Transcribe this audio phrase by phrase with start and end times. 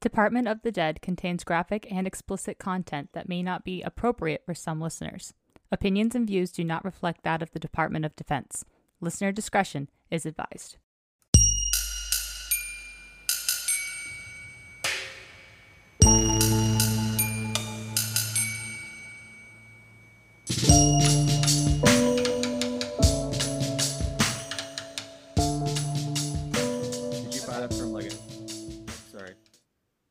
[0.00, 4.54] Department of the Dead contains graphic and explicit content that may not be appropriate for
[4.54, 5.34] some listeners.
[5.72, 8.64] Opinions and views do not reflect that of the Department of Defense.
[9.00, 10.76] Listener discretion is advised.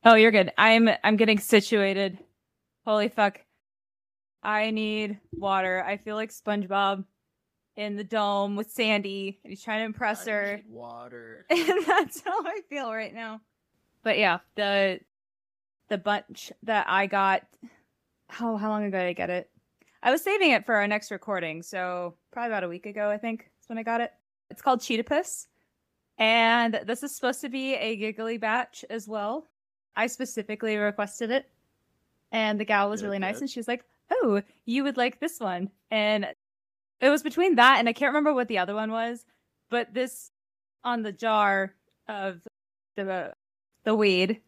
[0.10, 0.54] Oh, you're good.
[0.58, 2.18] I'm I'm getting situated.
[2.86, 3.42] Holy fuck.
[4.42, 5.84] I need water.
[5.86, 7.04] I feel like SpongeBob
[7.76, 10.56] in the dome with Sandy and he's trying to impress I her.
[10.56, 11.46] need Water.
[11.50, 13.42] and that's how I feel right now.
[14.02, 15.02] But yeah, the
[15.90, 17.46] the bunch that I got
[18.30, 19.50] how how long ago did I get it?
[20.02, 23.18] I was saving it for our next recording, so probably about a week ago, I
[23.18, 24.14] think, is when I got it.
[24.50, 25.48] It's called Cheetah Piss.
[26.18, 29.50] And this is supposed to be a giggly batch as well.
[29.98, 31.50] I specifically requested it.
[32.32, 33.42] And the gal was Good, really nice good.
[33.44, 35.70] and she was like, Oh, you would like this one.
[35.92, 36.28] And
[37.02, 39.26] it was between that and I can't remember what the other one was,
[39.70, 40.32] but this
[40.84, 41.74] on the jar
[42.08, 42.40] of
[42.96, 43.34] the
[43.84, 44.42] the weed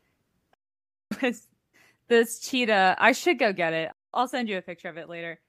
[1.22, 1.48] was
[2.08, 2.95] this cheetah.
[3.00, 3.92] I should go get it.
[4.14, 5.40] I'll send you a picture of it later.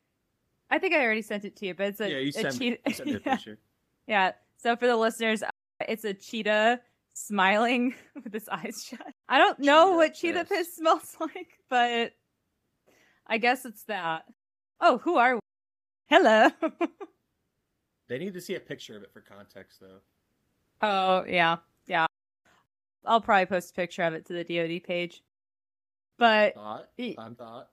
[0.70, 2.60] I think I already sent it to you, but it's a, yeah, you a sent,
[2.60, 2.80] me, cheetah.
[2.86, 3.34] you sent me a yeah.
[3.36, 3.58] picture.
[4.06, 4.32] yeah.
[4.56, 5.48] So for the listeners, uh,
[5.88, 6.80] it's a cheetah
[7.14, 7.94] smiling
[8.24, 9.00] with his eyes shut.
[9.28, 10.58] I don't know Cheetah what cheetah piss.
[10.58, 12.12] piss smells like, but
[13.26, 14.24] I guess it's that.
[14.80, 15.40] Oh, who are we?
[16.08, 16.48] Hello.
[18.08, 20.00] They need to see a picture of it for context, though.
[20.82, 21.58] Oh, yeah.
[21.86, 22.06] Yeah.
[23.04, 25.22] I'll probably post a picture of it to the DoD page.
[26.18, 26.88] But Thought.
[26.98, 27.68] E- I'm thought.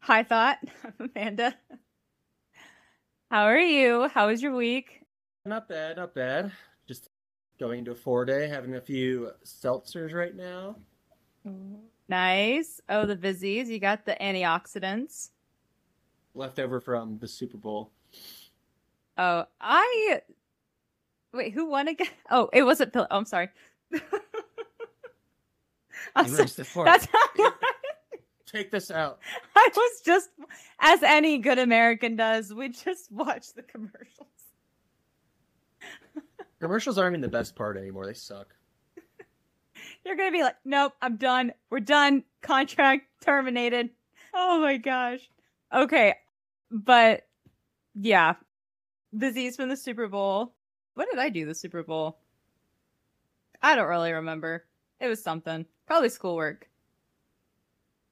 [0.00, 0.58] hi, thought.
[0.84, 1.54] I'm Amanda.
[3.30, 4.08] How are you?
[4.08, 5.02] How was your week?
[5.46, 6.52] Not bad, not bad.
[7.62, 10.74] Just going into a four day, having a few seltzers right now.
[12.08, 12.80] Nice.
[12.88, 13.68] Oh, the Vizzies.
[13.68, 15.28] You got the antioxidants.
[16.34, 17.92] Leftover from the Super Bowl.
[19.16, 20.22] Oh, I.
[21.32, 22.08] Wait, who won again?
[22.32, 23.06] Oh, it wasn't Pill.
[23.08, 23.48] Oh, I'm sorry.
[26.16, 27.20] I'm You so- missed it for That's how
[28.44, 29.20] Take this out.
[29.54, 30.30] I was just,
[30.80, 34.26] as any good American does, we just watch the commercials.
[36.62, 38.06] Commercials aren't even the best part anymore.
[38.06, 38.54] They suck.
[40.06, 41.52] You're gonna be like, nope, I'm done.
[41.70, 42.22] We're done.
[42.40, 43.90] Contract terminated.
[44.32, 45.28] Oh my gosh.
[45.74, 46.14] Okay,
[46.70, 47.26] but
[47.96, 48.34] yeah,
[49.12, 50.54] Vizzies from the Super Bowl.
[50.94, 52.18] What did I do the Super Bowl?
[53.60, 54.64] I don't really remember.
[55.00, 55.66] It was something.
[55.88, 56.68] Probably schoolwork.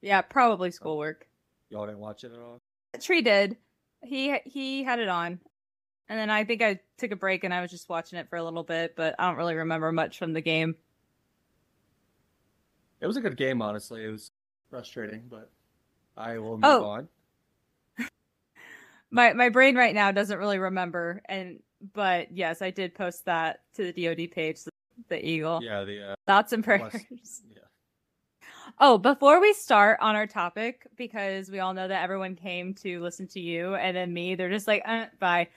[0.02, 1.28] Yeah, probably schoolwork.
[1.68, 2.58] Y'all didn't watch it at all?
[3.00, 3.56] Tree did.
[4.02, 5.38] He he had it on,
[6.10, 8.34] and then I think I took a break and I was just watching it for
[8.36, 10.74] a little bit, but I don't really remember much from the game.
[13.00, 14.04] It was a good game, honestly.
[14.04, 14.32] It was
[14.68, 15.48] frustrating, but
[16.16, 16.84] I will move Oh.
[16.84, 17.08] on.
[19.12, 21.60] My my brain right now doesn't really remember, and
[21.94, 24.62] but yes, I did post that to the DoD page.
[24.64, 24.70] The,
[25.08, 25.60] the eagle.
[25.62, 26.92] Yeah, the uh, Thoughts and prayers.
[27.54, 27.62] Yeah.
[28.78, 33.00] Oh, before we start on our topic, because we all know that everyone came to
[33.00, 35.48] listen to you, and then me, they're just like, uh, bye.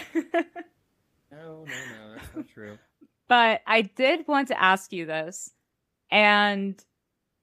[1.34, 2.78] No, no, no, that's not true.
[3.26, 5.50] But I did want to ask you this,
[6.10, 6.82] and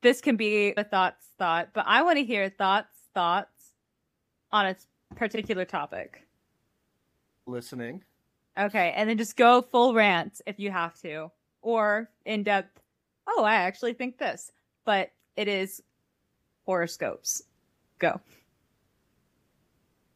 [0.02, 3.74] this can be a thoughts thought, but I want to hear thoughts thoughts
[4.52, 4.76] on a
[5.16, 6.26] particular topic.
[7.48, 8.04] Listening.
[8.58, 11.32] Okay, and then just go full rant if you have to,
[11.62, 12.80] or in depth.
[13.28, 14.52] Oh, I actually think this,
[14.86, 15.82] but it is
[16.66, 17.44] horoscopes.
[18.00, 18.20] Go.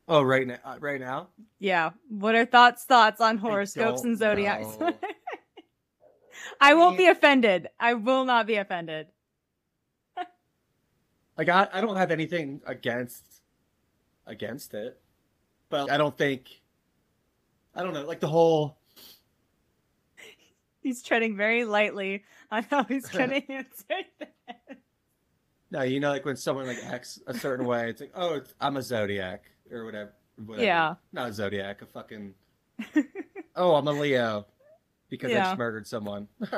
[0.08, 0.58] Oh, right now.
[0.64, 1.30] Uh, right now.
[1.60, 1.92] Yeah.
[2.10, 4.78] What are thoughts thoughts on horoscopes and zodiacs?
[6.62, 7.70] I won't be offended.
[7.80, 9.08] I will not be offended.
[11.38, 13.42] Like I, I don't have anything against
[14.26, 15.02] against it,
[15.68, 16.62] but I don't think.
[17.76, 18.78] I don't know, like the whole.
[20.82, 24.78] He's treading very lightly on how he's gonna answer this.
[25.72, 28.53] No, you know, like when someone like acts a certain way, it's like, oh, it's,
[28.62, 30.14] I'm a zodiac or whatever.
[30.38, 30.66] whatever.
[30.66, 30.96] Yeah.
[31.14, 32.34] Not a zodiac, a fucking.
[33.56, 34.46] oh, I'm a Leo
[35.09, 35.44] because I Yeah.
[35.46, 36.28] just murdered someone.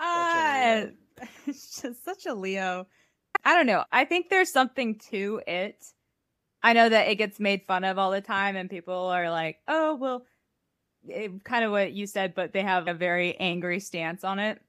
[0.00, 0.84] Ah,
[1.46, 2.86] it's just such a Leo.
[3.44, 3.84] I don't know.
[3.90, 5.84] I think there's something to it.
[6.62, 9.58] I know that it gets made fun of all the time, and people are like,
[9.66, 10.24] "Oh, well,"
[11.08, 14.60] it, kind of what you said, but they have a very angry stance on it.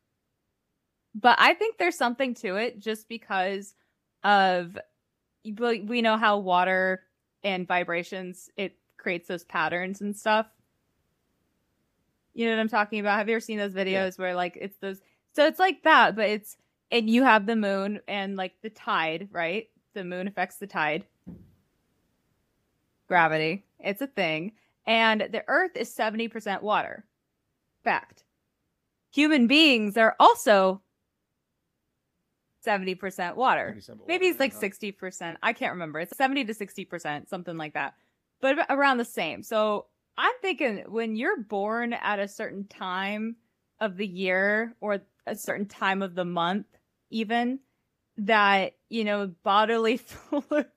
[1.16, 3.76] But I think there's something to it, just because
[4.24, 4.78] of
[5.44, 7.04] we we know how water
[7.44, 10.48] and vibrations it creates those patterns and stuff.
[12.34, 13.18] You know what I'm talking about?
[13.18, 15.02] Have you ever seen those videos where like it's those
[15.34, 16.58] So it's like that, but it's
[16.92, 19.70] and you have the moon and like the tide, right?
[19.94, 21.06] The moon affects the tide.
[23.08, 23.66] Gravity.
[23.80, 24.54] It's a thing.
[24.86, 27.06] And the earth is 70% water.
[27.84, 28.24] Fact.
[29.12, 30.82] Human beings are also
[32.66, 33.70] 70% water.
[33.70, 34.60] 37 Maybe it's like huh?
[34.60, 35.38] 60%.
[35.42, 36.00] I can't remember.
[36.00, 37.94] It's 70 to 60%, something like that.
[38.42, 39.44] But around the same.
[39.44, 39.86] So
[40.18, 43.36] I'm thinking when you're born at a certain time
[43.80, 46.68] of the year or a certain time of the month,
[47.10, 47.60] even
[48.18, 50.68] that, you know, bodily fluids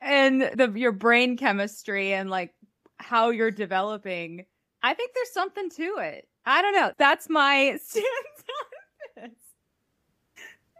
[0.00, 2.54] and the your brain chemistry and like
[2.98, 4.44] how you're developing,
[4.82, 6.28] I think there's something to it.
[6.46, 6.92] I don't know.
[6.98, 8.06] That's my stance.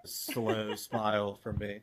[0.04, 1.80] Slow smile from me.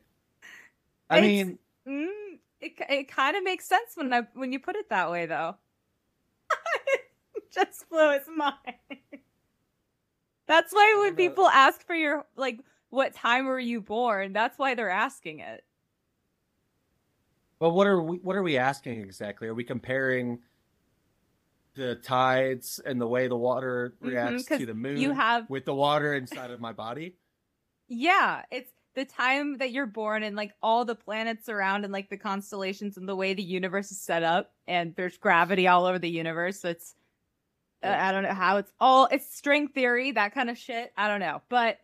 [1.10, 4.76] I It's- mean, Mm, it it kind of makes sense when I when you put
[4.76, 5.56] it that way, though.
[7.52, 8.56] Just blew his mind.
[10.46, 12.60] That's why when people ask for your like,
[12.90, 14.32] what time were you born?
[14.32, 15.64] That's why they're asking it.
[17.58, 18.18] well, what are we?
[18.18, 19.48] What are we asking exactly?
[19.48, 20.38] Are we comparing
[21.74, 25.74] the tides and the way the water Mhm, to the moon You have with the
[25.74, 27.16] water inside of my body?
[27.94, 32.08] Yeah, it's the time that you're born and like all the planets around and like
[32.08, 35.98] the constellations and the way the universe is set up and there's gravity all over
[35.98, 36.60] the universe.
[36.60, 36.94] So it's
[37.82, 40.92] uh, I don't know how it's all it's string theory, that kind of shit.
[40.96, 41.78] I don't know, but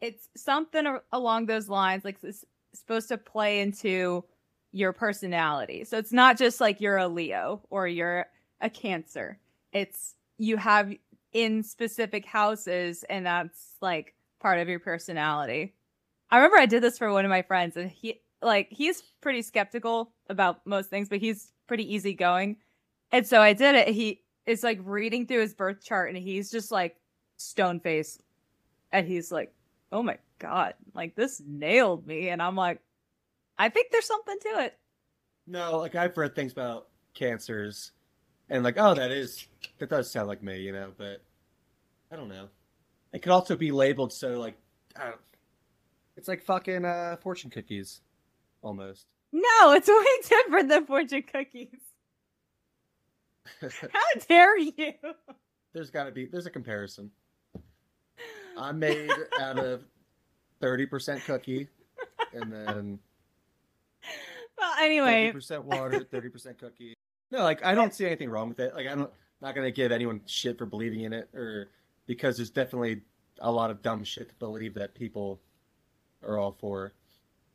[0.00, 4.24] it's something along those lines like it's supposed to play into
[4.72, 5.84] your personality.
[5.84, 8.26] So it's not just like you're a Leo or you're
[8.60, 9.38] a Cancer.
[9.72, 10.92] It's you have
[11.32, 15.74] in specific houses and that's like part of your personality.
[16.30, 19.42] I remember I did this for one of my friends and he like he's pretty
[19.42, 22.56] skeptical about most things, but he's pretty easygoing.
[23.12, 23.88] And so I did it.
[23.88, 26.96] He is like reading through his birth chart and he's just like
[27.36, 28.22] stone faced.
[28.92, 29.52] And he's like,
[29.92, 32.28] Oh my god, like this nailed me.
[32.28, 32.80] And I'm like,
[33.58, 34.78] I think there's something to it.
[35.46, 37.92] No, like I've read things about cancers,
[38.48, 39.46] and like, oh, that is
[39.78, 40.92] that does sound like me, you know.
[40.96, 41.22] But
[42.10, 42.48] I don't know.
[43.12, 44.56] It could also be labeled so like,
[44.96, 45.20] I don't,
[46.16, 48.00] it's like fucking uh, fortune cookies,
[48.62, 49.06] almost.
[49.32, 51.80] No, it's way different than fortune cookies.
[53.60, 54.92] How dare you?
[55.72, 57.10] there's got to be there's a comparison.
[58.56, 59.10] I'm made
[59.40, 59.82] out of
[60.60, 61.68] thirty percent cookie,
[62.34, 62.98] and then
[64.58, 66.94] Well, anyway, thirty percent water, thirty percent cookie.
[67.30, 68.74] No, like I don't see anything wrong with it.
[68.74, 69.08] Like I'm
[69.40, 71.68] not gonna give anyone shit for believing in it, or
[72.10, 73.02] because there's definitely
[73.40, 75.40] a lot of dumb shit to believe that people
[76.26, 76.92] are all for.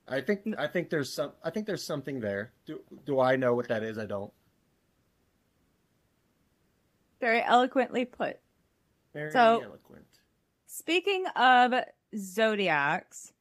[0.08, 2.54] I think I think there's some I think there's something there.
[2.66, 3.98] Do do I know what that is?
[3.98, 4.32] I don't.
[7.20, 8.40] very eloquently put.
[9.14, 10.06] Very So- eloquent.
[10.68, 11.74] Speaking of
[12.18, 13.34] zodiacs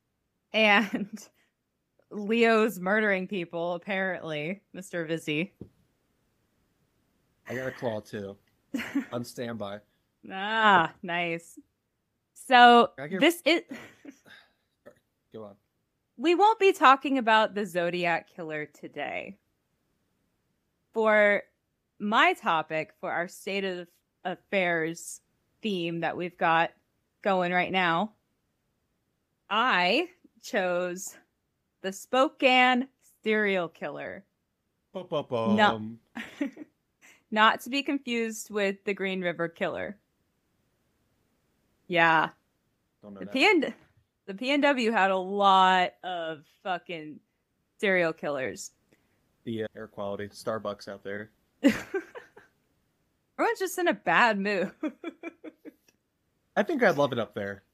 [0.53, 1.29] and
[2.11, 5.07] Leo's murdering people, apparently, Mr.
[5.07, 5.53] Vizzy.
[7.49, 8.37] I got a claw too.
[9.13, 9.79] On standby.
[10.33, 11.59] Ah, nice.
[12.35, 13.63] So this is
[15.33, 15.55] Go on.
[16.17, 19.37] we won't be talking about the Zodiac killer today.
[20.93, 21.43] For
[21.99, 23.89] my topic for our state of
[24.25, 25.21] affairs
[25.63, 26.73] theme that we've got
[27.23, 28.13] going right now,
[29.51, 30.09] I
[30.43, 31.17] chose
[31.83, 32.89] the Spokane
[33.23, 34.25] serial killer.
[35.57, 35.91] No.
[37.31, 39.99] Not to be confused with the Green River killer.
[41.87, 42.31] Yeah,
[43.03, 43.27] Don't know the.
[43.27, 43.75] PN
[44.27, 47.21] the PNW had a lot of fucking
[47.79, 48.71] serial killers.
[49.45, 51.31] the uh, air quality Starbucks out there.
[51.63, 54.71] Everyone's just in a bad mood.
[56.57, 57.65] I think I'd love it up there.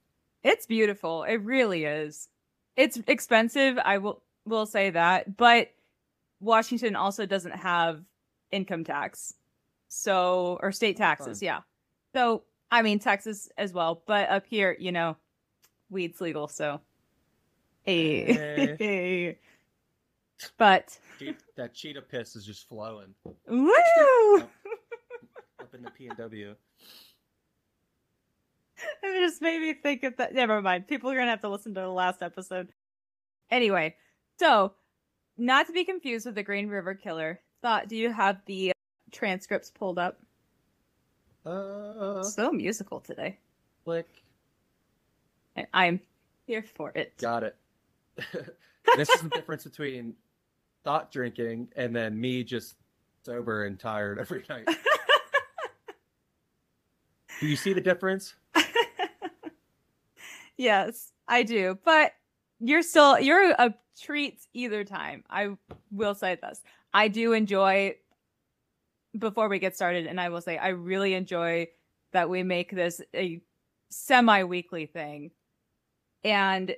[0.42, 1.22] it's beautiful.
[1.24, 2.28] It really is.
[2.76, 5.70] It's expensive, I will will say that, but
[6.40, 8.02] Washington also doesn't have
[8.50, 9.34] income tax.
[9.88, 11.46] So or state taxes, Fun.
[11.46, 11.60] yeah.
[12.14, 15.16] So I mean Texas as well, but up here, you know,
[15.90, 16.80] weed's legal, so
[17.82, 18.76] hey.
[18.78, 19.38] hey.
[20.56, 23.14] but Che- that cheetah piss is just flowing
[23.48, 24.36] woo!
[24.38, 26.54] up in the P and W.
[29.02, 30.32] It just made me think of that.
[30.32, 30.88] Never mind.
[30.88, 32.72] People are gonna have to listen to the last episode.
[33.50, 33.94] Anyway,
[34.38, 34.72] so
[35.36, 37.40] not to be confused with the Green River Killer.
[37.60, 38.72] Thought, do you have the
[39.10, 40.18] transcripts pulled up?
[41.44, 43.38] Uh, So musical today.
[43.84, 44.06] click.
[45.56, 46.00] I- I'm
[46.46, 47.16] here for it.
[47.18, 47.56] Got it.
[48.96, 50.14] this is the difference between
[50.84, 52.76] thought drinking and then me just
[53.24, 54.66] sober and tired every night.
[57.40, 58.34] Do you see the difference?
[60.58, 61.78] yes, I do.
[61.84, 62.12] But
[62.58, 65.24] you're still you're a treat either time.
[65.30, 65.56] I
[65.90, 66.60] will say this.
[66.92, 67.96] I do enjoy
[69.18, 71.68] before we get started, and I will say I really enjoy
[72.12, 73.40] that we make this a
[73.88, 75.30] semi-weekly thing.
[76.24, 76.74] And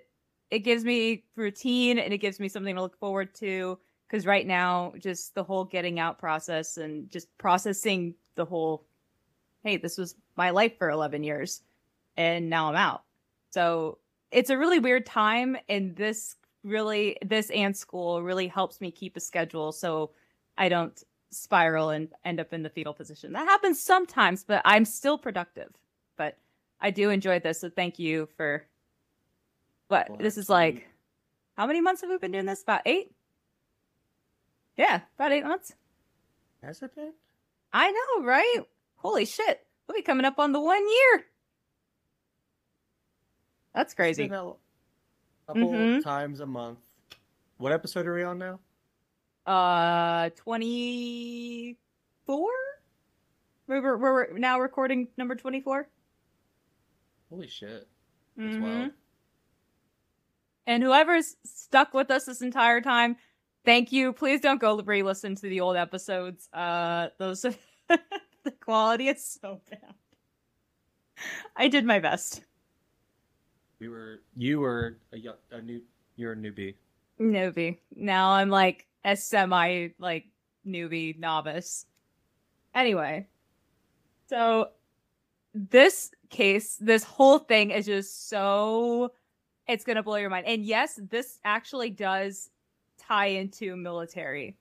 [0.53, 4.47] it gives me routine and it gives me something to look forward to because right
[4.47, 8.85] now just the whole getting out process and just processing the whole
[9.65, 11.63] hey this was my life for 11 years
[12.19, 13.05] and now i'm out
[13.49, 13.99] so
[14.31, 19.17] it's a really weird time and this really this and school really helps me keep
[19.17, 20.11] a schedule so
[20.59, 23.33] i don't spiral and end up in the fetal position.
[23.33, 25.71] That happens sometimes but i'm still productive.
[26.17, 26.37] But
[26.81, 28.65] i do enjoy this so thank you for
[29.89, 30.87] what Well, this is like
[31.57, 32.63] how many months have we been doing this?
[32.63, 33.13] About eight?
[34.77, 35.75] Yeah about eight months.
[36.63, 37.13] Has it been?
[37.73, 38.61] i know right?
[38.97, 39.67] Holy shit.
[39.89, 41.25] We'll be coming up on the one year.
[43.75, 44.25] That's crazy.
[44.25, 44.59] a couple
[45.73, 46.03] Mhm.
[46.03, 46.79] times a month.
[47.57, 48.61] What episode are we on now?
[49.47, 52.49] Uh 24
[53.67, 55.89] we're, we're, we're now recording number 24
[57.31, 57.89] Holy shit.
[58.37, 58.61] That's Mhm.
[58.63, 58.91] wild.
[60.67, 63.17] and whoever's stuck with us this entire time
[63.65, 67.43] thank you please don't go re-listen to the old episodes uh those
[67.89, 69.95] the quality is so bad
[71.57, 72.43] i did my best
[73.81, 75.17] We were you were a,
[75.57, 75.81] a new
[76.17, 76.75] you're a newbie.
[77.21, 80.27] newbie now i'm like a semi like
[80.67, 81.87] newbie novice
[82.75, 83.27] anyway
[84.29, 84.69] so
[85.55, 89.13] this case this whole thing is just so
[89.69, 92.51] it's gonna blow your mind and yes this actually does
[92.99, 94.57] tie into military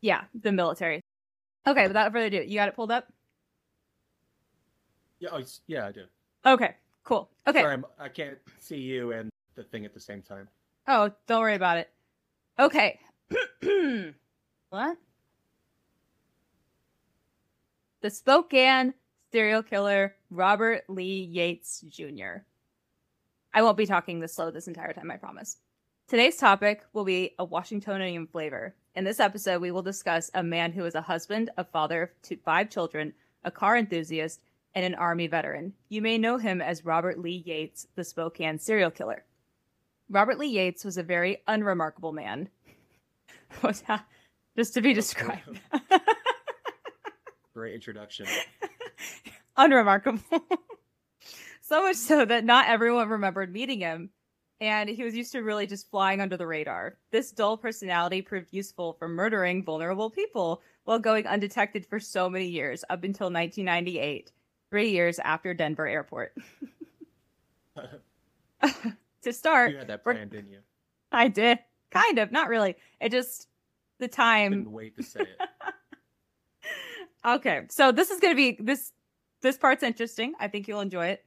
[0.00, 1.00] yeah the military
[1.66, 3.06] okay without further ado you got it pulled up
[5.20, 6.04] Yeah, oh, s- yeah, I do.
[6.46, 10.22] okay cool okay Sorry, I'm, I can't see you and the thing at the same
[10.22, 10.48] time.
[10.88, 11.90] Oh, don't worry about it.
[12.58, 12.98] Okay.
[14.70, 14.96] what?
[18.00, 18.94] The Spokane
[19.30, 22.44] serial killer Robert Lee Yates Jr.
[23.54, 25.58] I won't be talking this slow this entire time, I promise.
[26.08, 28.74] Today's topic will be a Washingtonian flavor.
[28.94, 32.36] In this episode, we will discuss a man who is a husband, a father to
[32.36, 34.42] five children, a car enthusiast,
[34.74, 35.72] and an Army veteran.
[35.88, 39.24] You may know him as Robert Lee Yates, the Spokane serial killer.
[40.10, 42.48] Robert Lee Yates was a very unremarkable man.
[43.62, 44.06] Was that-
[44.56, 45.60] Just to be described.
[47.54, 48.26] Great introduction.
[49.56, 50.20] unremarkable.
[51.60, 54.10] so much so that not everyone remembered meeting him,
[54.60, 56.96] and he was used to really just flying under the radar.
[57.10, 62.46] This dull personality proved useful for murdering vulnerable people while going undetected for so many
[62.46, 64.32] years, up until 1998,
[64.70, 66.34] three years after Denver Airport.
[69.22, 70.58] to start, you had that plan, didn't you?
[71.10, 71.58] I did.
[71.92, 72.76] Kind of, not really.
[73.00, 73.48] It just,
[73.98, 74.52] the time.
[74.52, 75.48] Couldn't wait to say it.
[77.26, 78.92] okay, so this is going to be this
[79.42, 80.34] this part's interesting.
[80.40, 81.24] I think you'll enjoy it.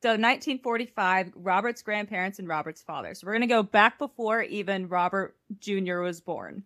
[0.00, 3.14] So 1945, Robert's grandparents and Robert's father.
[3.14, 5.98] So we're going to go back before even Robert Jr.
[5.98, 6.62] was born.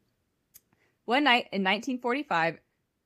[1.06, 2.58] One night in 1945,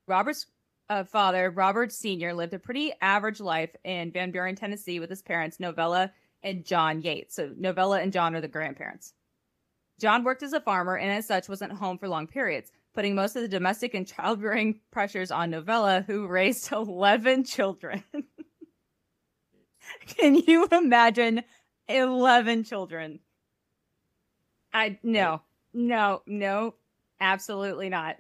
[0.08, 0.46] Robert's
[0.88, 5.22] uh, father, Robert Sr., lived a pretty average life in Van Buren, Tennessee, with his
[5.22, 6.12] parents, Novella
[6.42, 7.36] and John Yates.
[7.36, 9.14] So Novella and John are the grandparents.
[10.00, 13.36] John worked as a farmer and, as such, wasn't home for long periods putting most
[13.36, 18.02] of the domestic and childbearing pressures on Novella, who raised 11 children.
[20.06, 21.44] Can you imagine
[21.88, 23.20] 11 children?
[24.72, 26.74] I no, no, no,
[27.20, 28.16] absolutely not.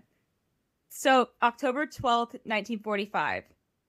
[0.88, 3.44] So, October 12th, 1945.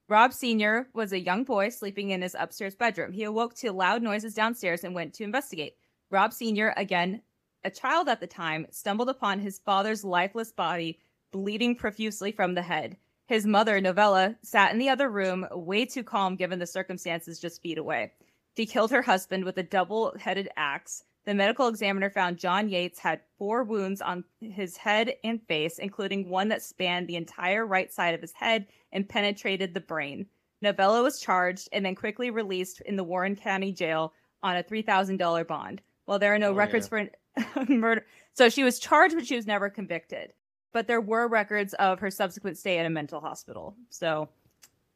[0.10, 0.88] Rob Sr.
[0.94, 3.12] was a young boy sleeping in his upstairs bedroom.
[3.12, 5.76] He awoke to loud noises downstairs and went to investigate.
[6.10, 7.22] Rob Sr., again
[7.64, 11.00] a child at the time, stumbled upon his father's lifeless body,
[11.32, 12.98] bleeding profusely from the head.
[13.28, 17.62] His mother, Novella, sat in the other room, way too calm given the circumstances just
[17.62, 18.14] feet away.
[18.56, 21.04] She killed her husband with a double headed axe.
[21.26, 26.30] The medical examiner found John Yates had four wounds on his head and face, including
[26.30, 30.28] one that spanned the entire right side of his head and penetrated the brain.
[30.62, 35.46] Novella was charged and then quickly released in the Warren County Jail on a $3,000
[35.46, 35.82] bond.
[36.06, 36.90] While there are no Oh, records yeah.
[36.90, 37.10] for
[37.68, 38.06] murder.
[38.34, 40.34] So she was charged, but she was never convicted.
[40.74, 43.76] But there were records of her subsequent stay at a mental hospital.
[43.90, 44.30] So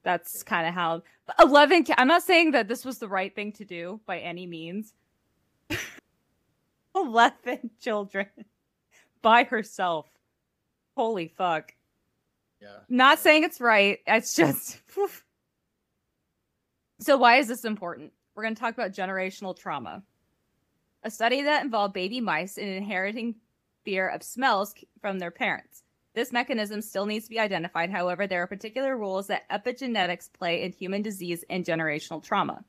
[0.03, 1.03] that's kind of how
[1.39, 1.86] 11.
[1.98, 4.93] I'm not saying that this was the right thing to do by any means.
[6.95, 8.27] 11 children
[9.21, 10.07] by herself.
[10.95, 11.74] Holy fuck.
[12.62, 12.77] Yeah.
[12.89, 14.00] Not saying it's right.
[14.05, 14.81] It's just.
[17.00, 18.13] So, why is this important?
[18.36, 20.03] We're going to talk about generational trauma.
[21.03, 23.36] A study that involved baby mice in inheriting
[23.84, 25.81] fear of smells from their parents.
[26.13, 27.89] This mechanism still needs to be identified.
[27.89, 32.63] However, there are particular roles that epigenetics play in human disease and generational trauma.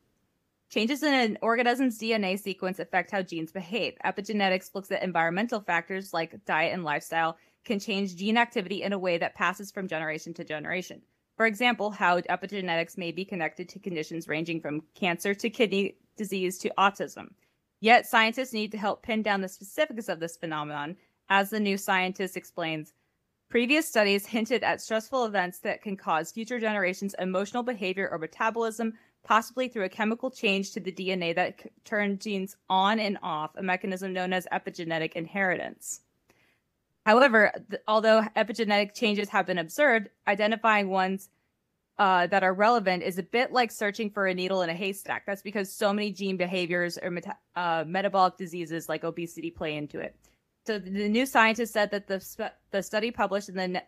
[0.70, 3.98] Changes in an organism's DNA sequence affect how genes behave.
[4.02, 7.36] Epigenetics looks at environmental factors like diet and lifestyle
[7.66, 11.02] can change gene activity in a way that passes from generation to generation.
[11.36, 16.56] For example, how epigenetics may be connected to conditions ranging from cancer to kidney disease
[16.60, 17.32] to autism.
[17.82, 20.96] Yet, scientists need to help pin down the specifics of this phenomenon.
[21.28, 22.94] As the new scientist explains,
[23.48, 28.92] previous studies hinted at stressful events that can cause future generations' emotional behavior or metabolism,
[29.24, 33.50] possibly through a chemical change to the DNA that c- turn genes on and off,
[33.56, 36.02] a mechanism known as epigenetic inheritance.
[37.04, 41.30] However, th- although epigenetic changes have been observed, identifying ones
[41.98, 45.24] uh, that are relevant is a bit like searching for a needle in a haystack.
[45.26, 49.98] That's because so many gene behaviors or meta- uh, metabolic diseases like obesity play into
[50.00, 50.16] it.
[50.66, 53.80] So the new scientist said that the sp- the study published in the Na-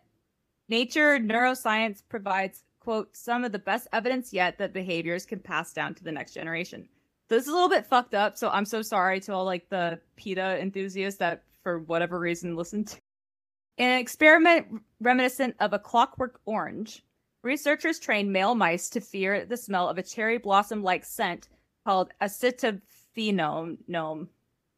[0.69, 5.95] Nature Neuroscience provides quote some of the best evidence yet that behaviors can pass down
[5.95, 6.87] to the next generation.
[7.27, 9.67] So This is a little bit fucked up, so I'm so sorry to all like
[9.69, 12.97] the PETA enthusiasts that for whatever reason listened to.
[13.77, 14.67] An experiment
[15.01, 17.03] reminiscent of a clockwork orange,
[17.45, 21.47] researchers trained male mice to fear the smell of a cherry blossom like scent
[21.85, 23.77] called acetophenone.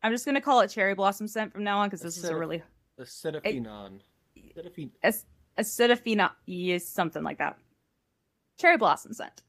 [0.03, 2.25] I'm just going to call it cherry blossom scent from now on because this is
[2.25, 2.61] a really
[2.99, 4.01] Acetophenon.
[4.35, 4.91] Acetophen-
[5.57, 7.57] acetophenone, yes, something like that.
[8.59, 9.41] Cherry blossom scent.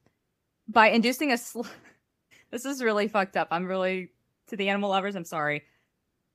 [0.68, 1.62] By inducing a sl-
[2.50, 3.48] this is really fucked up.
[3.50, 4.10] I'm really
[4.46, 5.16] to the animal lovers.
[5.16, 5.64] I'm sorry.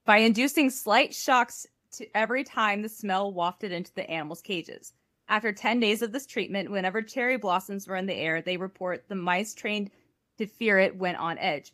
[0.06, 4.94] By inducing slight shocks to every time the smell wafted into the animals' cages.
[5.30, 9.08] After 10 days of this treatment, whenever cherry blossoms were in the air, they report
[9.08, 9.89] the mice trained
[10.38, 11.72] to fear it went on edge.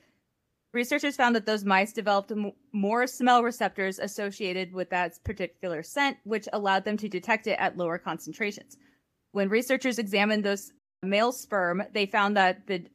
[0.71, 2.31] Researchers found that those mice developed
[2.71, 7.75] more smell receptors associated with that particular scent, which allowed them to detect it at
[7.75, 8.77] lower concentrations.
[9.31, 10.71] When researchers examined those
[11.01, 12.85] male sperm, they found that the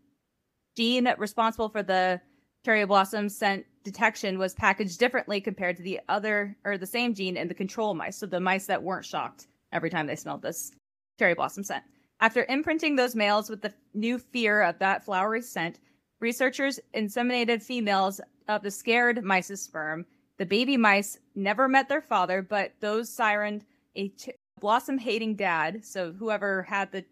[0.77, 2.21] gene responsible for the
[2.65, 7.37] cherry blossom scent detection was packaged differently compared to the other or the same gene
[7.37, 10.73] in the control mice, so the mice that weren't shocked every time they smelled this
[11.19, 11.85] cherry blossom scent.
[12.21, 15.81] After imprinting those males with the new fear of that flowery scent,
[16.21, 20.07] researchers inseminated females of the scared mice's sperm.
[20.39, 23.63] The baby mice never met their father, but those sirened
[23.97, 25.85] a ch- blossom hating dad.
[25.85, 27.05] So whoever had the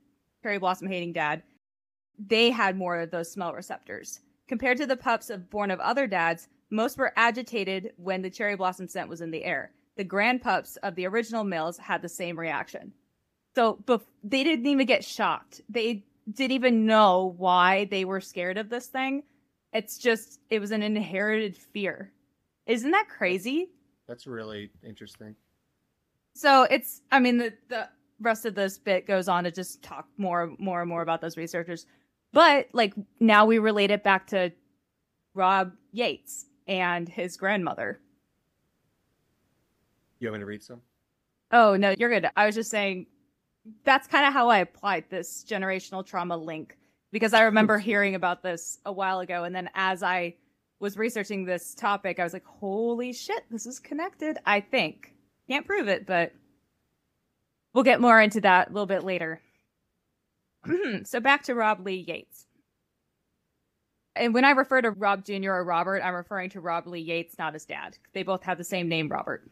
[0.42, 1.42] cherry blossom hating dad,
[2.18, 4.20] they had more of those smell receptors.
[4.48, 8.56] Compared to the pups of born of other dads, most were agitated when the cherry
[8.56, 9.72] blossom scent was in the air.
[9.96, 12.92] The grand pups of the original males had the same reaction.
[13.54, 15.60] So bef- they didn't even get shocked.
[15.68, 19.24] They didn't even know why they were scared of this thing.
[19.72, 22.12] It's just, it was an inherited fear.
[22.66, 23.70] Isn't that crazy?
[24.08, 25.34] That's really interesting.
[26.34, 27.88] So it's, I mean, the, the
[28.20, 31.36] rest of this bit goes on to just talk more, more and more about those
[31.36, 31.86] researchers.
[32.32, 34.52] But like now we relate it back to
[35.34, 38.00] Rob Yates and his grandmother.
[40.22, 40.80] You want me to read some?
[41.50, 42.30] Oh, no, you're good.
[42.36, 43.06] I was just saying
[43.84, 46.78] that's kind of how I applied this generational trauma link
[47.10, 49.42] because I remember hearing about this a while ago.
[49.42, 50.36] And then as I
[50.78, 54.38] was researching this topic, I was like, holy shit, this is connected.
[54.46, 55.12] I think.
[55.48, 56.32] Can't prove it, but
[57.74, 59.40] we'll get more into that a little bit later.
[61.04, 62.46] so back to Rob Lee Yates.
[64.14, 65.50] And when I refer to Rob Jr.
[65.50, 67.98] or Robert, I'm referring to Rob Lee Yates, not his dad.
[68.12, 69.50] They both have the same name, Robert.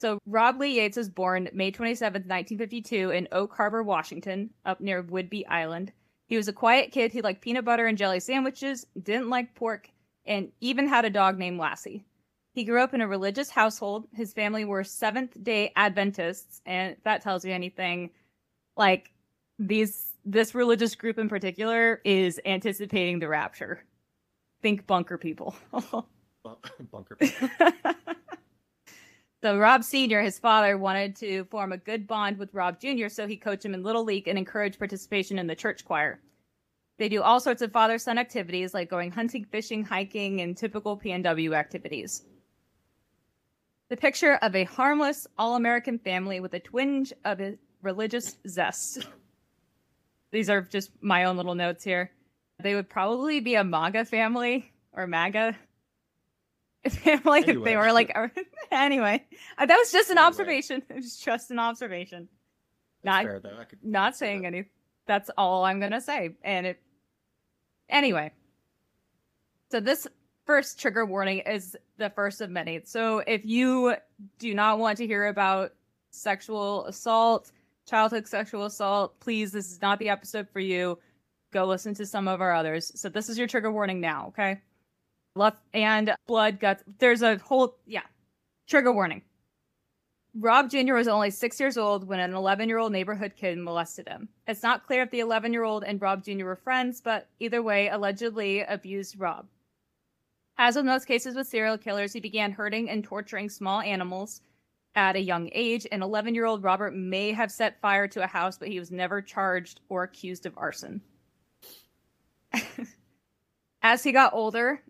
[0.00, 5.02] So Rob Lee Yates was born May 27, 1952 in Oak Harbor, Washington, up near
[5.02, 5.92] Whidbey Island.
[6.28, 9.88] He was a quiet kid who liked peanut butter and jelly sandwiches, didn't like pork,
[10.26, 12.04] and even had a dog named Lassie.
[12.52, 14.06] He grew up in a religious household.
[14.12, 18.10] His family were Seventh-day Adventists, and if that tells you anything,
[18.76, 19.10] like
[19.58, 23.84] these this religious group in particular is anticipating the rapture.
[24.60, 25.54] Think bunker people.
[25.72, 26.56] Bu-
[26.90, 27.18] Bunker.
[29.42, 33.26] So Rob Sr., his father, wanted to form a good bond with Rob Jr., so
[33.26, 36.20] he coached him in Little League and encouraged participation in the church choir.
[36.98, 40.98] They do all sorts of father son activities like going hunting, fishing, hiking, and typical
[40.98, 42.24] PNW activities.
[43.90, 49.06] The picture of a harmless, all American family with a twinge of a religious zest.
[50.32, 52.10] These are just my own little notes here.
[52.62, 55.56] They would probably be a MAGA family or MAGA
[56.94, 58.14] family if they were like
[58.70, 59.24] anyway
[59.58, 60.26] uh, that was just an Anyway.
[60.28, 62.28] observation it was just an observation
[63.02, 63.58] That's Not- fair though.
[63.60, 64.48] I could not saying that.
[64.48, 64.64] any
[65.06, 66.80] that's all i'm gonna say and it
[67.88, 68.32] Anyway,
[69.70, 70.08] so this
[70.44, 72.80] first trigger warning is the first of many.
[72.84, 73.94] So if you
[74.40, 75.72] do not want to hear about
[76.10, 77.52] sexual assault,
[77.88, 80.98] childhood sexual assault, please, this is not the episode for you.
[81.52, 82.90] Go listen to some of our others.
[83.00, 84.60] So this is your trigger warning now, okay?
[85.36, 86.82] Left and blood, guts.
[86.98, 88.02] There's a whole, yeah,
[88.66, 89.22] trigger warning.
[90.38, 90.94] Rob Jr.
[90.94, 94.28] was only six years old when an 11 year old neighborhood kid molested him.
[94.46, 96.44] It's not clear if the 11 year old and Rob Jr.
[96.44, 99.46] were friends, but either way, allegedly abused Rob.
[100.58, 104.40] As with most cases with serial killers, he began hurting and torturing small animals
[104.94, 105.86] at a young age.
[105.92, 108.90] An 11 year old Robert may have set fire to a house, but he was
[108.90, 111.02] never charged or accused of arson.
[113.82, 114.82] As he got older,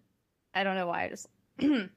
[0.56, 1.28] I don't know why I just.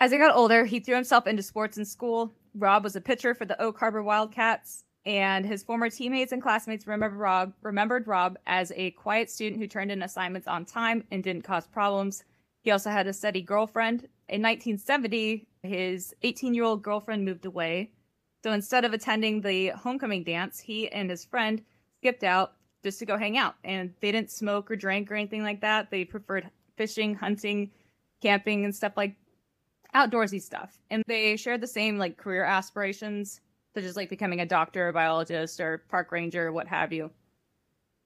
[0.00, 2.32] As he got older, he threw himself into sports in school.
[2.54, 6.86] Rob was a pitcher for the Oak Harbor Wildcats, and his former teammates and classmates
[6.86, 11.24] remember Rob, remembered Rob as a quiet student who turned in assignments on time and
[11.24, 12.22] didn't cause problems.
[12.62, 14.08] He also had a steady girlfriend.
[14.28, 17.90] In 1970, his 18 year old girlfriend moved away.
[18.44, 21.60] So instead of attending the homecoming dance, he and his friend
[21.98, 22.52] skipped out
[22.84, 23.56] just to go hang out.
[23.64, 25.90] And they didn't smoke or drink or anything like that.
[25.90, 27.70] They preferred fishing, hunting,
[28.20, 29.16] camping, and stuff like
[29.94, 30.78] outdoorsy stuff.
[30.90, 33.40] And they shared the same like career aspirations,
[33.74, 37.10] such as like becoming a doctor, a biologist, or park ranger, what have you.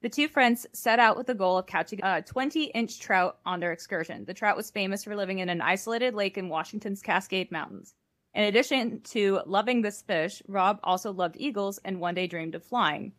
[0.01, 3.59] The two friends set out with the goal of catching a 20 inch trout on
[3.59, 4.25] their excursion.
[4.25, 7.95] The trout was famous for living in an isolated lake in Washington's Cascade Mountains.
[8.35, 12.63] In addition to loving this fish, Rob also loved eagles and one day dreamed of
[12.63, 13.13] flying.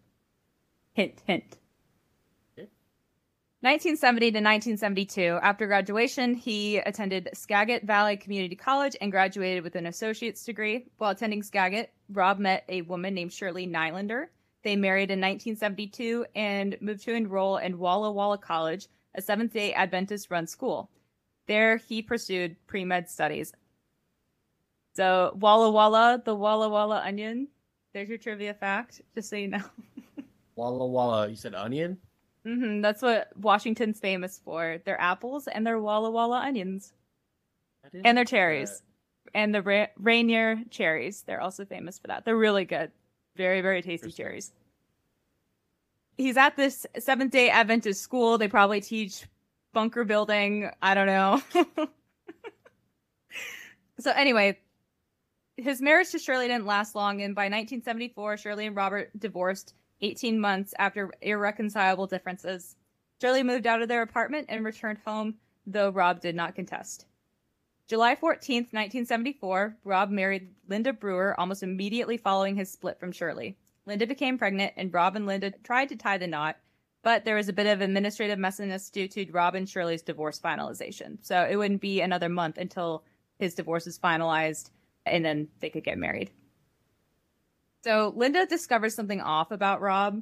[0.93, 1.57] Hint, hint.
[3.62, 5.38] 1970 to 1972.
[5.43, 10.86] After graduation, he attended Skagit Valley Community College and graduated with an associate's degree.
[10.98, 14.28] While attending Skagit, Rob met a woman named Shirley Nylander.
[14.63, 19.74] They married in 1972 and moved to enroll in Walla Walla College, a Seventh day
[19.74, 20.89] Adventist run school.
[21.45, 23.52] There, he pursued pre med studies.
[24.95, 27.50] So, Walla Walla, the Walla Walla onion.
[27.93, 29.63] There's your trivia fact, just so you know.
[30.56, 31.98] Walla Walla, you said onion?
[32.45, 34.80] Hmm that's what Washington's famous for.
[34.86, 36.93] Their apples and their Walla Walla onions.
[38.04, 38.82] And their cherries.
[39.34, 41.23] And the Ra- Rainier cherries.
[41.23, 42.25] They're also famous for that.
[42.25, 42.91] They're really good.
[43.36, 44.52] Very, very tasty cherries.
[46.17, 48.38] He's at this Seventh day Adventist school.
[48.38, 49.25] They probably teach
[49.73, 50.69] bunker building.
[50.82, 51.41] I don't know.
[53.99, 54.60] so, anyway,
[55.56, 57.21] his marriage to Shirley didn't last long.
[57.21, 62.75] And by 1974, Shirley and Robert divorced 18 months after irreconcilable differences.
[63.21, 65.35] Shirley moved out of their apartment and returned home,
[65.65, 67.05] though Rob did not contest.
[67.88, 73.57] July 14, 1974, Rob married Linda Brewer almost immediately following his split from Shirley.
[73.85, 76.57] Linda became pregnant, and Rob and Linda tried to tie the knot,
[77.01, 81.17] but there was a bit of administrative messiness due to Rob and Shirley's divorce finalization.
[81.21, 83.03] So it wouldn't be another month until
[83.39, 84.69] his divorce is finalized,
[85.05, 86.29] and then they could get married.
[87.83, 90.21] So Linda discovers something off about Rob.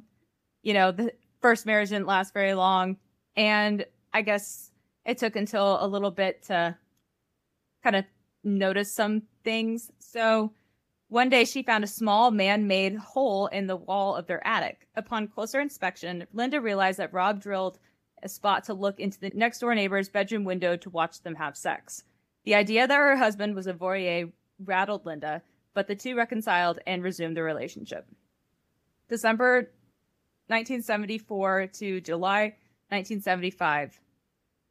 [0.62, 2.96] You know, the first marriage didn't last very long.
[3.36, 4.70] And I guess
[5.04, 6.76] it took until a little bit to
[7.82, 8.04] kind of
[8.44, 9.90] notice some things.
[9.98, 10.52] So
[11.08, 14.86] one day she found a small man made hole in the wall of their attic.
[14.94, 17.78] Upon closer inspection, Linda realized that Rob drilled
[18.22, 21.56] a spot to look into the next door neighbor's bedroom window to watch them have
[21.56, 22.04] sex.
[22.44, 24.30] The idea that her husband was a voyeur
[24.64, 25.42] rattled Linda,
[25.78, 28.04] but the two reconciled and resumed their relationship.
[29.08, 29.70] December
[30.48, 32.56] 1974 to July
[32.88, 34.00] 1975.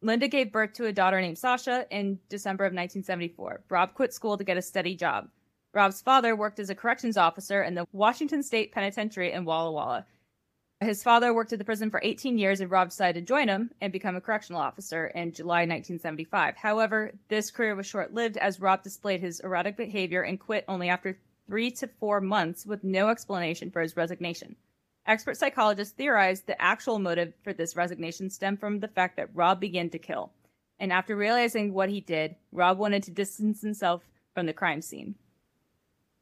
[0.01, 3.61] Linda gave birth to a daughter named Sasha in December of 1974.
[3.69, 5.29] Rob quit school to get a steady job.
[5.73, 10.05] Rob's father worked as a corrections officer in the Washington State Penitentiary in Walla Walla.
[10.79, 13.71] His father worked at the prison for 18 years and Rob decided to join him
[13.81, 16.55] and become a correctional officer in July 1975.
[16.55, 20.89] However, this career was short lived as Rob displayed his erratic behavior and quit only
[20.89, 24.55] after three to four months with no explanation for his resignation.
[25.07, 29.59] Expert psychologists theorized the actual motive for this resignation stemmed from the fact that Rob
[29.59, 30.31] began to kill.
[30.79, 34.03] And after realizing what he did, Rob wanted to distance himself
[34.35, 35.15] from the crime scene.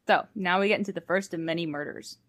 [0.08, 2.20] So, now we get into the first of many murders.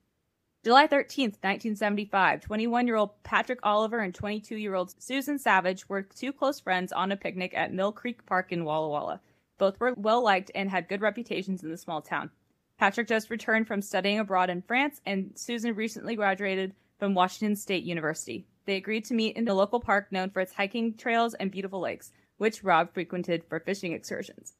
[0.67, 6.03] July 13th, 1975, 21 year old Patrick Oliver and 22 year old Susan Savage were
[6.03, 9.21] two close friends on a picnic at Mill Creek Park in Walla Walla.
[9.59, 12.33] Both were well liked and had good reputations in the small town.
[12.81, 17.85] Patrick just returned from studying abroad in France, and Susan recently graduated from Washington State
[17.85, 18.45] University.
[18.65, 21.79] They agreed to meet in the local park known for its hiking trails and beautiful
[21.79, 24.55] lakes, which Rob frequented for fishing excursions.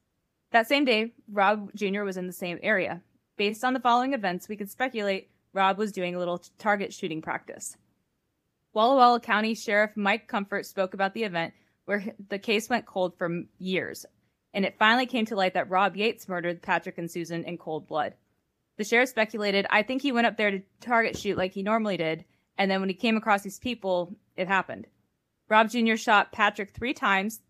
[0.51, 2.03] That same day, Rob Jr.
[2.03, 3.01] was in the same area.
[3.35, 7.19] Based on the following events, we could speculate Rob was doing a little target shooting
[7.19, 7.75] practice.
[8.73, 13.17] Walla Walla County Sheriff Mike Comfort spoke about the event where the case went cold
[13.17, 14.05] for years,
[14.53, 17.87] and it finally came to light that Rob Yates murdered Patrick and Susan in cold
[17.87, 18.13] blood.
[18.77, 21.97] The sheriff speculated, I think he went up there to target shoot like he normally
[21.97, 22.23] did,
[22.59, 24.85] and then when he came across these people, it happened.
[25.49, 25.95] Rob Jr.
[25.95, 27.41] shot Patrick three times.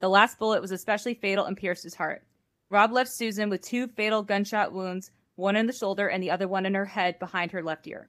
[0.00, 2.22] The last bullet was especially fatal and pierced his heart.
[2.70, 6.46] Rob left Susan with two fatal gunshot wounds, one in the shoulder and the other
[6.46, 8.08] one in her head behind her left ear.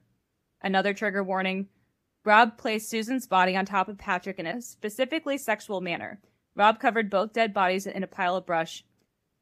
[0.62, 1.68] Another trigger warning
[2.24, 6.20] Rob placed Susan's body on top of Patrick in a specifically sexual manner.
[6.54, 8.84] Rob covered both dead bodies in a pile of brush.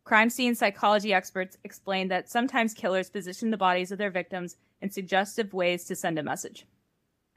[0.05, 4.91] Crime scene psychology experts explain that sometimes killers position the bodies of their victims in
[4.91, 6.67] suggestive ways to send a message.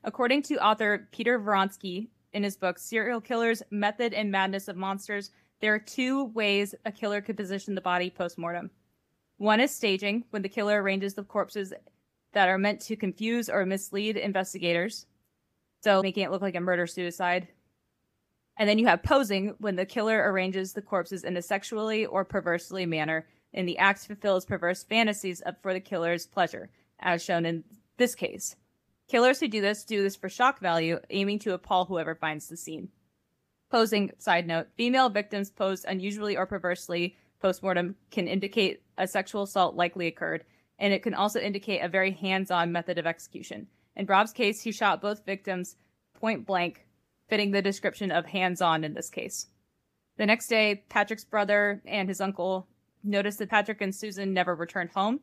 [0.06, 5.32] According to author Peter Vronsky in his book Serial Killers Method and Madness of Monsters,
[5.60, 8.72] there are two ways a killer could position the body post mortem.
[9.44, 11.74] One is staging, when the killer arranges the corpses
[12.32, 15.06] that are meant to confuse or mislead investigators,
[15.82, 17.50] so making it look like a murder suicide.
[18.56, 22.24] And then you have posing, when the killer arranges the corpses in a sexually or
[22.24, 26.70] perversely manner, and the act fulfills perverse fantasies for the killer's pleasure,
[27.02, 27.66] as shown in
[27.98, 28.56] this case.
[29.10, 32.56] Killers who do this do this for shock value, aiming to appall whoever finds the
[32.56, 32.88] scene.
[33.70, 39.76] Posing, side note, female victims pose unusually or perversely postmortem can indicate a sexual assault
[39.76, 40.46] likely occurred,
[40.80, 43.68] and it can also indicate a very hands on method of execution.
[43.98, 45.76] In Rob's case, he shot both victims
[46.14, 46.88] point blank,
[47.28, 49.48] fitting the description of hands on in this case.
[50.18, 52.66] The next day, Patrick's brother and his uncle
[53.04, 55.20] noticed that Patrick and Susan never returned home.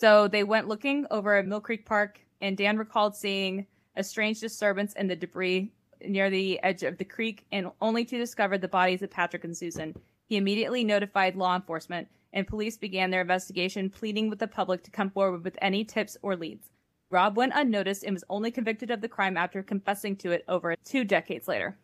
[0.00, 4.38] So they went looking over at Mill Creek Park, and Dan recalled seeing a strange
[4.38, 5.72] disturbance in the debris
[6.06, 9.56] near the edge of the creek, and only to discover the bodies of Patrick and
[9.56, 9.94] Susan.
[10.26, 14.90] He immediately notified law enforcement, and police began their investigation, pleading with the public to
[14.90, 16.70] come forward with any tips or leads.
[17.10, 20.74] Rob went unnoticed and was only convicted of the crime after confessing to it over
[20.84, 21.78] two decades later.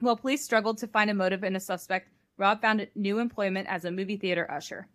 [0.00, 3.84] While police struggled to find a motive in a suspect, Rob found new employment as
[3.84, 4.88] a movie theater usher.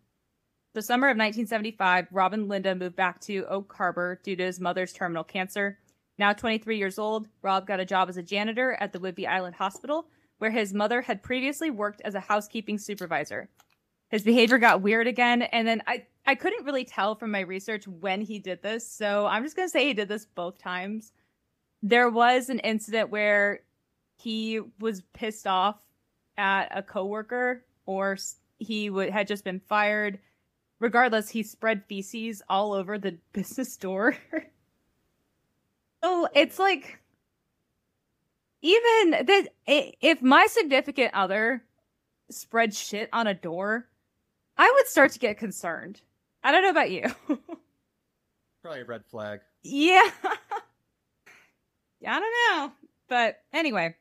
[0.74, 4.60] The summer of 1975, Rob and Linda moved back to Oak Harbor due to his
[4.60, 5.80] mother's terminal cancer.
[6.20, 9.56] Now 23 years old, Rob got a job as a janitor at the Whidbey Island
[9.56, 10.06] Hospital,
[10.40, 13.50] where his mother had previously worked as a housekeeping supervisor.
[14.10, 17.88] His behavior got weird again, and then I, I couldn't really tell from my research
[17.88, 21.12] when he did this, so I'm just gonna say he did this both times.
[21.84, 23.62] There was an incident where
[24.18, 25.78] he was pissed off
[26.38, 28.18] at a coworker, or
[28.58, 30.20] he w- had just been fired.
[30.80, 34.18] Regardless, he spread feces all over the business door.
[36.04, 37.00] so it's like
[38.62, 41.64] even that if my significant other
[42.30, 43.88] spread shit on a door,
[44.58, 46.02] I would start to get concerned.
[46.44, 47.04] I don't know about you.
[48.62, 49.40] Probably a red flag.
[49.64, 50.10] Yeah.
[52.00, 52.72] yeah, I don't know.
[53.08, 53.96] But anyway,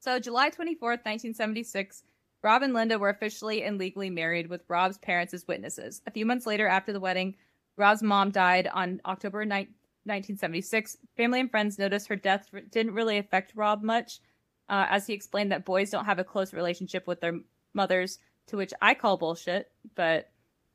[0.00, 2.04] so July 24th, 1976,
[2.42, 6.02] Rob and Linda were officially and legally married with Rob's parents as witnesses.
[6.06, 7.36] A few months later, after the wedding,
[7.76, 9.68] Rob's mom died on October 9,
[10.04, 10.98] 1976.
[11.16, 14.20] Family and friends noticed her death didn't really affect Rob much,
[14.68, 17.38] uh, as he explained that boys don't have a close relationship with their
[17.74, 20.30] mothers, to which I call bullshit, but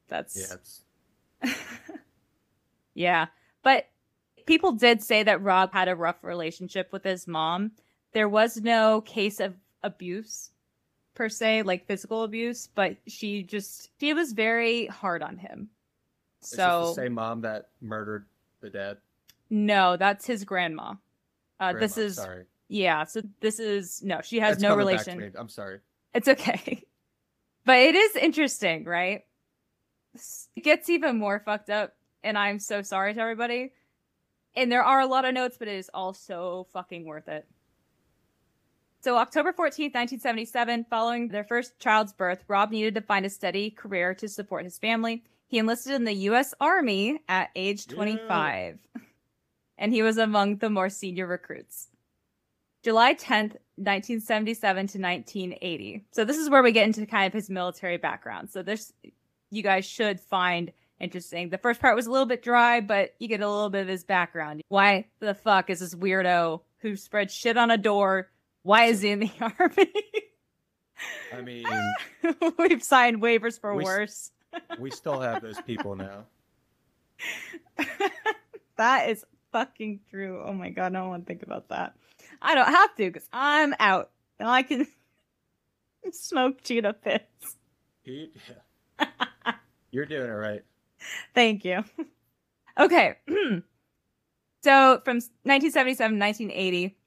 [0.08, 0.56] that's.
[1.44, 1.54] Yeah.
[2.94, 3.26] yeah.
[3.64, 3.88] But
[4.46, 7.72] people did say that Rob had a rough relationship with his mom.
[8.14, 10.52] There was no case of abuse
[11.14, 15.70] per se, like physical abuse, but she just she was very hard on him.
[16.42, 18.26] So the same mom that murdered
[18.62, 18.98] the dad.
[19.50, 20.94] No, that's his grandma.
[21.60, 22.46] Uh, grandma this is sorry.
[22.68, 23.04] yeah.
[23.04, 24.22] So this is no.
[24.22, 25.34] She has That's no coming back to relation.
[25.38, 25.80] I'm sorry.
[26.14, 26.84] It's okay,
[27.66, 29.24] but it is interesting, right?
[30.56, 33.74] It gets even more fucked up, and I'm so sorry to everybody.
[34.56, 37.46] And there are a lot of notes, but it is all so fucking worth it.
[39.02, 43.70] So, October 14th, 1977, following their first child's birth, Rob needed to find a steady
[43.70, 45.24] career to support his family.
[45.48, 46.54] He enlisted in the U.S.
[46.60, 48.80] Army at age 25,
[49.78, 51.88] and he was among the more senior recruits.
[52.84, 56.06] July 10th, 1977 to 1980.
[56.12, 58.50] So, this is where we get into kind of his military background.
[58.50, 58.94] So, this
[59.50, 61.50] you guys should find interesting.
[61.50, 63.88] The first part was a little bit dry, but you get a little bit of
[63.88, 64.62] his background.
[64.70, 68.30] Why the fuck is this weirdo who spread shit on a door?
[68.64, 69.92] Why is he in the army?
[71.36, 71.66] I mean,
[72.58, 74.32] We've signed waivers for We worse.
[74.80, 76.26] we still have those people now.
[78.78, 79.26] that is
[79.58, 80.42] fucking true.
[80.46, 81.96] Oh my god, I don't want to think about that.
[82.42, 84.12] I don't have to because I'm out.
[84.40, 84.86] Now I can
[86.12, 87.56] smoke cheetah piss.
[88.06, 88.26] Yeah.
[89.92, 90.64] You're doing it right.
[91.34, 91.84] Thank you.
[92.80, 93.16] Okay.
[94.64, 96.98] So from 1977 to 1980,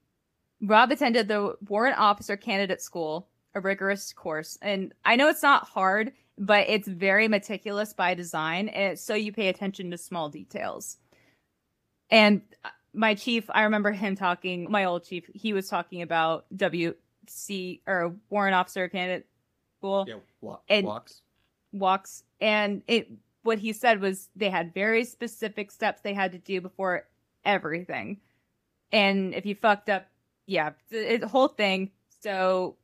[0.61, 4.57] Rob attended the Warrant Officer Candidate School, a rigorous course.
[4.61, 8.95] And I know it's not hard, but it's very meticulous by design.
[8.95, 10.97] So you pay attention to small details.
[12.11, 12.41] And
[12.93, 18.13] my chief, I remember him talking, my old chief, he was talking about WC or
[18.29, 19.25] Warrant Officer Candidate
[19.79, 20.05] School.
[20.07, 21.21] Yeah, wa- And- walks.
[21.71, 23.09] walks and it
[23.43, 27.07] what he said was they had very specific steps they had to do before
[27.45, 28.19] everything
[28.91, 30.05] and if you fucked up
[30.47, 32.75] yeah the, the whole thing so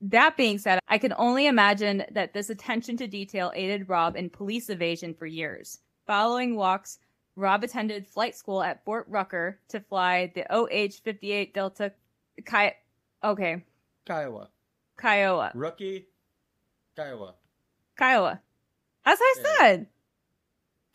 [0.00, 4.28] that being said i can only imagine that this attention to detail aided rob in
[4.28, 6.98] police evasion for years following walks
[7.36, 11.92] rob attended flight school at fort rucker to fly the oh-58 delta
[12.44, 12.70] Ki-
[13.22, 13.62] okay
[14.06, 14.48] Kiowa.
[15.00, 16.06] kiowa Rookie.
[16.96, 17.34] Kiowa.
[17.98, 18.40] kiowa
[19.04, 19.56] as i Yeah.
[19.58, 19.86] said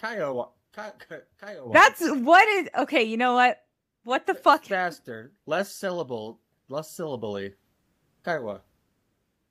[0.02, 0.50] Kiowa.
[0.76, 1.74] Ki- Ki- Kiowa.
[1.74, 3.04] That's what is okay.
[3.04, 3.62] You know what?
[4.04, 4.64] What the fuck?
[4.66, 7.54] faster, less syllable, less syllably.
[8.26, 8.62] Kiowa.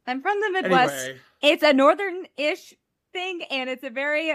[0.09, 1.05] I'm from the Midwest.
[1.05, 2.75] Anyway, It's a northern-ish
[3.13, 4.33] thing, and it's a very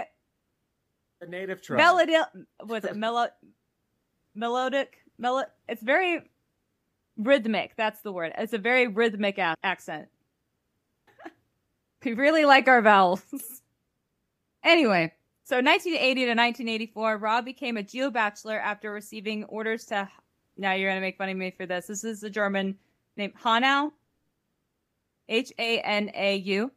[1.20, 1.78] a native tribe.
[1.78, 2.16] melodic.
[2.64, 3.28] Was it melo-
[4.34, 4.98] melodic?
[5.18, 6.20] Melo- It's very
[7.16, 7.72] rhythmic.
[7.76, 8.32] That's the word.
[8.36, 10.08] It's a very rhythmic a- accent.
[12.04, 13.22] we really like our vowels.
[14.62, 15.12] anyway,
[15.44, 20.08] so 1980 to 1984, Rob became a geo bachelor after receiving orders to.
[20.58, 21.86] Now you're gonna make fun of me for this.
[21.86, 22.76] This is a German
[23.16, 23.92] named Hanau.
[25.28, 26.70] H A N A U.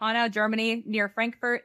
[0.00, 1.64] Hanau, Germany, near Frankfurt,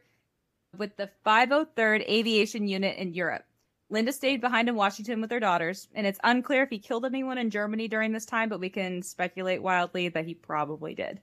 [0.77, 3.45] with the 503rd Aviation Unit in Europe.
[3.89, 7.37] Linda stayed behind in Washington with her daughters, and it's unclear if he killed anyone
[7.37, 11.21] in Germany during this time, but we can speculate wildly that he probably did.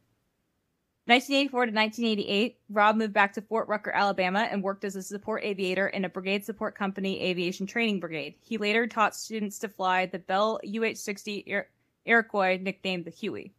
[1.07, 5.45] 1984 to 1988, Rob moved back to Fort Rucker, Alabama, and worked as a support
[5.45, 8.37] aviator in a brigade support company aviation training brigade.
[8.41, 11.65] He later taught students to fly the Bell UH 60 Iro-
[12.07, 13.53] Iroquois, nicknamed the Huey.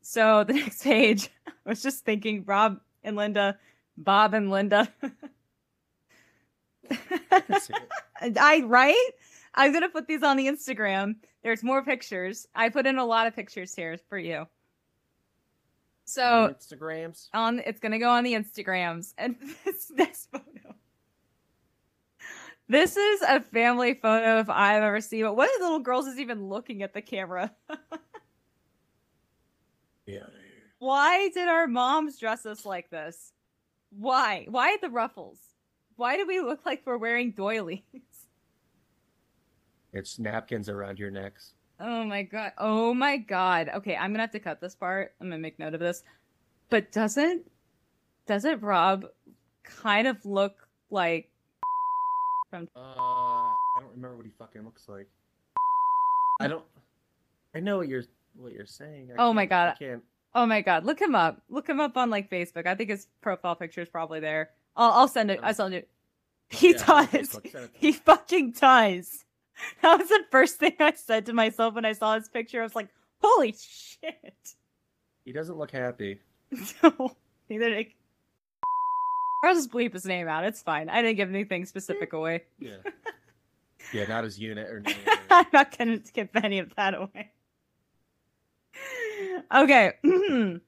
[0.00, 3.58] So the next page, I was just thinking Rob and Linda,
[3.98, 4.88] Bob and Linda.
[8.20, 9.10] I right?
[9.54, 11.16] I'm gonna put these on the Instagram.
[11.42, 12.46] There's more pictures.
[12.54, 14.46] I put in a lot of pictures here for you.
[16.04, 17.28] So Instagrams.
[17.34, 20.44] on it's gonna go on the Instagrams and this next photo.
[22.70, 25.34] This is a family photo if I've ever seen it.
[25.34, 27.52] What The little girls is even looking at the camera?
[30.08, 30.24] Yeah.
[30.78, 33.34] Why did our moms dress us like this?
[33.90, 34.46] Why?
[34.48, 35.38] Why the ruffles?
[35.96, 37.82] Why do we look like we're wearing doilies?
[39.92, 41.54] It's napkins around your necks.
[41.80, 42.52] Oh my god.
[42.58, 43.70] Oh my god.
[43.76, 45.14] Okay, I'm gonna have to cut this part.
[45.20, 46.02] I'm gonna make note of this.
[46.70, 47.50] But doesn't
[48.26, 49.06] doesn't Rob
[49.64, 51.30] kind of look like
[52.50, 55.08] from Uh, I don't remember what he fucking looks like.
[56.40, 56.64] I don't.
[57.54, 58.04] I know what you're
[58.36, 59.10] what you're saying.
[59.12, 60.02] I Oh my can't- I can't.
[60.34, 61.42] Oh my god, look him up.
[61.48, 62.66] Look him up on like Facebook.
[62.66, 64.50] I think his profile picture is probably there.
[64.76, 65.40] I'll I'll send it.
[65.42, 65.88] I'll send it.
[66.50, 67.06] He Yeah, does.
[67.08, 69.24] Facebook, send it to He fucking does.
[69.82, 72.60] That was the first thing I said to myself when I saw his picture.
[72.60, 72.88] I was like,
[73.22, 74.54] holy shit.
[75.24, 76.20] He doesn't look happy.
[76.82, 77.16] No,
[77.50, 77.86] neither did
[79.44, 80.44] I'll just bleep his name out.
[80.44, 80.88] It's fine.
[80.88, 82.44] I didn't give anything specific away.
[82.58, 82.76] Yeah.
[83.92, 84.96] yeah, not his unit or name.
[85.30, 87.30] I'm not gonna give any of that away.
[89.54, 89.92] Okay.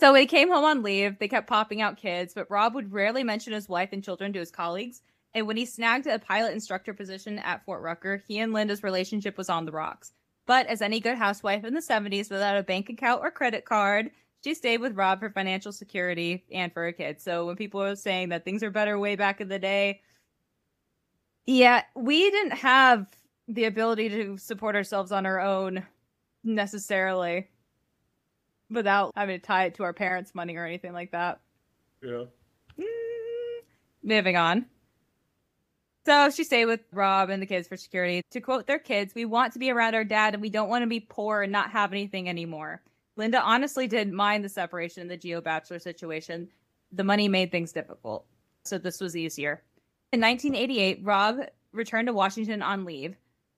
[0.00, 2.92] so when he came home on leave, they kept popping out kids, but Rob would
[2.92, 5.02] rarely mention his wife and children to his colleagues.
[5.34, 9.38] And when he snagged a pilot instructor position at Fort Rucker, he and Linda's relationship
[9.38, 10.12] was on the rocks.
[10.46, 14.10] But as any good housewife in the 70s without a bank account or credit card,
[14.42, 17.22] she stayed with Rob for financial security and for her kids.
[17.22, 20.00] So when people are saying that things are better way back in the day,
[21.46, 23.06] yeah, we didn't have
[23.48, 25.86] the ability to support ourselves on our own
[26.44, 27.48] necessarily
[28.70, 31.40] without having to tie it to our parents' money or anything like that.
[32.02, 32.24] Yeah.
[32.78, 32.84] Mm,
[34.02, 34.66] Moving on.
[36.06, 38.22] So she stayed with Rob and the kids for security.
[38.30, 40.82] To quote their kids, we want to be around our dad and we don't want
[40.82, 42.82] to be poor and not have anything anymore.
[43.16, 46.48] Linda honestly didn't mind the separation in the Geo Bachelor situation.
[46.92, 48.24] The money made things difficult.
[48.64, 49.62] So this was easier.
[50.12, 51.40] In 1988, Rob
[51.72, 53.14] returned to Washington on leave.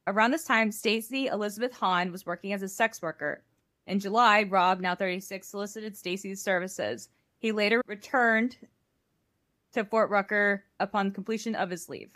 [0.07, 3.45] Around this time, Stacy Elizabeth Hahn was working as a sex worker.
[3.87, 7.09] In July, Rob, now 36, solicited Stacy's services.
[7.39, 8.57] He later returned
[9.73, 12.13] to Fort Rucker upon completion of his leave.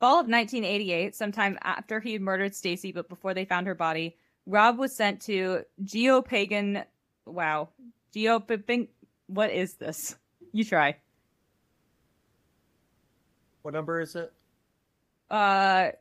[0.00, 4.16] Fall of 1988, sometime after he had murdered Stacy but before they found her body,
[4.46, 6.84] Rob was sent to Geopagan.
[7.26, 7.70] Wow.
[8.14, 8.88] Geopagan.
[9.28, 10.16] What is this?
[10.52, 10.96] You try.
[13.62, 14.32] What number is it?
[15.30, 15.92] Uh,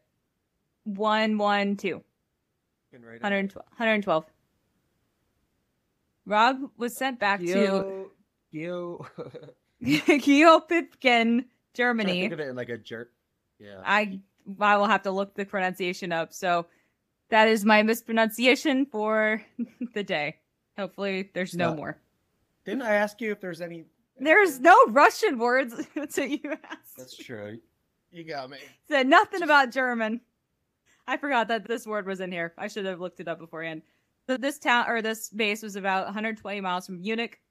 [0.83, 2.03] one one two.
[2.91, 4.25] Getting right on 112, 112.
[6.25, 8.11] Rob was sent back to Geo,
[8.51, 9.05] Geo.
[9.83, 12.21] Geopipken, Trying to Germany.
[12.21, 13.11] think of it in like a jerk.
[13.59, 13.81] Yeah.
[13.85, 14.19] I
[14.59, 16.33] I will have to look the pronunciation up.
[16.33, 16.65] So
[17.29, 19.41] that is my mispronunciation for
[19.93, 20.37] the day.
[20.77, 21.97] Hopefully, there's no Uh, more.
[22.65, 23.85] Didn't I ask you if there's any?
[24.19, 26.97] There's no Russian words until you asked.
[26.97, 27.59] That's true.
[28.11, 28.57] You got me.
[28.87, 30.21] Said nothing about German.
[31.07, 32.53] I forgot that this word was in here.
[32.57, 33.81] I should have looked it up beforehand.
[34.27, 37.41] So this town or this base was about 120 miles from Munich.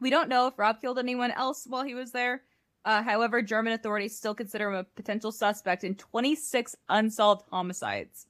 [0.00, 2.42] We don't know if Rob killed anyone else while he was there.
[2.84, 8.26] Uh, however, German authorities still consider him a potential suspect in 26 unsolved homicides,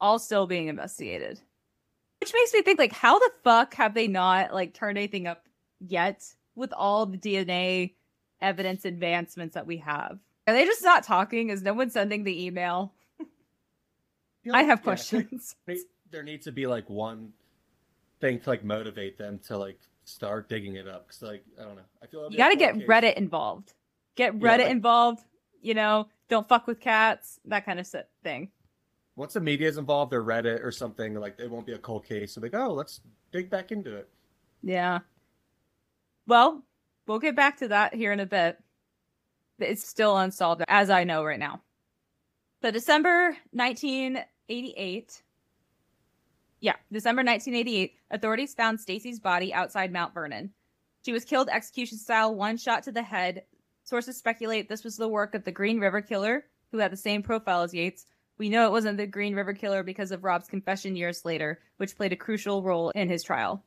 [0.00, 1.40] all still being investigated.
[2.20, 5.46] Which makes me think, like, how the fuck have they not like turned anything up
[5.80, 7.94] yet with all the DNA
[8.40, 10.18] evidence advancements that we have?
[10.46, 11.50] Are they just not talking?
[11.50, 12.92] Is no one sending the email?
[14.50, 15.56] I have yeah, questions.
[16.10, 17.32] there- needs to be like one
[18.20, 21.08] thing to like motivate them to like start digging it up.
[21.08, 21.82] Cause like I don't know.
[22.02, 22.86] I feel it'll You got to get case.
[22.88, 23.72] Reddit involved.
[24.16, 25.24] Get Yeah, Reddit like- involved.
[25.62, 27.38] You know, don't fuck with cats.
[27.44, 27.86] That kind of
[28.24, 28.50] thing.
[29.14, 32.04] Once the media is involved or Reddit or something, like it won't be a cold
[32.04, 32.32] case.
[32.34, 34.08] So like, oh, let's dig back into it.
[34.62, 35.00] Yeah.
[36.26, 36.62] Well,
[37.06, 38.58] we'll get back to that here in a bit.
[39.58, 41.60] It's still unsolved, as I know right now.
[42.62, 43.36] So December
[44.48, 45.22] 1988.
[46.60, 50.52] Yeah, December 1988, authorities found Stacy's body outside Mount Vernon.
[51.04, 53.42] She was killed execution style, one shot to the head.
[53.84, 57.22] Sources speculate this was the work of the Green River Killer, who had the same
[57.22, 58.06] profile as Yates.
[58.38, 61.96] We know it wasn't the Green River Killer because of Rob's confession years later, which
[61.96, 63.64] played a crucial role in his trial.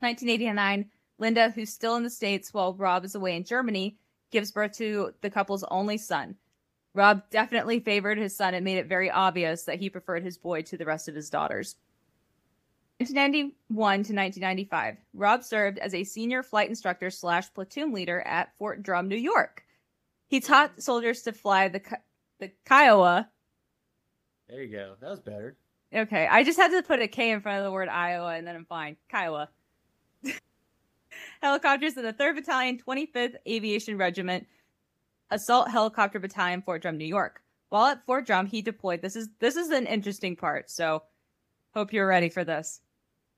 [0.00, 3.96] 1989, Linda, who's still in the States while Rob is away in Germany,
[4.30, 6.36] gives birth to the couple's only son.
[6.94, 10.62] Rob definitely favored his son and made it very obvious that he preferred his boy
[10.62, 11.76] to the rest of his daughters.
[12.98, 18.82] 1991 to 1995, Rob served as a senior flight instructor slash platoon leader at Fort
[18.82, 19.64] Drum, New York.
[20.26, 21.80] He taught soldiers to fly the
[22.40, 23.28] the Kiowa.
[24.48, 24.94] There you go.
[25.00, 25.56] That was better.
[25.94, 28.46] Okay, I just had to put a K in front of the word Iowa, and
[28.46, 28.96] then I'm fine.
[29.10, 29.48] Kiowa.
[31.40, 34.46] Helicopters in the 3rd Battalion, 25th Aviation Regiment,
[35.30, 37.42] Assault Helicopter Battalion, Fort Drum, New York.
[37.68, 39.02] While at Fort Drum, he deployed.
[39.02, 41.02] This is this is an interesting part, so
[41.74, 42.80] hope you're ready for this.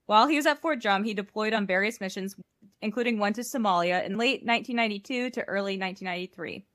[0.05, 2.35] While he was at Fort Drum, he deployed on various missions,
[2.81, 6.65] including one to Somalia in late 1992 to early 1993.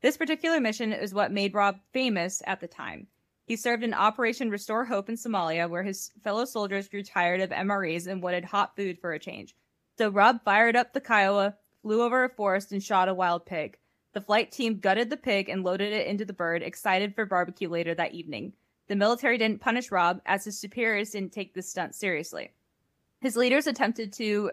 [0.00, 3.06] This particular mission is what made Rob famous at the time.
[3.46, 7.50] He served in Operation Restore Hope in Somalia, where his fellow soldiers grew tired of
[7.50, 9.54] MREs and wanted hot food for a change.
[9.98, 13.76] So Rob fired up the Kiowa, flew over a forest, and shot a wild pig.
[14.14, 17.68] The flight team gutted the pig and loaded it into the bird, excited for barbecue
[17.68, 18.52] later that evening.
[18.86, 22.52] The military didn't punish Rob, as his superiors didn't take this stunt seriously.
[23.20, 24.52] His leaders attempted to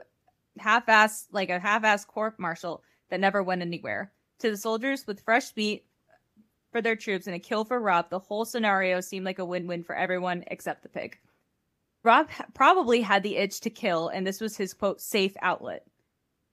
[0.57, 4.11] half-ass, like a half-ass court martial that never went anywhere.
[4.39, 5.85] To the soldiers with fresh meat
[6.71, 9.83] for their troops and a kill for Rob, the whole scenario seemed like a win-win
[9.83, 11.19] for everyone except the pig.
[12.03, 15.85] Rob probably had the itch to kill, and this was his quote safe outlet.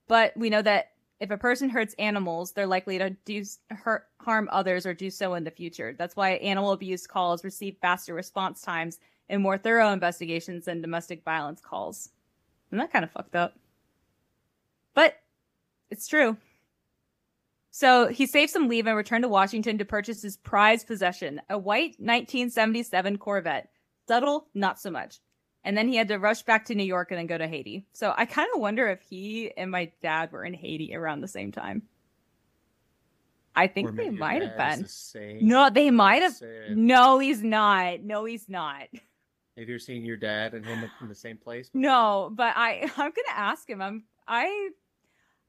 [0.09, 0.91] But we know that
[1.21, 5.35] if a person hurts animals, they're likely to do hurt harm others or do so
[5.35, 5.95] in the future.
[5.99, 8.99] That's why animal abuse calls receive faster response times
[9.29, 12.11] and more thorough investigations than domestic violence calls.
[12.69, 13.59] Isn't that kind of fucked up?
[14.95, 15.17] But
[15.91, 16.37] it's true.
[17.71, 21.59] So he saved some leave and returned to Washington to purchase his prized possession, a
[21.59, 23.71] white 1977 Corvette.
[24.07, 25.19] Subtle, not so much.
[25.65, 27.85] And then he had to rush back to New York and then go to Haiti.
[27.93, 31.29] So I kind of wonder if he and my dad were in Haiti around the
[31.29, 31.83] same time.
[33.55, 34.83] I think they might have been.
[34.83, 34.89] the.
[35.43, 36.35] No, they might have.
[36.77, 38.01] No, he's not.
[38.03, 38.83] No, he's not.
[38.93, 41.69] Have you ever seen your dad and him in the same place?
[41.75, 43.83] No, but I I'm gonna ask him.
[43.83, 44.71] I'm I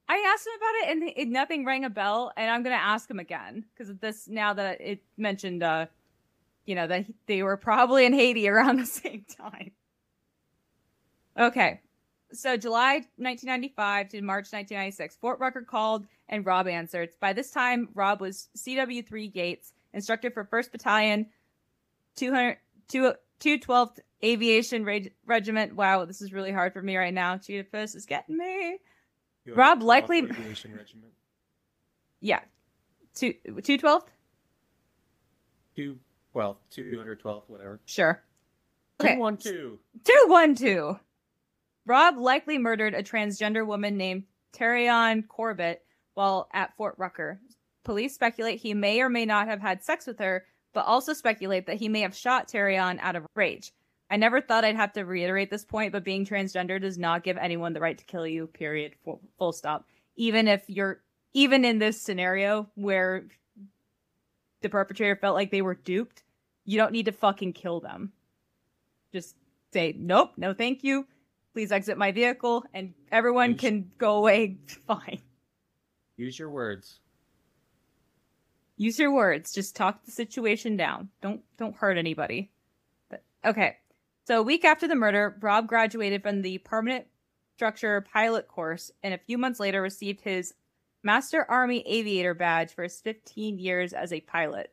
[0.08, 3.08] I asked him about it and it, nothing rang a bell, and I'm gonna ask
[3.10, 5.86] him again because this now that it mentioned, uh,
[6.66, 9.70] you know that he- they were probably in Haiti around the same time.
[11.38, 11.82] Okay,
[12.34, 17.10] so July 1995 to March 1996, Fort Rucker called and Rob answered.
[17.20, 21.26] By this time, Rob was CW3 Yates, instructor for 1st Battalion,
[22.16, 22.58] 200,
[22.90, 25.76] 212th Aviation Reg- Regiment.
[25.76, 27.38] Wow, this is really hard for me right now.
[27.38, 28.78] Cheetah piss is getting me.
[29.46, 31.14] You Rob likely- aviation regiment.
[32.20, 32.42] Yeah,
[33.16, 34.08] two 212th.
[35.76, 35.98] Two,
[36.34, 37.80] well, two hundred twelve, whatever.
[37.86, 38.22] Sure.
[39.00, 39.14] Okay.
[39.16, 39.80] Two one two.
[40.04, 41.00] 212.
[41.86, 44.24] Rob likely murdered a transgender woman named
[44.54, 47.40] Terrion Corbett while at Fort Rucker.
[47.90, 51.66] police speculate he may or may not have had sex with her, but also speculate
[51.66, 53.72] that he may have shot Terrion out of rage.
[54.12, 57.38] I never thought I'd have to reiterate this point, but being transgender does not give
[57.38, 58.94] anyone the right to kill you, period.
[59.04, 59.86] Full, full stop.
[60.16, 61.02] Even if you're,
[61.34, 63.26] even in this scenario where
[64.62, 66.24] the perpetrator felt like they were duped,
[66.66, 68.12] you don't need to fucking kill them.
[69.12, 69.36] Just
[69.74, 71.08] say, nope, no thank you.
[71.54, 75.22] Please exit my vehicle, and everyone Use- can go away fine.
[76.18, 77.00] Use your words.
[78.78, 79.54] Use your words.
[79.54, 81.10] Just talk the situation down.
[81.22, 82.52] Don't don't hurt anybody.
[83.10, 83.78] But okay.
[84.26, 87.08] So a week after the murder, Rob graduated from the permanent
[87.56, 90.54] structure pilot course and a few months later received his
[91.04, 94.72] Master Army Aviator badge for his 15 years as a pilot.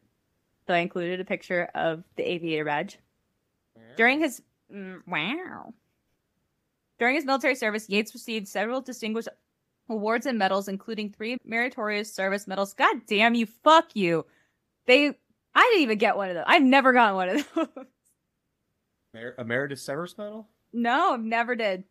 [0.67, 2.99] So I included a picture of the aviator badge.
[3.97, 5.73] During his mm, wow.
[6.99, 9.29] During his military service, Yates received several distinguished
[9.89, 12.73] awards and medals, including three meritorious service medals.
[12.75, 14.25] God damn you, fuck you.
[14.87, 15.09] They
[15.55, 16.45] I didn't even get one of those.
[16.47, 17.87] I've never gotten one of those.
[19.15, 20.49] Mer- Emeritus Service Medal?
[20.73, 21.85] no, I've never did.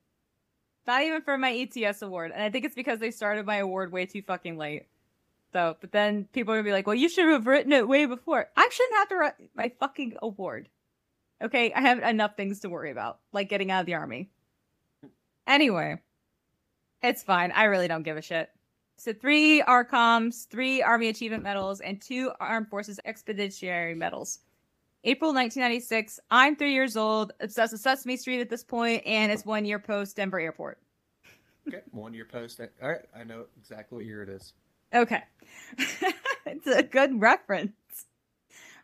[0.87, 2.31] Not even for my ETS award.
[2.31, 4.85] And I think it's because they started my award way too fucking late.
[5.51, 8.05] So, but then people are gonna be like, well, you should have written it way
[8.05, 8.47] before.
[8.55, 10.69] I shouldn't have to write my fucking award.
[11.41, 14.29] Okay, I have enough things to worry about, like getting out of the army.
[15.47, 15.97] Anyway,
[17.01, 17.51] it's fine.
[17.51, 18.49] I really don't give a shit.
[18.97, 24.39] So three ARCOMs, three Army Achievement Medals, and two Armed Forces Expeditionary Medals.
[25.03, 26.19] April 1996.
[26.31, 29.77] I'm three years old, obsessed with Sesame Street at this point, and it's one year
[29.77, 30.79] post Denver Airport.
[31.67, 32.59] Okay, one year post.
[32.59, 34.53] All right, I know exactly what year it is.
[34.93, 35.23] Okay.
[36.45, 37.73] it's a good reference.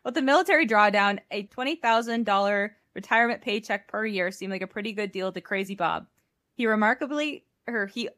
[0.04, 5.12] With the military drawdown, a $20,000 retirement paycheck per year seemed like a pretty good
[5.12, 6.06] deal to Crazy Bob.
[6.54, 8.08] He remarkably, or he,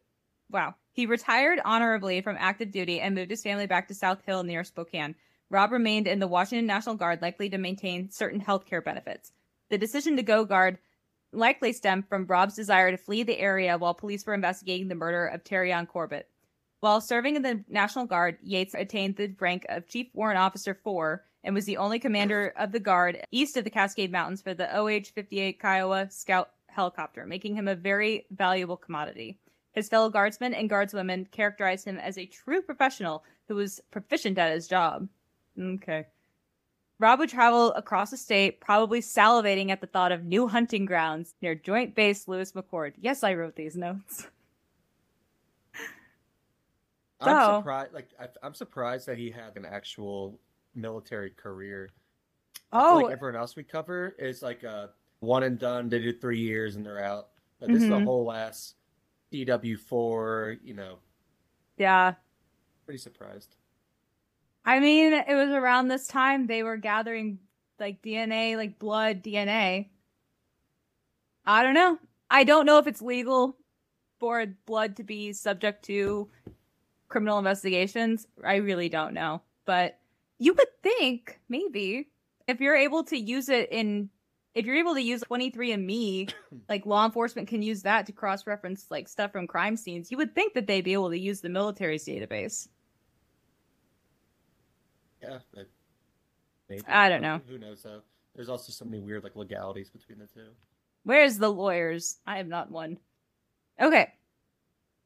[0.50, 4.42] wow, he retired honorably from active duty and moved his family back to South Hill
[4.42, 5.14] near Spokane.
[5.50, 9.32] Rob remained in the Washington National Guard, likely to maintain certain health care benefits.
[9.70, 10.78] The decision to go guard
[11.32, 15.26] likely stemmed from Rob's desire to flee the area while police were investigating the murder
[15.26, 16.28] of Terrion Corbett.
[16.80, 21.24] While serving in the National Guard, Yates attained the rank of Chief Warrant Officer 4
[21.42, 24.74] and was the only commander of the Guard east of the Cascade Mountains for the
[24.76, 29.38] OH 58 Kiowa Scout helicopter, making him a very valuable commodity.
[29.72, 34.52] His fellow guardsmen and guardswomen characterized him as a true professional who was proficient at
[34.52, 35.08] his job.
[35.60, 36.06] Okay.
[37.00, 41.34] Rob would travel across the state, probably salivating at the thought of new hunting grounds
[41.42, 42.92] near Joint Base Lewis McChord.
[43.00, 44.28] Yes, I wrote these notes.
[47.20, 47.92] I'm So- surprised.
[47.94, 50.38] Like I, I'm surprised that he had an actual
[50.74, 51.90] military career.
[52.72, 54.90] I Oh, like everyone else we cover is like a
[55.24, 55.88] one and done.
[55.88, 57.28] They do three years and they're out.
[57.60, 58.04] But this is a Mhm.
[58.04, 58.74] whole ass
[59.32, 60.56] CW four.
[60.62, 60.98] You know,
[61.76, 62.14] yeah.
[62.84, 63.56] pretty surprised.
[64.64, 67.38] I mean, it was around this time they were gathering
[67.78, 69.90] like DNA, like blood DNA.
[71.46, 71.98] I don't know.
[72.30, 73.56] I don't know if it's legal
[74.18, 76.30] for blood to be subject to
[77.08, 78.26] criminal investigations.
[78.42, 79.42] I really don't know.
[79.66, 79.98] But
[80.38, 82.08] you would think maybe
[82.46, 84.08] if you're able to use it in
[84.54, 86.32] if you're able to use 23andme,
[86.68, 90.16] like law enforcement can use that to cross reference like stuff from crime scenes, you
[90.16, 92.68] would think that they'd be able to use the military's database.
[95.22, 95.38] Yeah.
[95.54, 95.68] but
[96.68, 96.82] Maybe.
[96.86, 97.40] I don't know.
[97.48, 98.00] Who knows though?
[98.34, 100.48] There's also so many weird like legalities between the two.
[101.04, 102.18] Where's the lawyers?
[102.26, 102.98] I am not one.
[103.80, 104.12] Okay.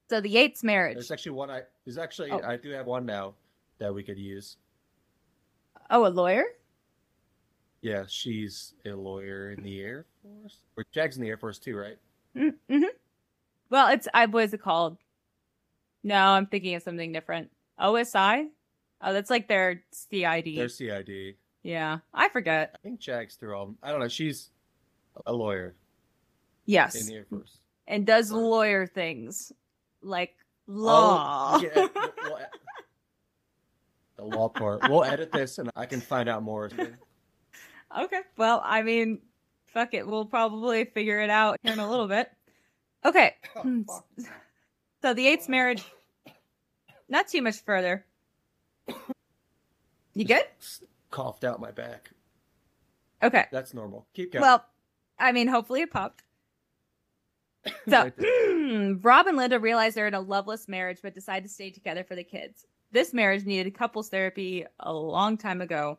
[0.08, 0.94] So the Yates marriage.
[0.94, 1.50] There's actually one.
[1.50, 2.40] I there's actually Oh.
[2.44, 3.34] I do have one now
[3.78, 4.56] that we could use.
[5.90, 6.44] Oh, a lawyer?
[7.80, 10.58] Yeah, she's a lawyer in the Air Force.
[10.76, 11.96] Or Jag's in the Air Force too, right?
[12.36, 12.82] Mm-hmm.
[13.70, 14.96] Well, it's I what is it called?
[16.02, 17.50] No, I'm thinking of something different.
[17.80, 18.48] OSI?
[19.00, 20.56] Oh, that's like their CID.
[20.56, 21.36] Their CID.
[21.62, 22.74] Yeah, I forget.
[22.74, 23.74] I think Jack's through all.
[23.82, 24.08] I don't know.
[24.08, 24.50] She's
[25.26, 25.74] a lawyer
[26.66, 26.94] Yes.
[27.00, 27.58] in the Air Force.
[27.86, 29.52] and does lawyer things
[30.02, 30.34] like
[30.68, 31.58] Oh, law.
[31.62, 31.90] yeah, we'll-
[32.22, 32.38] we'll-
[34.16, 34.82] the law part.
[34.88, 36.70] We'll edit this, and I can find out more.
[37.96, 38.20] Okay.
[38.36, 39.20] Well, I mean,
[39.66, 40.06] fuck it.
[40.06, 42.30] We'll probably figure it out here in a little bit.
[43.04, 43.34] Okay.
[43.56, 44.04] Oh.
[45.00, 45.84] So the Yates marriage,
[47.08, 48.04] not too much further.
[50.14, 50.42] You good?
[51.12, 52.10] Coughed out my back.
[53.22, 53.46] Okay.
[53.52, 54.06] That's normal.
[54.14, 54.42] Keep going.
[54.42, 54.64] Well,
[55.18, 56.24] I mean, hopefully it popped.
[57.88, 58.10] So,
[59.02, 62.14] Rob and Linda realized they're in a loveless marriage, but decide to stay together for
[62.14, 62.66] the kids.
[62.92, 65.98] This marriage needed couples therapy a long time ago.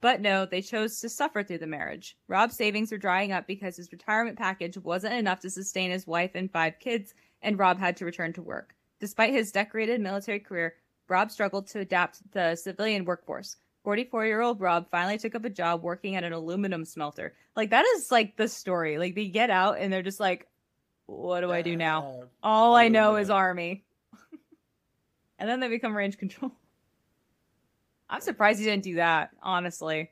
[0.00, 2.16] But no, they chose to suffer through the marriage.
[2.28, 6.32] Rob's savings were drying up because his retirement package wasn't enough to sustain his wife
[6.34, 8.74] and five kids, and Rob had to return to work.
[9.00, 10.76] Despite his decorated military career,
[11.08, 13.56] Rob struggled to adapt to the civilian workforce.
[13.84, 17.34] 44 year old Rob finally took up a job working at an aluminum smelter.
[17.56, 18.98] Like, that is like the story.
[18.98, 20.46] Like, they get out and they're just like,
[21.06, 22.24] what do I do now?
[22.42, 23.84] All I know is army.
[25.38, 26.52] and then they become range control.
[28.10, 30.10] I'm surprised he didn't do that, honestly.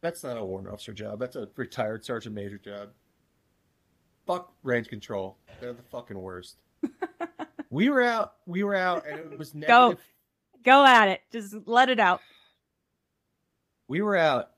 [0.00, 1.18] That's not a warrant officer job.
[1.18, 2.90] That's a retired sergeant major job.
[4.26, 5.38] Fuck range control.
[5.60, 6.56] They're the fucking worst.
[7.70, 8.34] we were out.
[8.46, 9.96] We were out, and it was Go.
[10.64, 11.20] Go at it.
[11.30, 12.20] Just let it out.
[13.88, 14.50] We were out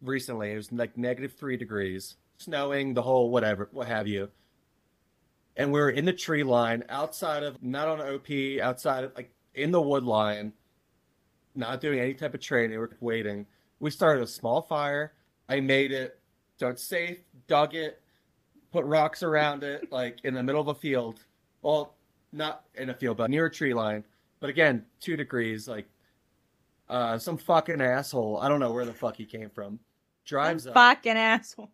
[0.00, 0.52] recently.
[0.52, 4.30] It was like negative three degrees, snowing, the whole whatever, what have you.
[5.56, 8.28] And we were in the tree line outside of, not on OP,
[8.62, 10.52] outside of, like, in the wood line,
[11.56, 12.78] not doing any type of training.
[12.78, 13.46] We're waiting.
[13.80, 15.12] We started a small fire.
[15.48, 16.18] I made it,
[16.58, 18.00] dug safe, dug it,
[18.72, 21.20] put rocks around it, like in the middle of a field.
[21.62, 21.94] Well,
[22.32, 24.04] not in a field, but near a tree line.
[24.40, 25.86] But again, two degrees, like
[26.88, 28.38] uh, some fucking asshole.
[28.40, 29.78] I don't know where the fuck he came from.
[30.24, 31.70] Drives up, Fucking asshole.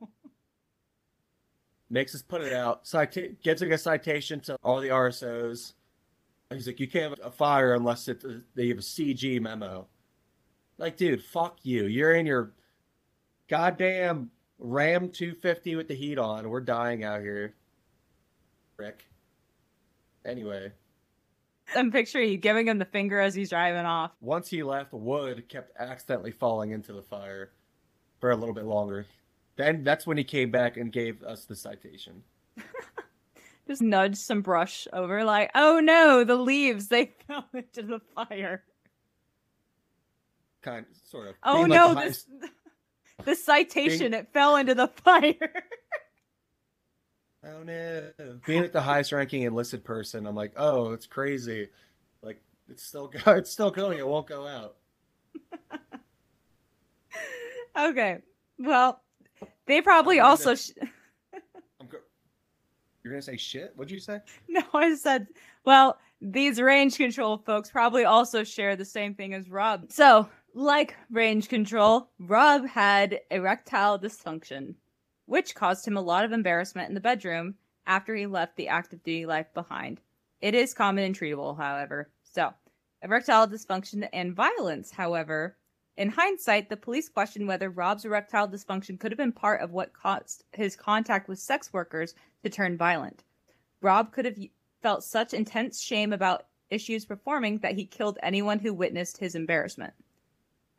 [1.91, 2.87] makes us put it out.
[2.87, 5.73] Cita- gives like a citation to all the RSOs.
[6.55, 9.87] He's like, you can't have a fire unless it, uh, they have a CG memo.
[10.79, 11.87] Like, dude, fuck you.
[11.87, 12.53] You're in your
[13.49, 16.49] goddamn Ram 250 with the heat on.
[16.49, 17.55] We're dying out here.
[18.77, 19.05] Rick.
[20.25, 20.73] Anyway,
[21.75, 24.13] I'm picturing you giving him the finger as he's driving off.
[24.21, 27.51] once he left, wood kept accidentally falling into the fire
[28.21, 29.07] for a little bit longer.
[29.57, 32.23] Then that's when he came back and gave us the citation.
[33.67, 38.65] Just nudge some brush over, like, oh no, the leaves, they fell into the fire.
[40.63, 41.35] Kind sort of.
[41.43, 42.27] Oh Being no, the this
[43.25, 45.65] the citation, it fell into the fire.
[47.45, 48.11] Oh no.
[48.47, 51.69] Being like the highest ranking enlisted person, I'm like, oh, it's crazy.
[52.23, 53.99] Like it's still go- it's still going.
[53.99, 54.77] It won't go out.
[57.77, 58.19] okay.
[58.59, 59.01] Well,
[59.67, 60.71] they probably also sh-
[63.03, 63.73] You're gonna say shit?
[63.75, 64.21] What'd you say?
[64.49, 65.27] No, I said,
[65.65, 69.91] well, these range control folks probably also share the same thing as Rob.
[69.91, 74.75] So, like range control, Rob had erectile dysfunction,
[75.27, 77.55] which caused him a lot of embarrassment in the bedroom
[77.87, 80.01] after he left the active duty life behind.
[80.41, 82.11] It is common and treatable, however.
[82.23, 82.53] So,
[83.03, 85.57] erectile dysfunction and violence, however,
[85.97, 89.93] in hindsight, the police questioned whether Rob's erectile dysfunction could have been part of what
[89.93, 93.25] caused his contact with sex workers to turn violent.
[93.83, 94.39] Rob could have
[94.81, 99.93] felt such intense shame about issues performing that he killed anyone who witnessed his embarrassment.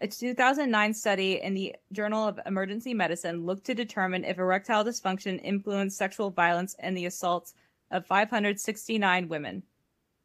[0.01, 5.39] A 2009 study in the Journal of Emergency Medicine looked to determine if erectile dysfunction
[5.43, 7.53] influenced sexual violence and the assaults
[7.91, 9.63] of 569 women.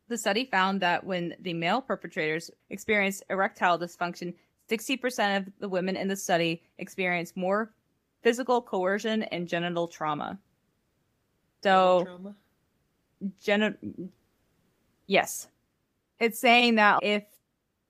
[0.08, 4.34] The study found that when the male perpetrators experienced erectile dysfunction,
[4.70, 7.72] 60% of the women in the study experienced more
[8.22, 10.38] physical coercion and genital trauma.
[11.62, 12.34] So, Trauma?
[13.40, 14.10] gen-
[15.08, 15.48] yes
[16.20, 17.24] it's saying that if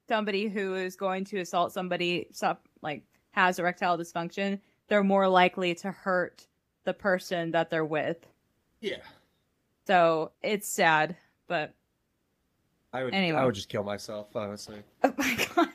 [0.09, 3.03] somebody who is going to assault somebody sup- like
[3.33, 4.59] has erectile dysfunction
[4.89, 6.47] they're more likely to hurt
[6.85, 8.27] the person that they're with
[8.81, 8.97] Yeah.
[9.87, 11.15] so it's sad
[11.47, 11.75] but
[12.91, 13.13] I would.
[13.13, 13.39] Anyway.
[13.39, 14.35] I would just kill myself.
[14.35, 14.83] Honestly.
[15.05, 15.69] oh my god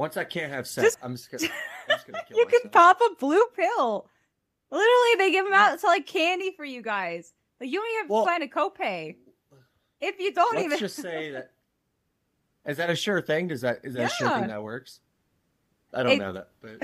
[0.00, 1.44] Once I can't have sex, Just- I'm just gonna.
[1.90, 2.62] I'm just gonna kill you myself.
[2.62, 4.08] can pop a blue pill
[4.70, 8.02] literally they give them out to like candy for you guys like you don't even
[8.04, 9.16] have Well- to find a copay
[10.00, 10.70] if you don't even.
[10.70, 11.50] Let's even just say that.
[12.66, 13.48] Is that a sure thing?
[13.48, 15.00] Does that is that a sure thing that works?
[15.92, 16.80] I don't It- know that, but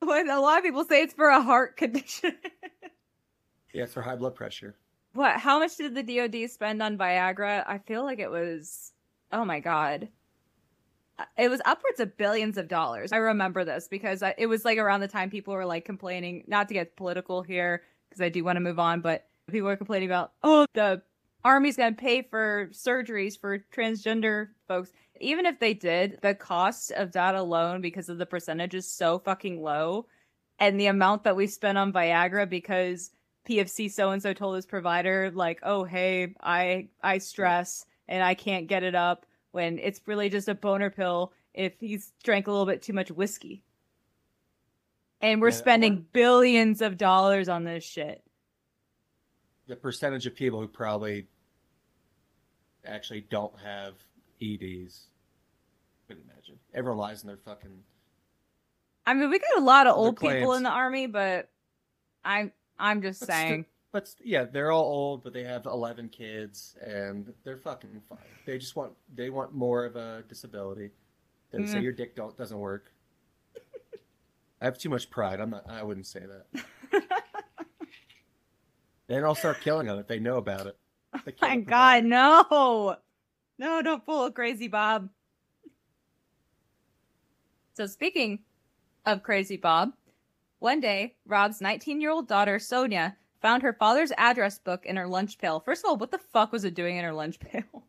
[0.08, 2.36] when a lot of people say it's for a heart condition
[3.72, 4.76] yeah, it's for high blood pressure.
[5.14, 5.36] What?
[5.38, 7.64] How much did the DoD spend on Viagra?
[7.66, 8.92] I feel like it was.
[9.32, 10.08] Oh my god.
[11.38, 13.12] It was upwards of billions of dollars.
[13.12, 16.44] I remember this because I, it was like around the time people were like complaining,
[16.46, 19.76] not to get political here, because I do want to move on, but people were
[19.76, 21.02] complaining about, oh, the
[21.44, 24.92] army's going to pay for surgeries for transgender folks.
[25.20, 29.18] Even if they did, the cost of that alone, because of the percentage, is so
[29.20, 30.06] fucking low.
[30.58, 33.10] And the amount that we spent on Viagra because
[33.48, 38.34] PFC so and so told his provider like, "Oh, hey, I I stress and I
[38.34, 42.50] can't get it up." When it's really just a boner pill if he's drank a
[42.50, 43.62] little bit too much whiskey.
[45.20, 48.24] And we're Yeah, spending billions of dollars on this shit.
[49.68, 51.28] The percentage of people who probably
[52.84, 53.94] actually don't have
[54.42, 55.04] EDs.
[56.08, 56.58] Couldn't imagine.
[56.74, 57.84] Everyone lies in their fucking.
[59.06, 61.48] I mean, we got a lot of old people in the army, but
[62.24, 63.66] I'm I'm just still- saying.
[63.94, 68.18] But yeah, they're all old, but they have eleven kids, and they're fucking fine.
[68.44, 70.90] They just want they want more of a disability.
[71.52, 71.82] They say Mm.
[71.84, 72.92] your dick don't doesn't work.
[74.60, 75.38] I have too much pride.
[75.38, 75.70] I'm not.
[75.70, 76.64] I wouldn't say that.
[79.06, 80.76] Then I'll start killing them if they know about it.
[81.38, 82.96] Kill My God, no,
[83.58, 85.08] no, don't a crazy Bob.
[87.74, 88.40] So speaking
[89.04, 89.92] of crazy Bob,
[90.58, 95.60] one day Rob's 19-year-old daughter Sonia found her father's address book in her lunch pail.
[95.60, 97.62] First of all, what the fuck was it doing in her lunch pail?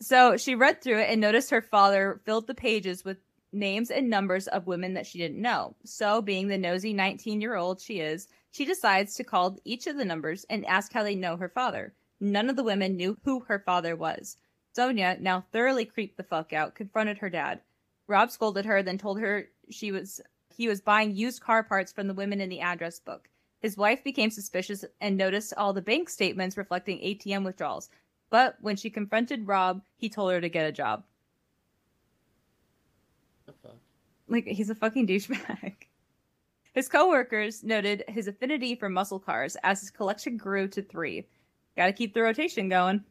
[0.00, 3.18] So she read through it and noticed her father filled the pages with
[3.52, 5.76] names and numbers of women that she didn't know.
[5.84, 9.96] So, being the nosy 19 year old she is, she decides to call each of
[9.96, 11.94] the numbers and ask how they know her father.
[12.18, 14.38] None of the women knew who her father was.
[14.74, 17.60] Sonia, now thoroughly creeped the fuck out, confronted her dad.
[18.08, 20.20] Rob scolded her, then told her she was
[20.52, 23.28] he was buying used car parts from the women in the address book.
[23.60, 27.90] His wife became suspicious and noticed all the bank statements reflecting ATM withdrawals.
[28.30, 31.04] But when she confronted Rob, he told her to get a job.
[34.28, 35.74] Like he's a fucking douchebag.
[36.74, 41.26] His coworkers noted his affinity for muscle cars as his collection grew to three.
[41.76, 43.04] Gotta keep the rotation going.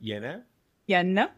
[0.00, 0.42] You know?
[0.88, 1.28] Yeah, no.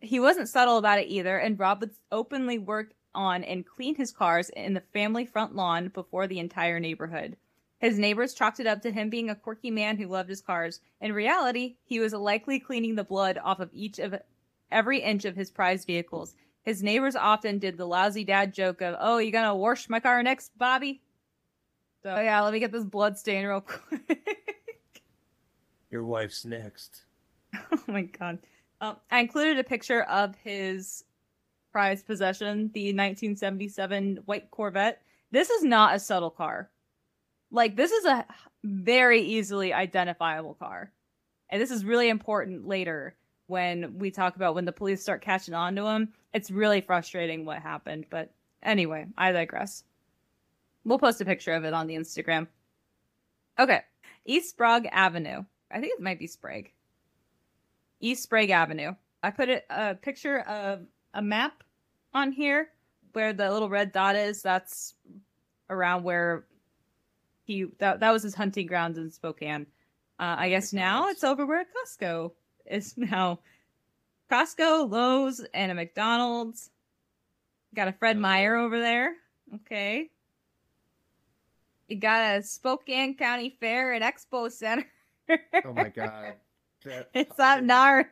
[0.00, 4.12] He wasn't subtle about it either, and Rob would openly work on and clean his
[4.12, 7.36] cars in the family front lawn before the entire neighborhood.
[7.78, 10.80] His neighbors chalked it up to him being a quirky man who loved his cars.
[11.00, 14.14] In reality, he was likely cleaning the blood off of each of
[14.70, 16.34] every inch of his prized vehicles.
[16.62, 20.22] His neighbors often did the lousy dad joke of, "Oh, you gonna wash my car
[20.22, 21.02] next, Bobby?"
[22.02, 25.02] So yeah, let me get this blood stain real quick.
[25.90, 27.04] Your wife's next.
[27.72, 28.38] oh my god.
[28.80, 31.04] Um, I included a picture of his
[31.74, 35.02] prized possession, the 1977 white Corvette.
[35.32, 36.70] This is not a subtle car.
[37.50, 38.24] Like, this is a
[38.62, 40.92] very easily identifiable car.
[41.50, 43.16] And this is really important later
[43.48, 46.12] when we talk about when the police start catching on to him.
[46.32, 48.06] It's really frustrating what happened.
[48.08, 48.30] But
[48.62, 49.82] anyway, I digress.
[50.84, 52.46] We'll post a picture of it on the Instagram.
[53.58, 53.80] Okay.
[54.24, 55.42] East Sprague Avenue.
[55.72, 56.70] I think it might be Sprague.
[57.98, 58.94] East Sprague Avenue.
[59.24, 61.63] I put a, a picture of a map
[62.14, 62.70] on here
[63.12, 64.42] where the little red dot is.
[64.42, 64.94] That's
[65.70, 66.44] around where
[67.44, 69.66] he that that was his hunting grounds in Spokane.
[70.18, 72.32] Uh, I guess now it's over where Costco
[72.66, 73.40] is now.
[74.30, 76.70] Costco, Lowe's, and a McDonald's.
[77.74, 79.14] Got a Fred Meyer over there.
[79.54, 80.10] Okay.
[81.88, 84.86] You got a Spokane County Fair and Expo Center.
[85.28, 86.34] Oh my god.
[86.84, 88.08] That it's up north.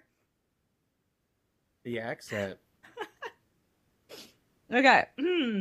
[1.84, 2.59] The accent.
[4.72, 5.04] Okay.
[5.20, 5.60] Hmm.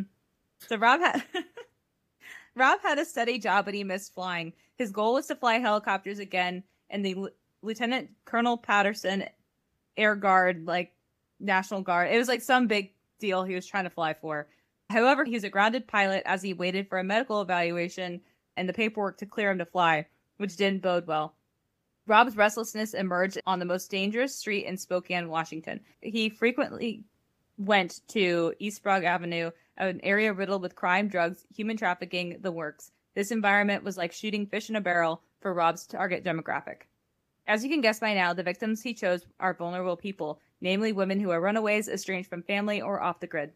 [0.59, 1.23] so Rob had
[2.55, 4.53] Rob had a steady job, but he missed flying.
[4.75, 7.29] His goal was to fly helicopters again, and the L-
[7.61, 9.25] Lieutenant Colonel Patterson
[9.97, 10.93] Air Guard, like
[11.39, 14.47] National Guard, it was like some big deal he was trying to fly for.
[14.89, 18.21] However, he was a grounded pilot as he waited for a medical evaluation
[18.57, 20.05] and the paperwork to clear him to fly,
[20.37, 21.35] which didn't bode well.
[22.07, 25.79] Rob's restlessness emerged on the most dangerous street in Spokane, Washington.
[26.01, 27.03] He frequently
[27.65, 32.91] went to East Sprague Avenue, an area riddled with crime, drugs, human trafficking, the works.
[33.13, 36.83] This environment was like shooting fish in a barrel for Rob's target demographic.
[37.47, 41.19] As you can guess by now, the victims he chose are vulnerable people, namely women
[41.19, 43.51] who are runaways, estranged from family, or off the grid.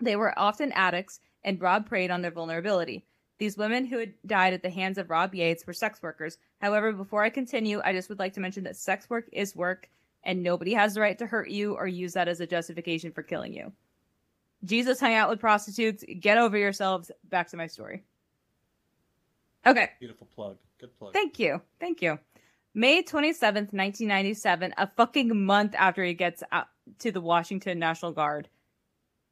[0.00, 3.04] They were often addicts, and Rob preyed on their vulnerability.
[3.38, 6.38] These women who had died at the hands of Rob Yates were sex workers.
[6.60, 9.88] However, before I continue, I just would like to mention that sex work is work,
[10.24, 13.22] and nobody has the right to hurt you or use that as a justification for
[13.22, 13.72] killing you.
[14.64, 16.04] Jesus hung out with prostitutes.
[16.20, 17.10] Get over yourselves.
[17.28, 18.04] Back to my story.
[19.66, 19.90] Okay.
[20.00, 20.56] Beautiful plug.
[20.80, 21.12] Good plug.
[21.12, 21.60] Thank you.
[21.80, 22.18] Thank you.
[22.74, 26.68] May 27th, 1997, a fucking month after he gets out
[27.00, 28.48] to the Washington National Guard.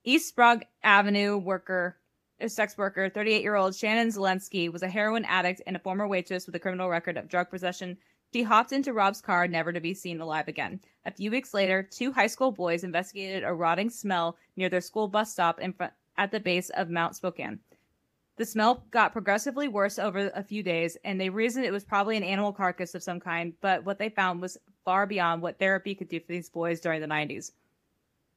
[0.05, 1.97] East Sprague Avenue worker,
[2.41, 6.07] a sex worker, 38 year old Shannon Zielinski was a heroin addict and a former
[6.07, 7.97] waitress with a criminal record of drug possession.
[8.37, 10.78] She hopped into Rob's car, never to be seen alive again.
[11.07, 15.09] A few weeks later, two high school boys investigated a rotting smell near their school
[15.09, 17.61] bus stop in front at the base of Mount Spokane.
[18.37, 22.18] The smell got progressively worse over a few days, and they reasoned it was probably
[22.18, 25.95] an animal carcass of some kind, but what they found was far beyond what therapy
[25.95, 27.53] could do for these boys during the 90s.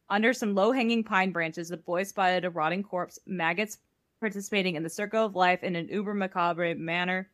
[0.09, 3.79] Under some low hanging pine branches, the boys spotted a rotting corpse, maggots
[4.21, 7.29] participating in the circle of life in an uber macabre manner.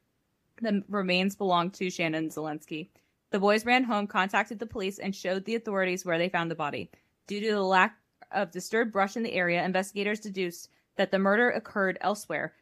[0.62, 2.89] The remains belonged to Shannon Zielinski.
[3.32, 6.56] The boys ran home, contacted the police, and showed the authorities where they found the
[6.56, 6.89] body.
[7.28, 7.97] Due to the lack
[8.32, 12.53] of disturbed brush in the area, investigators deduced that the murder occurred elsewhere.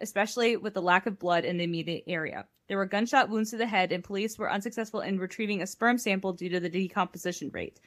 [0.00, 2.46] especially with the lack of blood in the immediate area.
[2.68, 5.98] There were gunshot wounds to the head, and police were unsuccessful in retrieving a sperm
[5.98, 7.80] sample due to the decomposition rate.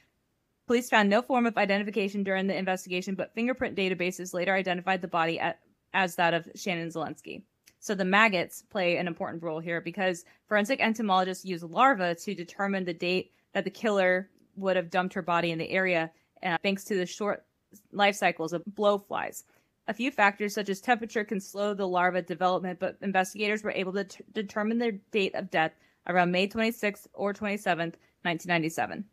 [0.67, 5.07] Police found no form of identification during the investigation, but fingerprint databases later identified the
[5.07, 5.59] body at,
[5.93, 7.43] as that of Shannon Zielinski.
[7.81, 12.85] So the maggots play an important role here because forensic entomologists use larvae to determine
[12.85, 16.11] the date that the killer would have dumped her body in the area,
[16.43, 17.43] uh, thanks to the short
[17.91, 19.45] life cycles of blowflies.
[19.87, 23.93] A few factors such as temperature can slow the larva development, but investigators were able
[23.93, 25.73] to t- determine the date of death
[26.05, 29.05] around May 26th or 27th, 1997.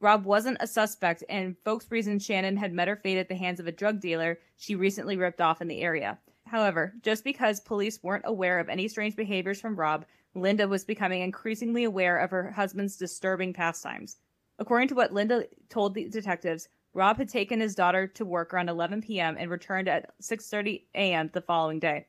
[0.00, 3.58] Rob wasn't a suspect, and folks reasoned Shannon had met her fate at the hands
[3.58, 6.16] of a drug dealer she recently ripped off in the area.
[6.48, 11.20] However, just because police weren't aware of any strange behaviors from Rob, Linda was becoming
[11.20, 14.16] increasingly aware of her husband's disturbing pastimes.
[14.58, 18.68] According to what Linda told the detectives, Rob had taken his daughter to work around
[18.68, 19.36] 11 p.m.
[19.38, 21.30] and returned at 6:30 a.m.
[21.32, 22.06] the following day.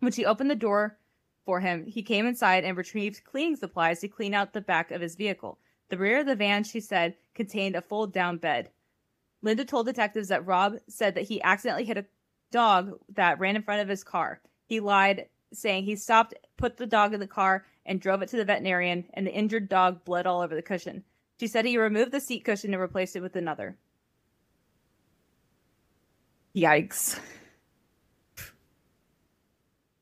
[0.00, 0.98] When she opened the door
[1.44, 5.02] for him, he came inside and retrieved cleaning supplies to clean out the back of
[5.02, 5.58] his vehicle.
[5.90, 8.70] The rear of the van, she said, contained a fold down bed.
[9.42, 12.06] Linda told detectives that Rob said that he accidentally hit a
[12.50, 14.40] dog that ran in front of his car.
[14.66, 18.36] He lied, saying he stopped, put the dog in the car, and drove it to
[18.36, 21.04] the veterinarian, and the injured dog bled all over the cushion.
[21.38, 23.76] She said he removed the seat cushion and replaced it with another.
[26.54, 27.20] Yikes.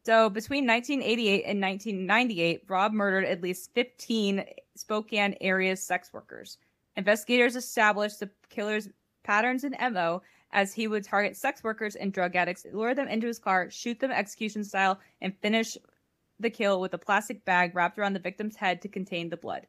[0.05, 4.45] So between 1988 and 1998, Rob murdered at least 15
[4.76, 6.59] Spokane area sex workers.
[6.97, 8.88] Investigators established the killer's
[9.22, 10.22] patterns and MO
[10.55, 13.99] as he would target sex workers and drug addicts, lure them into his car, shoot
[13.99, 15.77] them execution style, and finish
[16.41, 19.67] the kill with a plastic bag wrapped around the victim's head to contain the blood.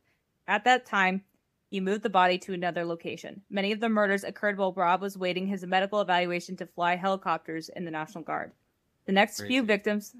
[0.47, 1.23] At that time,
[1.69, 3.41] he moved the body to another location.
[3.49, 7.69] Many of the murders occurred while Rob was waiting his medical evaluation to fly helicopters
[7.69, 8.51] in the National Guard.
[9.05, 9.53] The next Crazy.
[9.53, 10.15] few victims,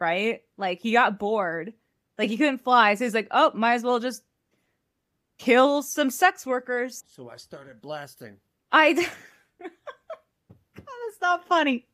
[0.00, 0.42] right?
[0.56, 1.72] Like he got bored.
[2.18, 4.24] Like he couldn't fly, so he's like, "Oh, might as well just
[5.38, 8.36] kill some sex workers." So I started blasting.
[8.70, 9.08] I
[11.20, 11.86] God, not funny.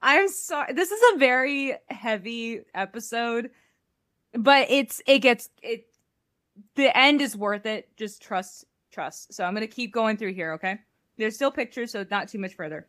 [0.00, 0.72] I'm sorry.
[0.74, 3.50] This is a very heavy episode,
[4.32, 5.86] but it's it gets it.
[6.76, 7.88] The end is worth it.
[7.96, 9.32] Just trust, trust.
[9.32, 10.52] So I'm gonna keep going through here.
[10.52, 10.78] Okay.
[11.16, 12.86] There's still pictures, so not too much further.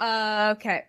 [0.00, 0.84] Uh, okay.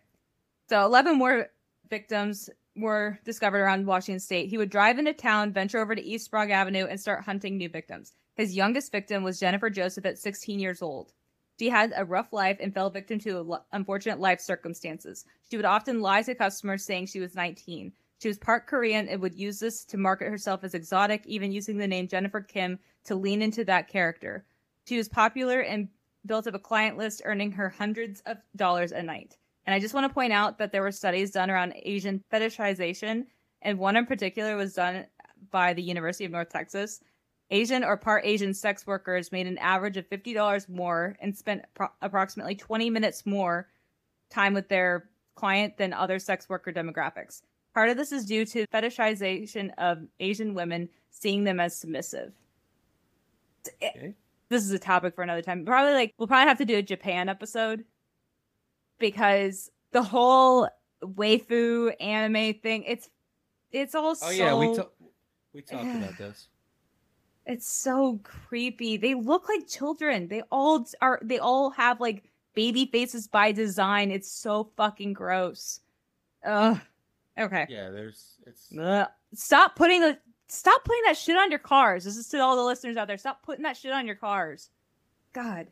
[0.70, 1.48] So 11 more
[1.90, 4.50] victims were discovered around Washington state.
[4.50, 7.68] He would drive into town, venture over to East Sprague Avenue, and start hunting new
[7.68, 8.14] victims.
[8.36, 11.12] His youngest victim was Jennifer Joseph at 16 years old.
[11.60, 15.26] She had a rough life and fell victim to unfortunate life circumstances.
[15.50, 17.92] She would often lie to customers saying she was 19.
[18.20, 21.78] She was part Korean and would use this to market herself as exotic, even using
[21.78, 24.46] the name Jennifer Kim to lean into that character.
[24.88, 25.90] She was popular and
[26.26, 29.38] built up a client list, earning her hundreds of dollars a night.
[29.66, 33.26] And I just want to point out that there were studies done around Asian fetishization,
[33.62, 35.06] and one in particular was done
[35.52, 37.02] by the University of North Texas.
[37.54, 41.92] Asian or part Asian sex workers made an average of $50 more and spent pro-
[42.02, 43.70] approximately 20 minutes more
[44.32, 47.44] time with their client than other sex worker demographics.
[47.76, 52.34] Part of this is due to fetishization of Asian women, seeing them as submissive.
[53.84, 54.16] Okay.
[54.50, 55.64] This is a topic for another time.
[55.64, 57.86] Probably like we'll probably have to do a Japan episode
[58.98, 60.68] because the whole
[61.04, 63.10] waifu anime thing it's
[63.72, 64.90] it's all Oh so yeah, we ta-
[65.54, 66.48] we talked about this.
[67.46, 68.98] It's so creepy.
[68.98, 70.28] They look like children.
[70.28, 71.20] They all are.
[71.24, 72.24] They all have like
[72.54, 74.12] baby faces by design.
[74.12, 75.80] It's so fucking gross.
[76.46, 76.80] Ugh.
[77.40, 77.66] Okay.
[77.70, 79.08] Yeah, there's it's Ugh.
[79.34, 80.18] Stop putting the.
[80.48, 82.04] Stop putting that shit on your cars.
[82.04, 83.18] This is to all the listeners out there.
[83.18, 84.70] Stop putting that shit on your cars.
[85.34, 85.68] God.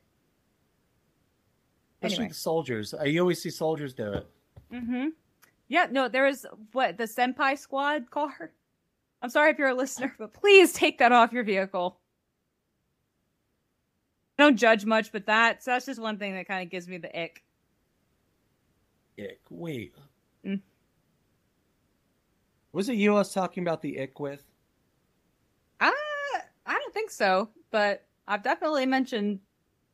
[1.97, 2.29] especially Anyway.
[2.29, 2.93] the soldiers.
[2.99, 4.27] Uh, You always see soldiers do it.
[4.73, 5.07] Mm-hmm.
[5.67, 5.87] Yeah.
[5.91, 6.07] No.
[6.07, 8.51] there is what the senpai squad car.
[9.21, 11.99] I'm sorry if you're a listener, but please take that off your vehicle.
[14.39, 16.87] I don't judge much, but that so that's just one thing that kind of gives
[16.87, 17.43] me the ick.
[19.19, 19.39] Ick.
[19.49, 19.93] Wait.
[20.45, 20.61] Mm.
[22.71, 24.43] Was it you I was talking about the ick with?
[25.79, 25.91] Uh,
[26.65, 29.39] I don't think so, but I've definitely mentioned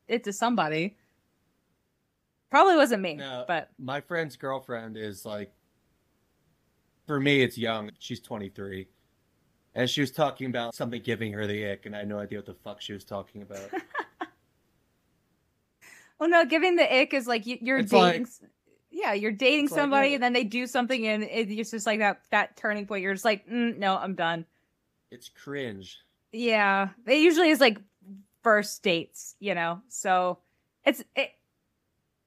[0.07, 0.95] it to somebody.
[2.49, 3.43] Probably wasn't me, No.
[3.47, 5.51] but My friend's girlfriend is like,
[7.05, 7.91] for me, it's young.
[7.99, 8.87] She's 23.
[9.77, 12.39] And she was talking about something giving her the ick, and I had no idea
[12.39, 13.69] what the fuck she was talking about.
[16.19, 18.23] well, no, giving the ick is like you, you're It's dating.
[18.23, 18.49] like-
[18.89, 21.85] yeah, you're dating It's like, somebody, and then they do something, and it, it's just
[21.85, 23.03] like that that turning point.
[23.03, 24.45] You're just like, mm, no, I'm done.
[25.11, 25.99] it's cringe.
[26.31, 27.77] Yeah, it usually is like
[28.41, 29.81] first dates, you know.
[29.89, 30.39] So
[30.85, 31.29] it's it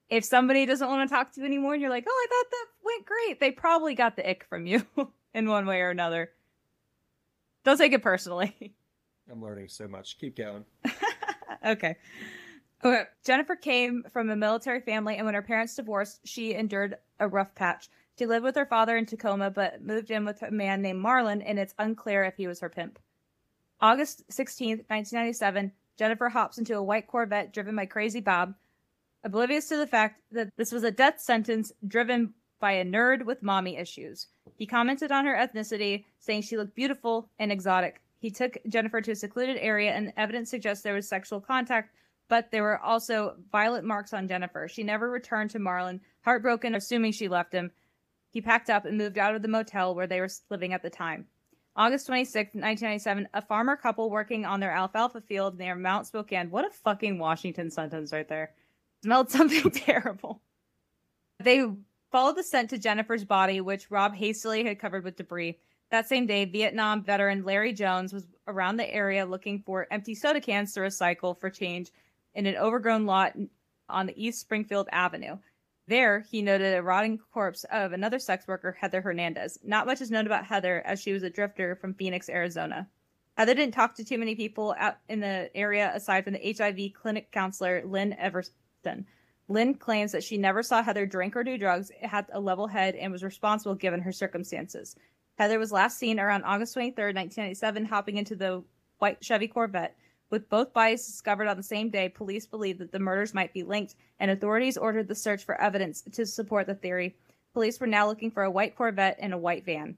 [0.09, 2.51] if somebody doesn't want to talk to you anymore and you're like, oh, I thought
[2.51, 4.87] that went great, they probably got the ick from you
[5.35, 6.31] in one way or another.
[7.65, 8.75] Don't take it personally.
[9.31, 10.19] I'm learning so much.
[10.19, 10.65] Keep going.
[11.67, 11.97] okay.
[12.85, 13.03] Okay.
[13.25, 17.55] Jennifer came from a military family, and when her parents divorced, she endured a rough
[17.55, 17.89] patch.
[18.19, 21.43] She lived with her father in Tacoma, but moved in with a man named Marlon,
[21.45, 22.99] and it's unclear if he was her pimp.
[23.81, 28.55] August 16th, 1997, Jennifer hops into a white Corvette driven by Crazy Bob,
[29.25, 33.43] oblivious to the fact that this was a death sentence driven by a nerd with
[33.43, 34.29] mommy issues.
[34.57, 38.01] He commented on her ethnicity, saying she looked beautiful and exotic.
[38.21, 41.95] He took Jennifer to a secluded area, and evidence suggests there was sexual contact,
[42.29, 44.69] but there were also violent marks on Jennifer.
[44.69, 47.71] She never returned to Marlon, heartbroken, assuming she left him.
[48.31, 50.91] He packed up and moved out of the motel where they were living at the
[50.91, 51.27] time.
[51.77, 56.51] August 26, 1997, a farmer couple working on their alfalfa field near Mount Spokane.
[56.51, 58.53] What a fucking Washington sentence right there.
[59.03, 60.43] Smelled something terrible.
[61.39, 61.65] They
[62.11, 65.59] followed the scent to Jennifer's body, which Rob hastily had covered with debris.
[65.91, 70.41] That same day, Vietnam veteran Larry Jones was around the area looking for empty soda
[70.41, 71.91] cans to recycle for change
[72.35, 73.37] in an overgrown lot
[73.89, 75.39] on the East Springfield Avenue.
[75.89, 79.59] There, he noted a rotting corpse of another sex worker, Heather Hernandez.
[79.65, 82.89] Not much is known about Heather, as she was a drifter from Phoenix, Arizona.
[83.37, 86.93] Heather didn't talk to too many people out in the area aside from the HIV
[86.95, 89.07] clinic counselor, Lynn Everson.
[89.51, 92.95] Lynn claims that she never saw Heather drink or do drugs, had a level head,
[92.95, 94.95] and was responsible given her circumstances.
[95.39, 98.63] Heather was last seen around August 23, 1997, hopping into the
[98.99, 99.97] white Chevy Corvette.
[100.31, 103.65] With both bodies discovered on the same day, police believe that the murders might be
[103.65, 107.17] linked, and authorities ordered the search for evidence to support the theory.
[107.53, 109.97] Police were now looking for a white Corvette and a white van.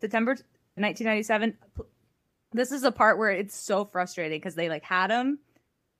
[0.00, 0.36] September
[0.76, 1.58] 1997.
[2.52, 5.40] This is a part where it's so frustrating because they like had him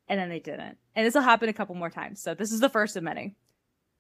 [0.08, 0.78] and then they didn't.
[0.94, 2.20] And this will happen a couple more times.
[2.20, 3.34] So this is the first of many.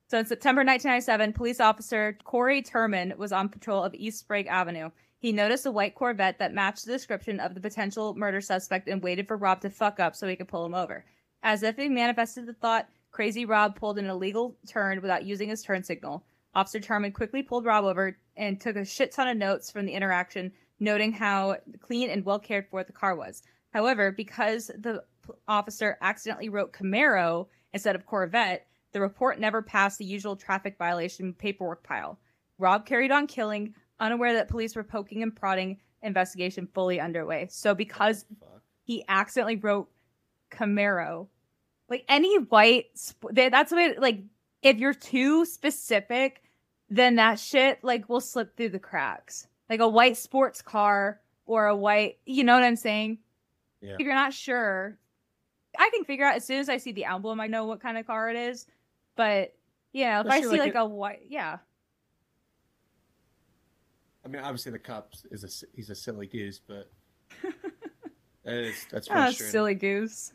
[0.08, 4.90] So in September 1997, police officer Corey Turman was on patrol of East Sprague Avenue.
[5.18, 9.02] He noticed a white Corvette that matched the description of the potential murder suspect and
[9.02, 11.04] waited for Rob to fuck up so he could pull him over.
[11.42, 15.62] As if he manifested the thought, Crazy Rob pulled an illegal turn without using his
[15.62, 16.24] turn signal.
[16.54, 19.92] Officer Turman quickly pulled Rob over and took a shit ton of notes from the
[19.92, 23.42] interaction, noting how clean and well cared for the car was.
[23.72, 25.02] However, because the
[25.48, 31.32] officer accidentally wrote Camaro instead of Corvette, the report never passed the usual traffic violation
[31.34, 32.18] paperwork pile.
[32.58, 37.46] Rob carried on killing, unaware that police were poking and prodding, investigation fully underway.
[37.50, 38.24] So because
[38.84, 39.88] he accidentally wrote
[40.50, 41.26] Camaro,
[41.88, 42.86] like any white,
[43.32, 44.20] that's what like
[44.62, 46.42] if you're too specific,
[46.88, 49.48] then that shit like will slip through the cracks.
[49.68, 53.18] Like a white sports car or a white, you know what I'm saying?
[53.80, 53.96] Yeah.
[53.98, 54.98] If you're not sure,
[55.78, 57.98] I can figure out as soon as I see the emblem, I know what kind
[57.98, 58.66] of car it is.
[59.16, 59.54] But
[59.92, 61.58] yeah, if Especially I see like like, a white, yeah,
[64.26, 66.90] I mean, obviously the cop is a he's a silly goose, but
[68.44, 69.52] that is that's ah, frustrating.
[69.52, 70.32] silly goose.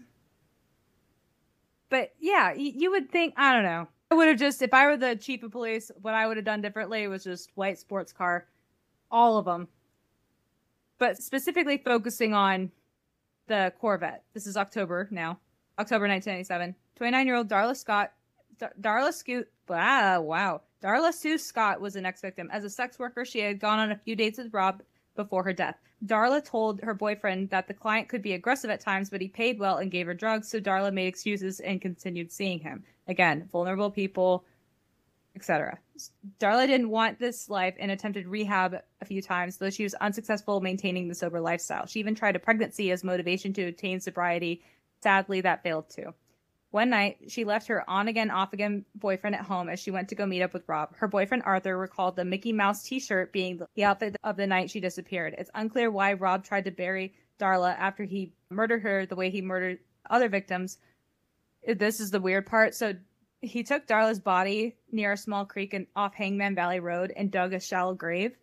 [1.89, 3.89] But yeah, y- you would think I don't know.
[4.09, 6.45] I would have just if I were the chief of police, what I would have
[6.45, 8.47] done differently was just white sports car,
[9.11, 9.67] all of them.
[10.97, 12.71] But specifically focusing on
[13.47, 14.23] the Corvette.
[14.33, 15.39] This is October now,
[15.79, 16.75] October 1997.
[16.95, 18.11] 29 year old Darla Scott,
[18.59, 20.61] Dar- Darla Scoot, wow, ah, wow.
[20.83, 22.49] Darla Sue Scott was the next victim.
[22.51, 24.81] As a sex worker, she had gone on a few dates with Rob
[25.15, 25.77] before her death.
[26.05, 29.59] Darla told her boyfriend that the client could be aggressive at times, but he paid
[29.59, 32.83] well and gave her drugs, so Darla made excuses and continued seeing him.
[33.07, 34.45] Again, vulnerable people,
[35.35, 35.79] etc.
[36.39, 40.61] Darla didn't want this life and attempted rehab a few times, though she was unsuccessful
[40.61, 41.85] maintaining the sober lifestyle.
[41.85, 44.61] She even tried a pregnancy as motivation to attain sobriety.
[45.01, 46.13] Sadly, that failed too.
[46.71, 50.07] One night, she left her on again, off again boyfriend at home as she went
[50.09, 50.95] to go meet up with Rob.
[50.95, 54.69] Her boyfriend Arthur recalled the Mickey Mouse t shirt being the outfit of the night
[54.69, 55.35] she disappeared.
[55.37, 59.41] It's unclear why Rob tried to bury Darla after he murdered her the way he
[59.41, 59.79] murdered
[60.09, 60.77] other victims.
[61.67, 62.73] This is the weird part.
[62.73, 62.93] So
[63.41, 67.53] he took Darla's body near a small creek and off Hangman Valley Road and dug
[67.53, 68.35] a shallow grave.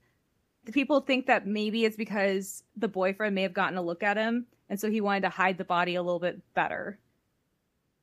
[0.64, 4.16] The people think that maybe it's because the boyfriend may have gotten a look at
[4.16, 6.98] him, and so he wanted to hide the body a little bit better.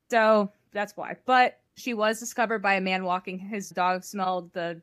[0.09, 1.17] So that's why.
[1.25, 3.37] But she was discovered by a man walking.
[3.37, 4.81] His dog smelled the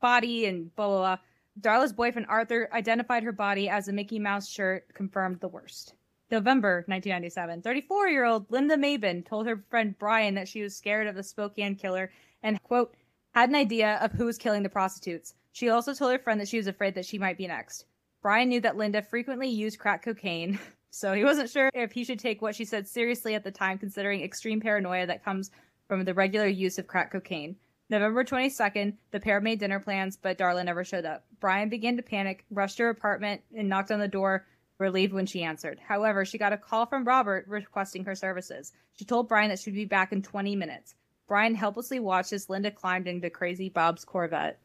[0.00, 1.18] body and blah blah blah.
[1.60, 5.94] Darla's boyfriend Arthur identified her body as a Mickey Mouse shirt, confirmed the worst.
[6.30, 7.60] November 1997.
[7.60, 11.22] 34 year old Linda Maybin told her friend Brian that she was scared of the
[11.22, 12.10] Spokane killer
[12.42, 12.94] and, quote,
[13.34, 15.34] had an idea of who was killing the prostitutes.
[15.52, 17.86] She also told her friend that she was afraid that she might be next.
[18.22, 20.58] Brian knew that Linda frequently used crack cocaine,
[20.90, 23.78] so he wasn't sure if he should take what she said seriously at the time,
[23.78, 25.50] considering extreme paranoia that comes
[25.88, 27.56] from the regular use of crack cocaine.
[27.90, 31.26] November 22nd, the pair made dinner plans, but Darla never showed up.
[31.40, 34.46] Brian began to panic, rushed to her apartment, and knocked on the door,
[34.78, 35.78] relieved when she answered.
[35.78, 38.72] However, she got a call from Robert requesting her services.
[38.94, 40.94] She told Brian that she'd be back in 20 minutes.
[41.32, 44.58] Brian helplessly watched as Linda climbed into Crazy Bob's Corvette.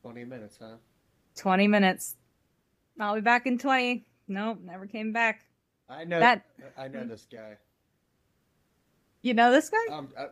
[0.00, 0.76] 20 minutes, huh?
[1.36, 2.16] 20 minutes.
[2.98, 4.06] I'll be back in 20.
[4.26, 5.44] Nope, never came back.
[5.86, 6.46] I know That
[6.78, 7.58] I know this guy.
[9.20, 9.94] you know this guy?
[9.94, 10.28] Um, uh,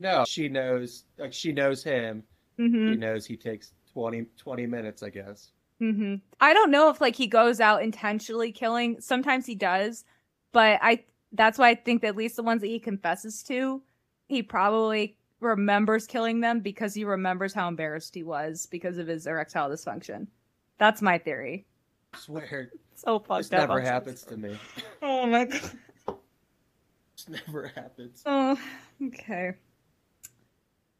[0.00, 1.04] no, she knows.
[1.18, 2.22] Like she knows him.
[2.58, 2.92] Mm-hmm.
[2.92, 5.02] He knows he takes 20, 20 minutes.
[5.02, 5.50] I guess.
[5.82, 6.14] Mm-hmm.
[6.40, 8.98] I don't know if like he goes out intentionally killing.
[9.02, 10.06] Sometimes he does,
[10.52, 13.82] but I that's why I think that at least the ones that he confesses to,
[14.28, 19.26] he probably remembers killing them because he remembers how embarrassed he was because of his
[19.26, 20.26] erectile dysfunction.
[20.78, 21.66] That's my theory.
[22.14, 23.68] I swear, So fucked this up.
[23.68, 24.58] never happens to me.
[25.02, 25.70] Oh my god.
[26.06, 28.22] This never happens.
[28.26, 28.58] Oh,
[29.06, 29.54] okay.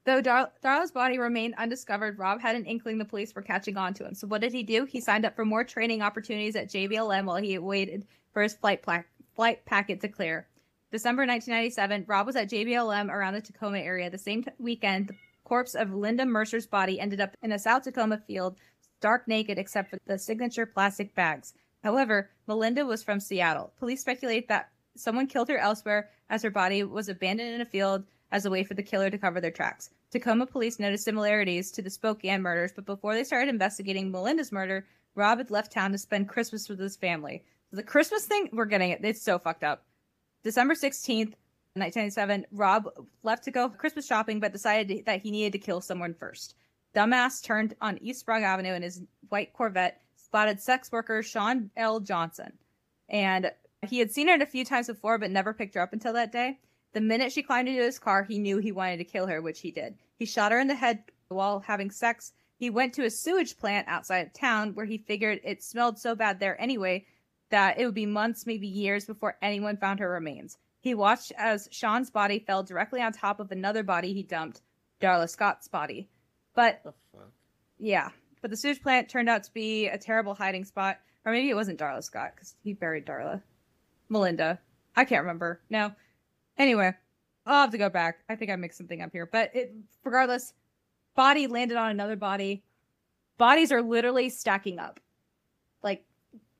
[0.04, 3.94] Though Dar- Darla's body remained undiscovered, Rob had an inkling the police were catching on
[3.94, 4.14] to him.
[4.14, 4.84] So what did he do?
[4.84, 8.82] He signed up for more training opportunities at JBLM while he waited for his flight
[8.82, 9.02] pla-
[9.36, 10.47] flight packet to clear.
[10.90, 14.08] December 1997, Rob was at JBLM around the Tacoma area.
[14.08, 15.14] The same t- weekend, the
[15.44, 18.56] corpse of Linda Mercer's body ended up in a South Tacoma field,
[18.98, 21.52] stark naked except for the signature plastic bags.
[21.84, 23.72] However, Melinda was from Seattle.
[23.78, 28.04] Police speculate that someone killed her elsewhere as her body was abandoned in a field
[28.32, 29.90] as a way for the killer to cover their tracks.
[30.10, 34.86] Tacoma police noticed similarities to the Spokane murders, but before they started investigating Melinda's murder,
[35.14, 37.44] Rob had left town to spend Christmas with his family.
[37.72, 39.00] The Christmas thing, we're getting it.
[39.04, 39.84] It's so fucked up.
[40.42, 41.34] December 16th,
[41.74, 42.88] 1997, Rob
[43.22, 46.54] left to go Christmas shopping, but decided that he needed to kill someone first.
[46.94, 52.00] Dumbass turned on East Sprague Avenue in his white Corvette, spotted sex worker Sean L.
[52.00, 52.52] Johnson.
[53.08, 53.50] And
[53.86, 56.32] he had seen her a few times before, but never picked her up until that
[56.32, 56.58] day.
[56.92, 59.60] The minute she climbed into his car, he knew he wanted to kill her, which
[59.60, 59.96] he did.
[60.18, 62.32] He shot her in the head while having sex.
[62.56, 66.14] He went to a sewage plant outside of town where he figured it smelled so
[66.14, 67.04] bad there anyway
[67.50, 70.58] that it would be months, maybe years before anyone found her remains.
[70.80, 74.62] He watched as Sean's body fell directly on top of another body he dumped,
[75.00, 76.08] Darla Scott's body.
[76.54, 77.30] But the fuck?
[77.78, 80.98] yeah, but the sewage plant turned out to be a terrible hiding spot.
[81.24, 83.42] Or maybe it wasn't Darla Scott because he buried Darla.
[84.08, 84.58] Melinda.
[84.96, 85.60] I can't remember.
[85.68, 85.94] now.
[86.56, 86.92] Anyway,
[87.46, 88.20] I'll have to go back.
[88.28, 89.26] I think I mixed something up here.
[89.26, 89.74] But it,
[90.04, 90.52] regardless,
[91.14, 92.64] body landed on another body.
[93.36, 95.00] Bodies are literally stacking up.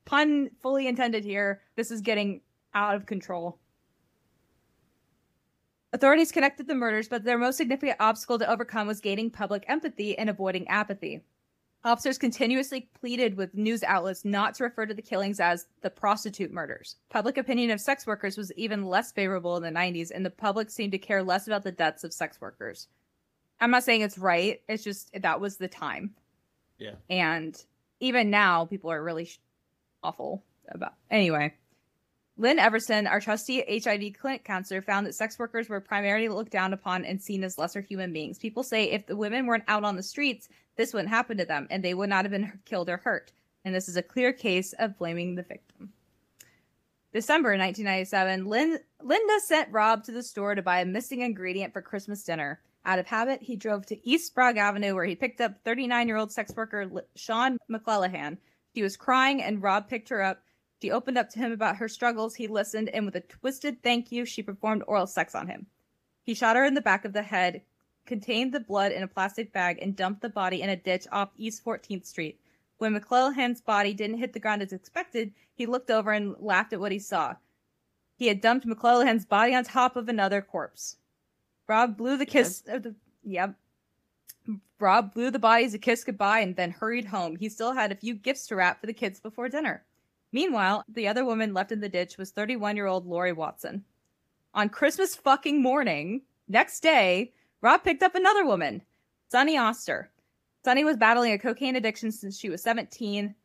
[0.09, 1.61] Pun fully intended here.
[1.75, 2.41] This is getting
[2.73, 3.59] out of control.
[5.93, 10.17] Authorities connected the murders, but their most significant obstacle to overcome was gaining public empathy
[10.17, 11.21] and avoiding apathy.
[11.83, 16.51] Officers continuously pleaded with news outlets not to refer to the killings as the prostitute
[16.51, 16.95] murders.
[17.09, 20.71] Public opinion of sex workers was even less favorable in the 90s, and the public
[20.71, 22.87] seemed to care less about the deaths of sex workers.
[23.61, 26.15] I'm not saying it's right, it's just that was the time.
[26.79, 26.95] Yeah.
[27.11, 27.63] And
[27.99, 29.39] even now, people are really sh-
[30.03, 30.93] awful about.
[31.09, 31.53] Anyway,
[32.37, 36.71] Lynn Everson, our trusty HIV clinic counselor, found that sex workers were primarily looked down
[36.71, 38.37] upon and seen as lesser human beings.
[38.37, 40.47] People say if the women weren't out on the streets,
[40.77, 43.33] this wouldn't happen to them, and they would not have been killed or hurt.
[43.65, 45.91] And this is a clear case of blaming the victim.
[47.11, 51.81] December 1997, Lynn, Linda sent Rob to the store to buy a missing ingredient for
[51.81, 52.61] Christmas dinner.
[52.85, 56.17] Out of habit, he drove to East Sprague Avenue where he picked up 39 year
[56.17, 58.37] old sex worker Sean McClellan.
[58.79, 60.41] She was crying, and Rob picked her up.
[60.81, 62.35] She opened up to him about her struggles.
[62.35, 65.65] He listened, and with a twisted thank you, she performed oral sex on him.
[66.23, 67.61] He shot her in the back of the head,
[68.05, 71.33] contained the blood in a plastic bag, and dumped the body in a ditch off
[71.35, 72.39] East 14th Street.
[72.77, 76.79] When McClellan's body didn't hit the ground as expected, he looked over and laughed at
[76.79, 77.35] what he saw.
[78.15, 80.95] He had dumped McClellan's body on top of another corpse.
[81.67, 82.95] Rob blew the kiss of the
[83.25, 83.55] yep.
[84.79, 87.35] Rob blew the bodies a kiss goodbye and then hurried home.
[87.35, 89.83] He still had a few gifts to wrap for the kids before dinner.
[90.31, 93.83] Meanwhile, the other woman left in the ditch was 31 year old Lori Watson.
[94.53, 98.81] On Christmas fucking morning, next day, Rob picked up another woman,
[99.29, 100.11] Sunny Oster.
[100.63, 103.35] Sunny was battling a cocaine addiction since she was 17.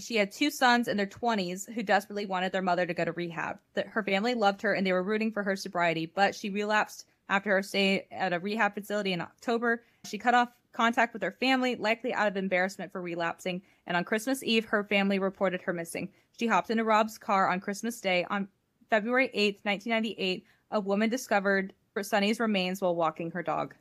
[0.00, 3.12] She had two sons in their 20s who desperately wanted their mother to go to
[3.12, 3.58] rehab.
[3.86, 7.50] Her family loved her and they were rooting for her sobriety, but she relapsed after
[7.50, 9.82] her stay at a rehab facility in October.
[10.04, 14.04] She cut off contact with her family, likely out of embarrassment for relapsing, and on
[14.04, 16.10] Christmas Eve, her family reported her missing.
[16.38, 18.26] She hopped into Rob's car on Christmas Day.
[18.28, 18.48] On
[18.90, 21.72] February 8th, 1998, a woman discovered
[22.02, 23.74] Sunny's remains while walking her dog.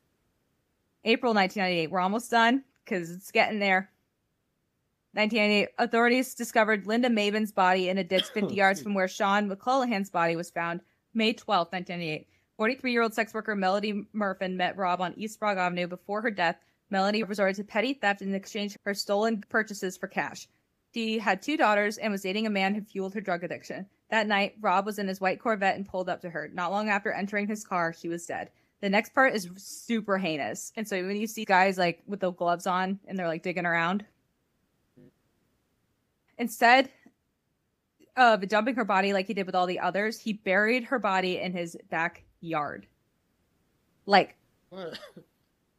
[1.03, 3.89] April 1998, we're almost done because it's getting there.
[5.13, 10.09] 1998, authorities discovered Linda Maybin's body in a ditch 50 yards from where Sean McClellan's
[10.09, 10.81] body was found.
[11.13, 12.27] May 12, 1998.
[12.57, 16.31] 43 year old sex worker Melody Murfin met Rob on East Sprague Avenue before her
[16.31, 16.57] death.
[16.89, 20.47] Melody resorted to petty theft in exchange for stolen purchases for cash.
[20.93, 23.87] She had two daughters and was dating a man who fueled her drug addiction.
[24.11, 26.51] That night, Rob was in his white Corvette and pulled up to her.
[26.53, 28.51] Not long after entering his car, she was dead.
[28.81, 30.71] The next part is super heinous.
[30.75, 33.65] And so when you see guys like with the gloves on and they're like digging
[33.65, 34.05] around,
[36.37, 36.91] instead
[38.15, 41.39] of dumping her body like he did with all the others, he buried her body
[41.39, 42.85] in his backyard.
[44.05, 44.35] Like,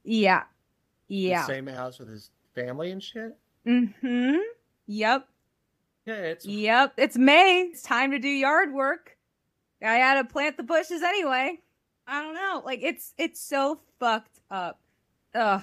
[0.03, 0.45] yeah.
[1.09, 1.47] Yeah.
[1.47, 3.37] same house with his family and shit.
[3.67, 4.37] Mm-hmm.
[4.87, 5.29] Yep.
[6.07, 6.95] Yeah, it's Yep.
[6.99, 7.69] It's May.
[7.73, 9.17] It's time to do yard work.
[9.83, 11.61] I had to plant the bushes anyway.
[12.07, 12.63] I don't know.
[12.65, 14.81] Like it's it's so fucked up.
[15.35, 15.63] Ugh.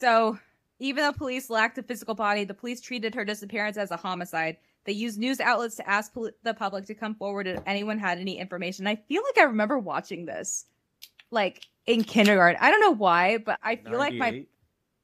[0.00, 0.38] So
[0.78, 4.56] even though police lacked a physical body, the police treated her disappearance as a homicide.
[4.84, 8.18] They used news outlets to ask pol- the public to come forward if anyone had
[8.18, 8.86] any information.
[8.86, 10.66] I feel like I remember watching this,
[11.34, 12.58] like in kindergarten.
[12.62, 14.46] I don't know why, but I feel like my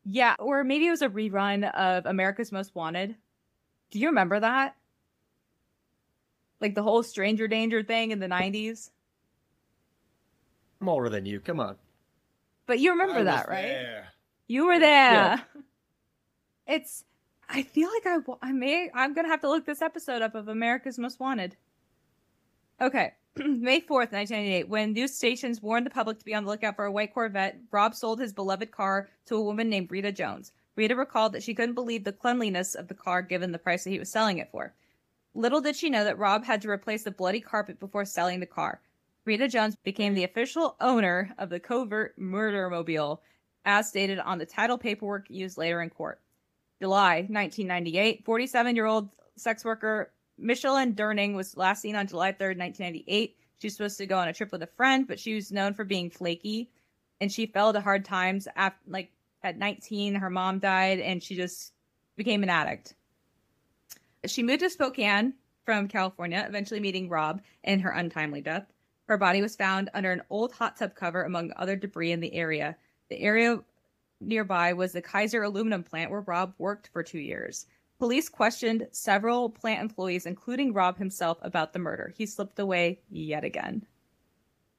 [0.05, 3.17] yeah, or maybe it was a rerun of America's Most Wanted.
[3.91, 4.77] Do you remember that?
[6.61, 8.91] Like the whole stranger danger thing in the 90s?
[10.81, 11.41] I'm older than you.
[11.41, 11.77] Come on.
[12.67, 13.63] But you remember I that, right?
[13.63, 14.09] there.
[14.47, 15.43] You were there.
[16.67, 17.05] It's
[17.49, 20.35] I feel like I I may I'm going to have to look this episode up
[20.35, 21.57] of America's Most Wanted.
[22.81, 23.13] Okay.
[23.37, 26.87] May 4th, 1998, when news stations warned the public to be on the lookout for
[26.87, 30.51] a white Corvette, Rob sold his beloved car to a woman named Rita Jones.
[30.75, 33.91] Rita recalled that she couldn't believe the cleanliness of the car given the price that
[33.91, 34.75] he was selling it for.
[35.35, 38.47] Little did she know that Rob had to replace the bloody carpet before selling the
[38.47, 38.81] car.
[39.25, 43.23] Rita Jones became the official owner of the Corvette murder mobile,
[43.65, 46.21] as stated on the title paperwork used later in court.
[46.83, 50.11] July 1998, 47 year old sex worker
[50.41, 53.37] Michelyn Derning was last seen on July 3rd, 1998.
[53.59, 55.75] She was supposed to go on a trip with a friend, but she was known
[55.75, 56.71] for being flaky
[57.21, 59.13] and she fell to hard times after, like,
[59.43, 61.73] at 19, her mom died and she just
[62.17, 62.95] became an addict.
[64.27, 65.35] She moved to Spokane
[65.65, 68.67] from California, eventually meeting Rob in her untimely death.
[69.07, 72.35] Her body was found under an old hot tub cover among other debris in the
[72.35, 72.77] area.
[73.09, 73.61] The area
[74.21, 77.67] nearby was the Kaiser aluminum plant where Rob worked for two years.
[78.01, 82.15] Police questioned several plant employees, including Rob himself, about the murder.
[82.17, 83.85] He slipped away yet again.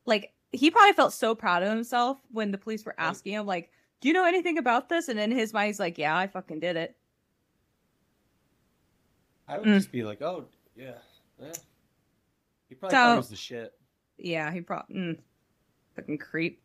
[0.08, 3.70] Like, he probably felt so proud of himself when the police were asking him, like,
[4.02, 5.08] do you know anything about this?
[5.08, 6.96] And in his mind, he's like, yeah, I fucking did it.
[9.48, 9.76] I would Mm.
[9.78, 10.46] just be like, oh
[10.76, 10.98] yeah,
[11.40, 11.52] yeah.
[12.70, 13.74] He probably So- thought he was the shit.
[14.18, 15.20] Yeah, he probably mm,
[15.96, 16.60] fucking creep.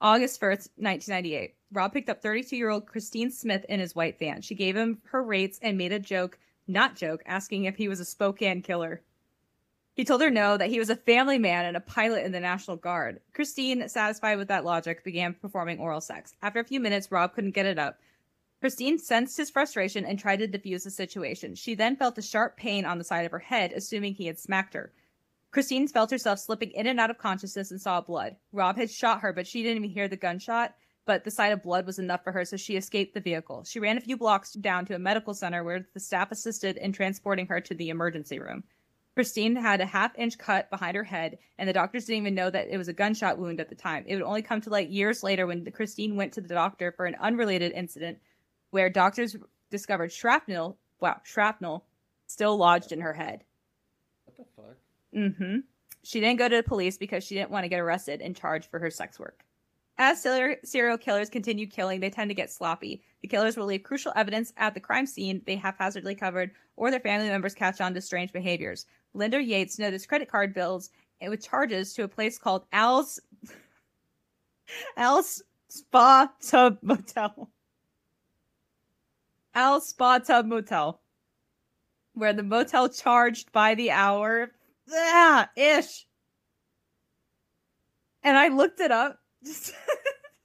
[0.00, 1.54] August first, nineteen ninety eight.
[1.72, 4.40] Rob picked up thirty two year old Christine Smith in his white van.
[4.42, 8.00] She gave him her rates and made a joke, not joke, asking if he was
[8.00, 9.02] a Spokane killer.
[9.94, 12.38] He told her no, that he was a family man and a pilot in the
[12.38, 13.20] National Guard.
[13.34, 16.34] Christine, satisfied with that logic, began performing oral sex.
[16.40, 17.98] After a few minutes, Rob couldn't get it up.
[18.60, 21.56] Christine sensed his frustration and tried to defuse the situation.
[21.56, 24.38] She then felt a sharp pain on the side of her head, assuming he had
[24.38, 24.92] smacked her.
[25.50, 28.36] Christine felt herself slipping in and out of consciousness and saw blood.
[28.52, 30.74] Rob had shot her, but she didn't even hear the gunshot.
[31.06, 33.64] But the sight of blood was enough for her, so she escaped the vehicle.
[33.64, 36.92] She ran a few blocks down to a medical center where the staff assisted in
[36.92, 38.62] transporting her to the emergency room.
[39.14, 42.50] Christine had a half inch cut behind her head, and the doctors didn't even know
[42.50, 44.04] that it was a gunshot wound at the time.
[44.06, 47.06] It would only come to light years later when Christine went to the doctor for
[47.06, 48.18] an unrelated incident
[48.70, 49.34] where doctors
[49.70, 51.86] discovered shrapnel, wow, shrapnel,
[52.26, 53.44] still lodged in her head.
[55.14, 55.58] Mm-hmm.
[56.02, 58.70] She didn't go to the police because she didn't want to get arrested and charged
[58.70, 59.44] for her sex work.
[60.00, 63.02] As serial killers continue killing, they tend to get sloppy.
[63.20, 67.00] The killers will leave crucial evidence at the crime scene they haphazardly covered, or their
[67.00, 68.86] family members catch on to strange behaviors.
[69.12, 70.90] Linda Yates noticed credit card bills
[71.20, 73.18] with charges to a place called Al's
[74.96, 77.50] Al's Spa Tub Motel.
[79.54, 81.00] Al's Spa Tub Motel,
[82.14, 84.52] where the motel charged by the hour
[84.90, 86.06] yeah, ish.
[88.22, 89.72] And I looked it up just,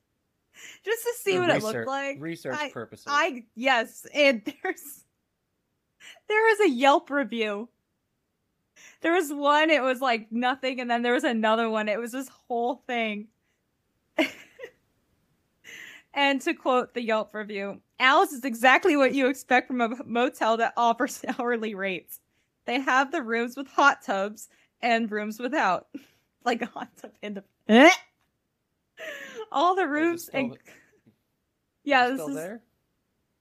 [0.85, 2.17] just to see For what it looked like.
[2.19, 3.05] Research I- purposes.
[3.07, 5.03] I yes, and there's
[6.27, 7.69] there is a Yelp review.
[9.01, 11.89] There was one, it was like nothing, and then there was another one.
[11.89, 13.27] It was this whole thing.
[16.13, 20.57] and to quote the Yelp review, Al's is exactly what you expect from a motel
[20.57, 22.19] that offers hourly rates.
[22.65, 24.49] They have the rooms with hot tubs
[24.81, 25.87] and rooms without.
[26.45, 27.89] Like a hot tub in the eh?
[29.53, 30.61] all the Is it rooms still and th-
[31.85, 32.61] yeah, Is it this still is there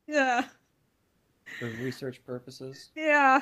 [0.06, 0.44] yeah.
[1.58, 2.90] for research purposes.
[2.94, 3.40] Yeah.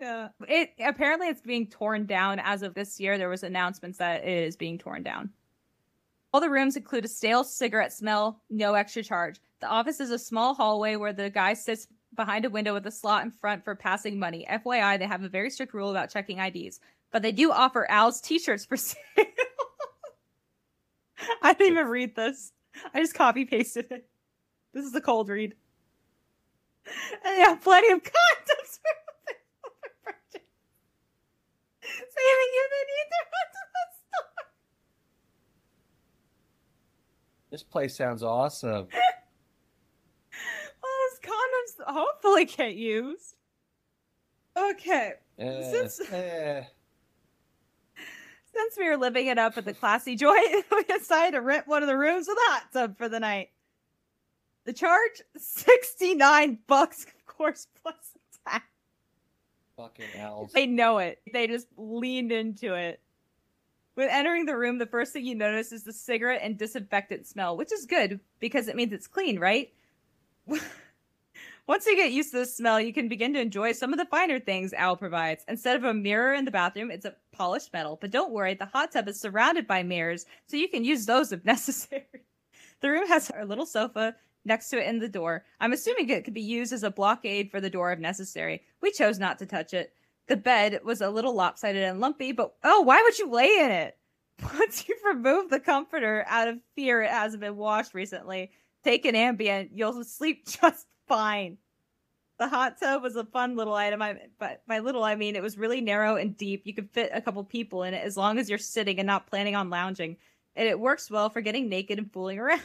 [0.00, 0.28] Yeah.
[0.48, 3.18] It apparently it's being torn down as of this year.
[3.18, 5.30] There was announcements that it is being torn down.
[6.32, 9.38] All the rooms include a stale cigarette smell, no extra charge.
[9.60, 12.90] The office is a small hallway where the guy sits behind a window with a
[12.90, 14.46] slot in front for passing money.
[14.50, 16.80] FYI, they have a very strict rule about checking IDs,
[17.12, 18.96] but they do offer Al's t-shirts for sale.
[21.42, 22.52] I didn't even read this.
[22.92, 24.08] I just copy pasted it.
[24.72, 25.54] This is a cold read.
[27.24, 30.14] And they have plenty of condoms for
[31.82, 34.46] saving you the need to run to the store.
[37.50, 38.88] This place sounds awesome.
[41.26, 41.36] Well,
[41.66, 43.36] those condoms hopefully get used.
[44.56, 45.12] Okay.
[45.38, 46.64] Eh, Since- eh.
[48.54, 51.82] Since we were living it up at the classy joint, we decided to rent one
[51.82, 53.50] of the rooms with a hot tub for the night.
[54.64, 57.96] The charge, 69 bucks, of course, plus
[58.46, 58.64] tax.
[59.76, 60.52] Fucking owls.
[60.52, 61.20] They know it.
[61.32, 63.00] They just leaned into it.
[63.94, 67.56] When entering the room, the first thing you notice is the cigarette and disinfectant smell,
[67.56, 69.72] which is good because it means it's clean, right?
[71.66, 74.04] Once you get used to the smell, you can begin to enjoy some of the
[74.04, 75.44] finer things Al provides.
[75.48, 77.96] Instead of a mirror in the bathroom, it's a polished metal.
[77.98, 81.32] But don't worry, the hot tub is surrounded by mirrors, so you can use those
[81.32, 82.04] if necessary.
[82.80, 84.14] The room has a little sofa
[84.44, 85.46] next to it in the door.
[85.58, 88.62] I'm assuming it could be used as a blockade for the door if necessary.
[88.82, 89.94] We chose not to touch it.
[90.26, 93.70] The bed was a little lopsided and lumpy, but oh, why would you lay in
[93.70, 93.96] it?
[94.58, 98.50] Once you've removed the comforter out of fear it hasn't been washed recently,
[98.82, 101.58] take an Ambien, you'll sleep just fine.
[102.38, 104.02] The hot tub was a fun little item.
[104.02, 106.62] I, but by little, I mean it was really narrow and deep.
[106.66, 109.26] You could fit a couple people in it as long as you're sitting and not
[109.26, 110.16] planning on lounging.
[110.56, 112.60] And it works well for getting naked and fooling around.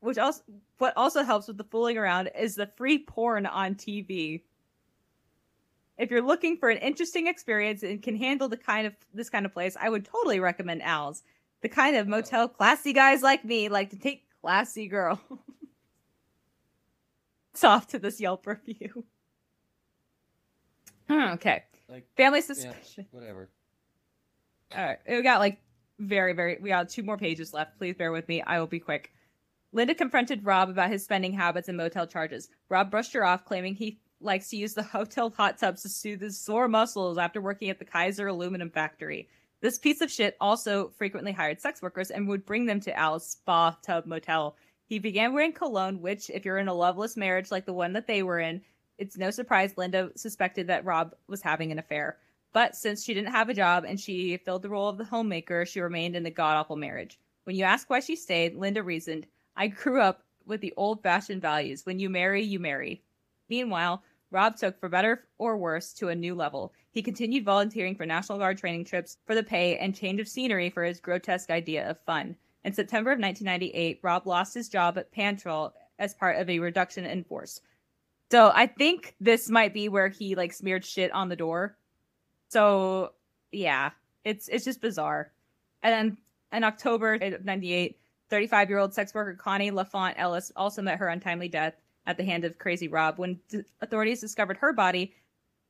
[0.00, 0.42] Which also,
[0.78, 4.42] what also helps with the fooling around is the free porn on TV.
[5.98, 9.46] If you're looking for an interesting experience and can handle the kind of this kind
[9.46, 11.22] of place, I would totally recommend Al's.
[11.62, 12.10] The kind of oh.
[12.10, 15.18] motel classy guys like me like to take classy girls.
[17.56, 19.04] it's off to this Yelp review.
[21.08, 21.62] Hmm, okay.
[21.88, 23.06] Like, Family yeah, suspicion.
[23.12, 23.48] whatever.
[24.76, 24.98] All right.
[25.08, 25.60] We got like
[26.00, 27.78] very, very, we got two more pages left.
[27.78, 28.42] Please bear with me.
[28.42, 29.12] I will be quick.
[29.70, 32.48] Linda confronted Rob about his spending habits and motel charges.
[32.68, 36.22] Rob brushed her off, claiming he likes to use the hotel hot tubs to soothe
[36.22, 39.28] his sore muscles after working at the Kaiser aluminum factory.
[39.60, 43.30] This piece of shit also frequently hired sex workers and would bring them to Al's
[43.30, 44.56] spa tub motel.
[44.86, 48.06] He began wearing cologne, which, if you're in a loveless marriage like the one that
[48.06, 48.62] they were in,
[48.98, 52.18] it's no surprise Linda suspected that Rob was having an affair.
[52.52, 55.66] But since she didn't have a job and she filled the role of the homemaker,
[55.66, 57.18] she remained in the god awful marriage.
[57.44, 59.26] When you ask why she stayed, Linda reasoned,
[59.56, 61.84] I grew up with the old fashioned values.
[61.84, 63.02] When you marry, you marry.
[63.48, 66.72] Meanwhile, Rob took, for better or worse, to a new level.
[66.90, 70.70] He continued volunteering for National Guard training trips for the pay and change of scenery
[70.70, 72.36] for his grotesque idea of fun.
[72.66, 75.70] In September of 1998, Rob lost his job at Pantrol
[76.00, 77.60] as part of a reduction in force.
[78.32, 81.76] So I think this might be where he like smeared shit on the door.
[82.48, 83.12] So
[83.52, 83.90] yeah,
[84.24, 85.30] it's it's just bizarre.
[85.84, 86.18] And then
[86.52, 91.06] in October of 98, 35 year old sex worker Connie LaFont Ellis also met her
[91.06, 91.74] untimely death
[92.04, 93.16] at the hand of Crazy Rob.
[93.16, 93.38] When
[93.80, 95.14] authorities discovered her body,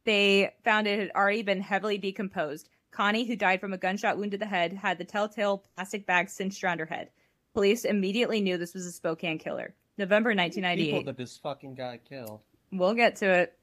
[0.05, 2.71] they found it had already been heavily decomposed.
[2.97, 6.31] Connie, who died from a gunshot wound to the head, had the telltale plastic bag
[6.31, 7.11] cinched around her head.
[7.53, 9.75] Police immediately knew this was a Spokane killer.
[9.99, 11.07] November People 1998.
[11.07, 12.41] that this fucking guy killed.
[12.73, 13.59] We'll get to it.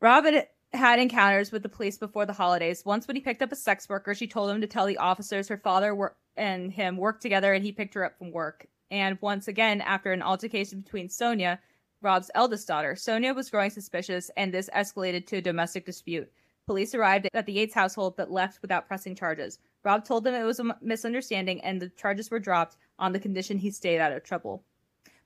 [0.00, 0.42] Robin
[0.72, 2.84] had encounters with the police before the holidays.
[2.84, 5.48] Once, when he picked up a sex worker, she told him to tell the officers
[5.48, 8.66] her father wor- and him worked together and he picked her up from work.
[8.92, 11.58] And once again, after an altercation between Sonia,
[12.00, 16.30] Rob's eldest daughter, Sonia was growing suspicious and this escalated to a domestic dispute.
[16.70, 19.58] Police arrived at the Yates household but left without pressing charges.
[19.82, 23.58] Rob told them it was a misunderstanding and the charges were dropped on the condition
[23.58, 24.62] he stayed out of trouble.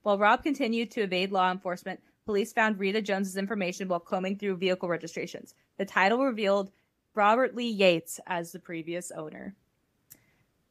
[0.01, 4.57] While Rob continued to evade law enforcement, police found Rita Jones's information while combing through
[4.57, 5.53] vehicle registrations.
[5.77, 6.71] The title revealed
[7.13, 9.53] Robert Lee Yates as the previous owner.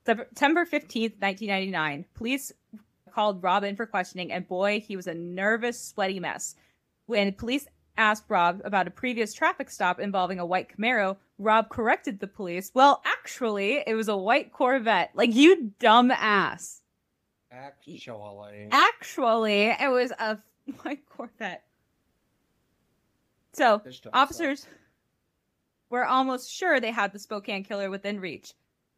[0.05, 2.51] September 15th, 1999, police
[3.12, 6.56] called Rob in for questioning, and boy, he was a nervous, sweaty mess.
[7.06, 12.21] When police asked Rob about a previous traffic stop involving a white Camaro, Rob corrected
[12.21, 12.71] the police.
[12.75, 15.11] Well, actually, it was a white Corvette.
[15.15, 16.83] Like, you dumb ass.
[17.51, 18.69] Actually.
[18.73, 20.39] Actually, it was a
[20.83, 21.65] white Corvette.
[23.53, 23.81] So,
[24.12, 24.66] officers
[25.91, 28.53] were almost sure they had the Spokane killer within reach.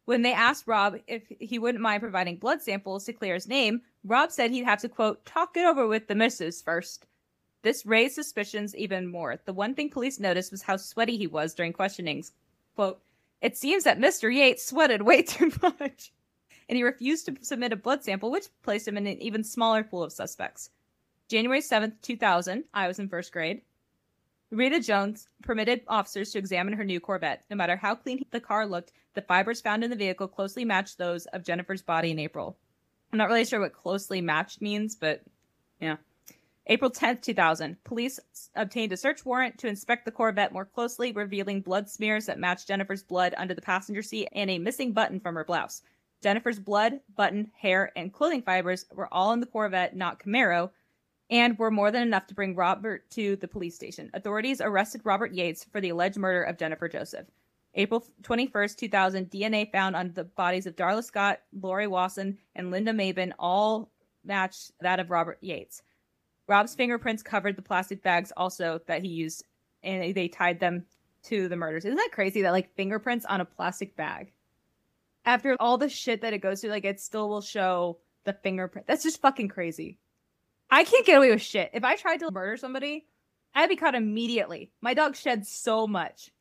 [0.05, 3.81] When they asked Rob if he wouldn't mind providing blood samples to clear his name,
[4.03, 7.05] Rob said he'd have to, quote, talk it over with the missus first.
[7.63, 9.39] This raised suspicions even more.
[9.45, 12.31] The one thing police noticed was how sweaty he was during questionings.
[12.75, 13.01] Quote,
[13.41, 14.33] It seems that Mr.
[14.33, 16.11] Yates sweated way too much.
[16.69, 19.83] And he refused to submit a blood sample, which placed him in an even smaller
[19.83, 20.69] pool of suspects.
[21.27, 23.61] January 7th, 2000, I was in first grade.
[24.49, 27.43] Rita Jones permitted officers to examine her new Corvette.
[27.49, 30.97] No matter how clean the car looked, the fibers found in the vehicle closely matched
[30.97, 32.57] those of Jennifer's body in April.
[33.11, 35.23] I'm not really sure what closely matched means, but
[35.81, 35.97] yeah.
[36.69, 38.19] April 10th, 2000, police
[38.55, 42.67] obtained a search warrant to inspect the Corvette more closely, revealing blood smears that matched
[42.67, 45.81] Jennifer's blood under the passenger seat and a missing button from her blouse.
[46.21, 50.71] Jennifer's blood, button, hair, and clothing fibers were all in the Corvette, not Camaro,
[51.29, 54.09] and were more than enough to bring Robert to the police station.
[54.13, 57.27] Authorities arrested Robert Yates for the alleged murder of Jennifer Joseph.
[57.75, 62.91] April 21st, 2000, DNA found on the bodies of Darla Scott, Laurie Wason, and Linda
[62.91, 63.89] Maybin all
[64.25, 65.81] matched that of Robert Yates.
[66.47, 69.43] Rob's fingerprints covered the plastic bags also that he used,
[69.83, 70.85] and they tied them
[71.23, 71.85] to the murders.
[71.85, 74.31] Isn't that crazy that like fingerprints on a plastic bag?
[75.25, 78.87] After all the shit that it goes through, like it still will show the fingerprint.
[78.87, 79.99] That's just fucking crazy.
[80.69, 81.71] I can't get away with shit.
[81.73, 83.05] If I tried to murder somebody,
[83.53, 84.71] I'd be caught immediately.
[84.81, 86.31] My dog sheds so much.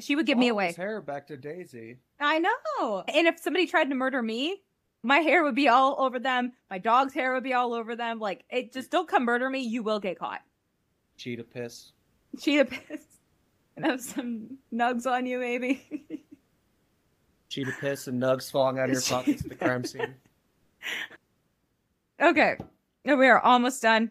[0.00, 0.72] She would give me away.
[0.72, 1.98] hair back to Daisy.
[2.18, 3.04] I know.
[3.06, 4.62] And if somebody tried to murder me,
[5.02, 6.52] my hair would be all over them.
[6.70, 8.18] My dog's hair would be all over them.
[8.18, 9.60] Like, it just don't come murder me.
[9.60, 10.40] You will get caught.
[11.16, 11.92] Cheetah piss.
[12.38, 13.04] Cheetah piss.
[13.76, 16.04] And have some nugs on you, maybe.
[17.48, 20.14] Cheetah piss and nugs falling out of your pockets at the crime scene.
[22.20, 22.56] okay.
[23.04, 24.10] We are almost done.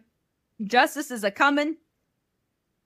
[0.64, 1.76] Justice is a coming.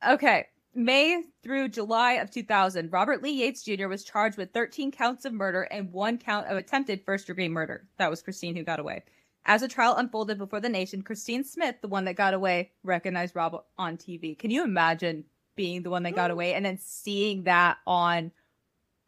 [0.05, 0.47] Okay.
[0.75, 3.87] May through July of 2000, Robert Lee Yates Jr.
[3.87, 7.87] was charged with 13 counts of murder and one count of attempted first degree murder.
[7.97, 9.03] That was Christine who got away.
[9.45, 13.35] As the trial unfolded before the nation, Christine Smith, the one that got away, recognized
[13.35, 14.37] Rob on TV.
[14.37, 15.25] Can you imagine
[15.55, 18.31] being the one that got away and then seeing that on?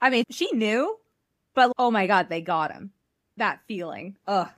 [0.01, 0.99] I mean, she knew,
[1.55, 2.91] but oh my God, they got him.
[3.37, 4.17] That feeling.
[4.27, 4.49] Ugh.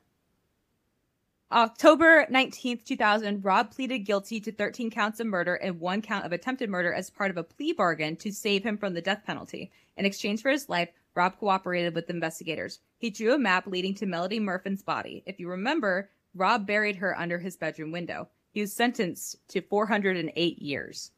[1.49, 6.33] October 19th, 2000, Rob pleaded guilty to 13 counts of murder and one count of
[6.33, 9.71] attempted murder as part of a plea bargain to save him from the death penalty.
[9.95, 12.81] In exchange for his life, Rob cooperated with investigators.
[12.97, 15.23] He drew a map leading to Melody Murfin's body.
[15.25, 18.27] If you remember, Rob buried her under his bedroom window.
[18.51, 21.11] He was sentenced to 408 years.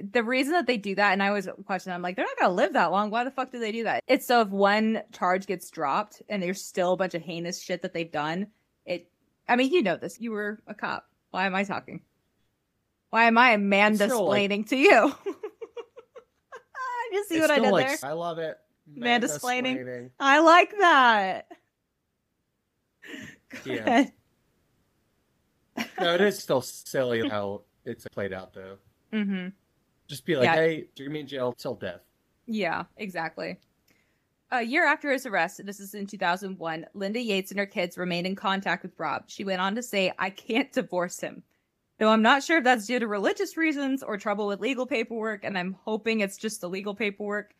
[0.00, 2.54] The reason that they do that, and I always question, I'm like, they're not gonna
[2.54, 3.10] live that long.
[3.10, 4.02] Why the fuck do they do that?
[4.06, 7.82] It's so if one charge gets dropped and there's still a bunch of heinous shit
[7.82, 8.46] that they've done,
[8.86, 9.08] it
[9.48, 10.20] I mean, you know this.
[10.20, 11.06] You were a cop.
[11.30, 12.02] Why am I talking?
[13.10, 13.56] Why am I
[14.10, 14.26] Still,
[14.60, 15.14] like- to you?
[17.12, 18.10] you see It's what I did like, there?
[18.10, 18.56] I love it.
[18.98, 19.84] Mansplaining.
[19.84, 20.10] Mansplaining.
[20.18, 21.46] I like that.
[23.64, 24.06] Yeah.
[25.98, 28.76] No, it is still silly how it's played out, though.
[29.12, 29.48] Mm-hmm.
[30.06, 30.54] Just be like, Yeah.
[30.54, 32.00] hey, you're gonna be in jail till death.
[32.46, 33.58] Yeah, exactly.
[34.54, 38.26] A year after his arrest, this is in 2001, Linda Yates and her kids remained
[38.26, 39.24] in contact with Rob.
[39.26, 41.42] She went on to say, I can't divorce him.
[41.98, 45.44] Though I'm not sure if that's due to religious reasons or trouble with legal paperwork,
[45.44, 47.54] and I'm hoping it's just the legal paperwork.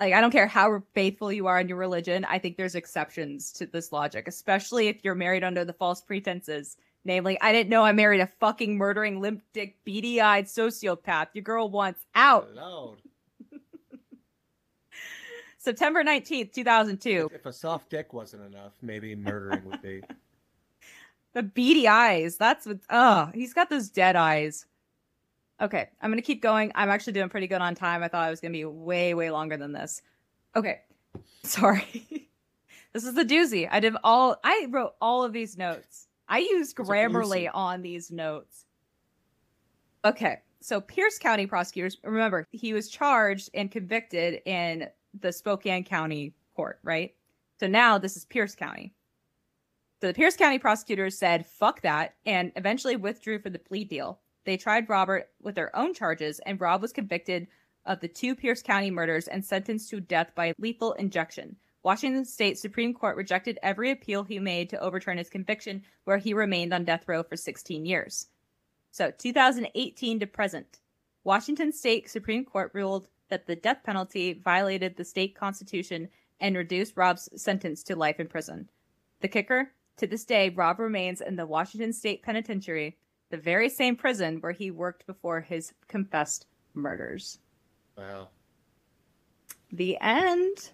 [0.00, 3.52] Like, I don't care how faithful you are in your religion, I think there's exceptions
[3.52, 6.78] to this logic, especially if you're married under the false pretenses.
[7.04, 11.28] Namely, I didn't know I married a fucking murdering, limp dick, beady eyed sociopath.
[11.34, 12.48] Your girl wants out.
[15.60, 17.30] September 19th, 2002.
[17.34, 20.02] If a soft dick wasn't enough, maybe murdering would be.
[21.32, 22.36] The beady eyes.
[22.36, 22.78] That's what.
[22.90, 24.66] Oh, he's got those dead eyes.
[25.60, 26.72] Okay, I'm gonna keep going.
[26.74, 28.02] I'm actually doing pretty good on time.
[28.02, 30.02] I thought I was gonna be way, way longer than this.
[30.56, 30.80] Okay,
[31.44, 32.28] sorry.
[32.92, 33.68] this is the doozy.
[33.70, 34.40] I did all.
[34.42, 36.08] I wrote all of these notes.
[36.28, 38.66] I used Grammarly on these notes.
[40.04, 41.98] Okay, so Pierce County prosecutors.
[42.02, 44.88] Remember, he was charged and convicted in
[45.18, 47.14] the Spokane County court, right?
[47.58, 48.94] So now this is Pierce County.
[50.00, 54.20] So the Pierce County prosecutors said, fuck that, and eventually withdrew for the plea deal.
[54.44, 57.48] They tried Robert with their own charges, and Rob was convicted
[57.84, 61.56] of the two Pierce County murders and sentenced to death by lethal injection.
[61.82, 66.34] Washington State Supreme Court rejected every appeal he made to overturn his conviction, where he
[66.34, 68.28] remained on death row for 16 years.
[68.90, 70.80] So, 2018 to present,
[71.24, 76.08] Washington State Supreme Court ruled that the death penalty violated the state constitution
[76.40, 78.68] and reduced Rob's sentence to life in prison.
[79.20, 79.70] The kicker?
[79.98, 82.96] To this day, Rob remains in the Washington State Penitentiary,
[83.30, 87.38] the very same prison where he worked before his confessed murders.
[87.96, 88.28] Wow.
[89.72, 90.70] The end.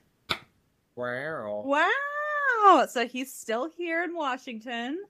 [0.94, 1.64] Wow.
[1.66, 2.86] Wow.
[2.88, 5.02] So he's still here in Washington.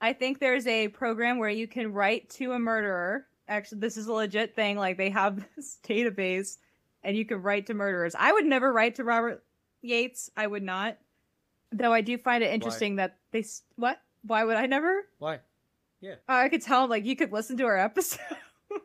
[0.00, 3.26] I think there's a program where you can write to a murderer.
[3.48, 4.76] Actually, this is a legit thing.
[4.76, 6.58] Like they have this database
[7.06, 8.14] and you can write to murderers.
[8.18, 9.42] I would never write to Robert
[9.80, 10.28] Yates.
[10.36, 10.98] I would not.
[11.72, 14.00] Though I do find it interesting that they s- what?
[14.22, 15.02] Why would I never?
[15.18, 15.38] Why?
[16.00, 16.14] Yeah.
[16.28, 18.20] Uh, I could tell like you could listen to our episode.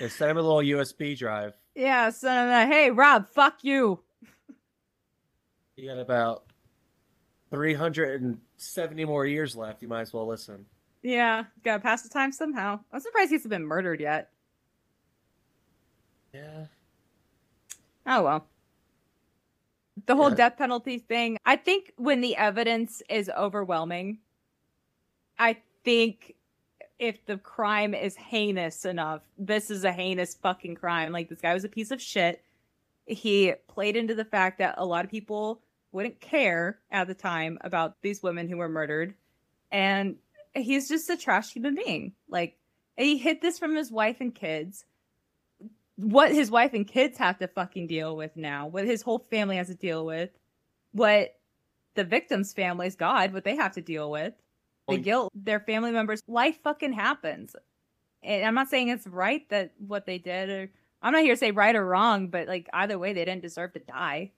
[0.00, 1.54] Yeah, send him a little USB drive.
[1.74, 4.00] yeah, so uh, hey Rob, fuck you.
[5.76, 6.44] You got about
[7.50, 9.80] 370 more years left.
[9.82, 10.66] You might as well listen.
[11.02, 12.80] Yeah, gotta pass the time somehow.
[12.92, 14.30] I'm surprised he's been murdered yet.
[16.34, 16.66] Yeah.
[18.06, 18.46] Oh well.
[20.06, 20.36] The whole Yeah.
[20.36, 24.18] death penalty thing, I think when the evidence is overwhelming,
[25.38, 26.34] I think
[26.98, 31.12] if the crime is heinous enough, this is a heinous fucking crime.
[31.12, 32.42] Like this guy was a piece of shit.
[33.06, 35.60] He played into the fact that a lot of people
[35.92, 39.14] wouldn't care at the time about these women who were murdered.
[39.70, 40.16] And
[40.54, 42.12] he's just a trash human being.
[42.28, 42.58] Like
[42.96, 44.84] he hid this from his wife and kids
[45.96, 49.56] what his wife and kids have to fucking deal with now, what his whole family
[49.56, 50.30] has to deal with,
[50.92, 51.34] what
[51.94, 54.34] the victim's families, God, what they have to deal with,
[54.88, 57.56] the guilt, their family members, life fucking happens.
[58.22, 60.70] And I'm not saying it's right that what they did, or
[61.02, 63.72] I'm not here to say right or wrong, but like either way, they didn't deserve
[63.72, 64.32] to die.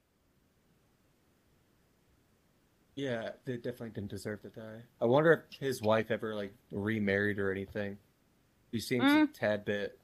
[2.95, 4.81] Yeah, they definitely didn't deserve to die.
[4.99, 7.97] I wonder if his wife ever like remarried or anything.
[8.73, 9.33] She seems a Mm.
[9.33, 9.98] tad bit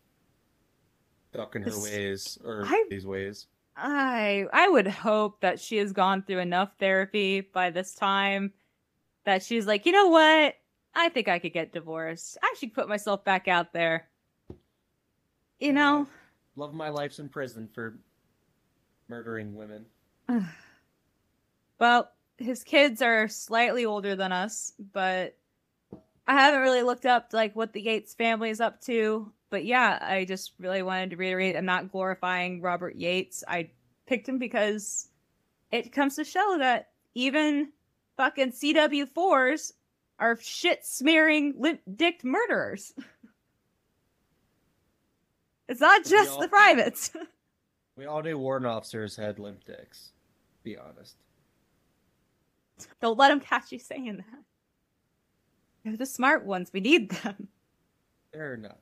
[1.36, 3.48] stuck in her ways or I- these ways.
[3.78, 8.53] I I would hope that she has gone through enough therapy by this time
[9.26, 10.56] that she's like, you know what?
[10.94, 12.38] I think I could get divorced.
[12.41, 14.07] I should put myself back out there.
[15.60, 16.07] You know,
[16.56, 17.98] Love my life's in prison for
[19.10, 19.86] murdering women.
[21.80, 25.36] well, his kids are slightly older than us, but
[26.28, 29.32] I haven't really looked up like what the Yates family is up to.
[29.56, 33.41] But yeah, I just really wanted to reiterate I'm not glorifying Robert Yates.
[33.48, 33.69] I
[34.06, 35.07] picked him because
[35.72, 37.72] it comes to show that even
[38.18, 39.72] fucking CW4s
[40.19, 42.94] are shit smearing limp dicked murderers.
[45.69, 47.11] it's not just all- the privates.
[47.95, 50.11] We all knew warrant officers had limp dicks.
[50.64, 51.15] Be honest.
[52.99, 54.44] Don't let them catch you saying that.
[55.86, 56.72] They're the smart ones.
[56.73, 57.48] We need them.
[58.34, 58.80] They're not.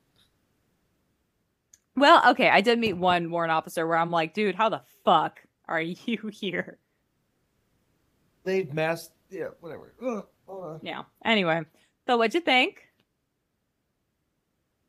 [1.95, 5.41] Well, okay, I did meet one warrant officer where I'm like, dude, how the fuck
[5.67, 6.79] are you here?
[8.43, 9.13] They've masked.
[9.29, 9.93] Yeah, whatever.
[10.05, 10.79] Ugh, hold on.
[10.83, 11.03] Yeah.
[11.23, 11.63] Anyway,
[12.07, 12.83] so what'd you think?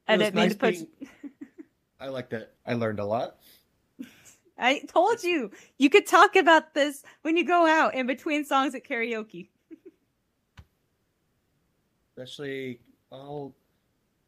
[0.08, 0.72] I It was didn't mean nice to put.
[0.74, 1.10] being-
[2.00, 2.52] I liked it.
[2.66, 3.36] I learned a lot.
[4.58, 8.74] I told you you could talk about this when you go out in between songs
[8.74, 9.48] at karaoke.
[12.16, 13.54] Especially, I'll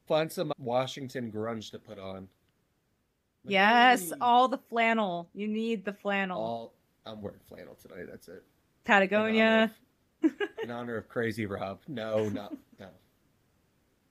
[0.08, 2.28] find some Washington grunge to put on.
[3.46, 5.28] Like, Yes, hey, all the flannel.
[5.32, 6.40] You need the flannel.
[6.42, 6.72] all.
[7.06, 8.06] I'm wearing flannel tonight.
[8.10, 8.32] That's it.
[8.32, 8.42] In honor
[8.84, 9.72] Patagonia.
[10.22, 10.32] of-
[10.64, 11.78] In honor of Crazy Rob.
[11.86, 12.48] No, no,
[12.80, 12.88] no.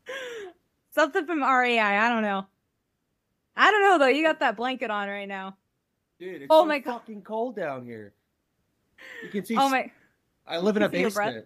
[0.91, 1.79] Something from REI.
[1.79, 2.45] I don't know.
[3.57, 4.07] I don't know though.
[4.11, 5.57] You got that blanket on right now.
[6.19, 6.99] Dude, it's Oh so my God.
[6.99, 8.13] fucking cold down here.
[9.23, 9.57] You can see.
[9.57, 9.91] Oh my.
[10.47, 11.45] I live in a you see your basement.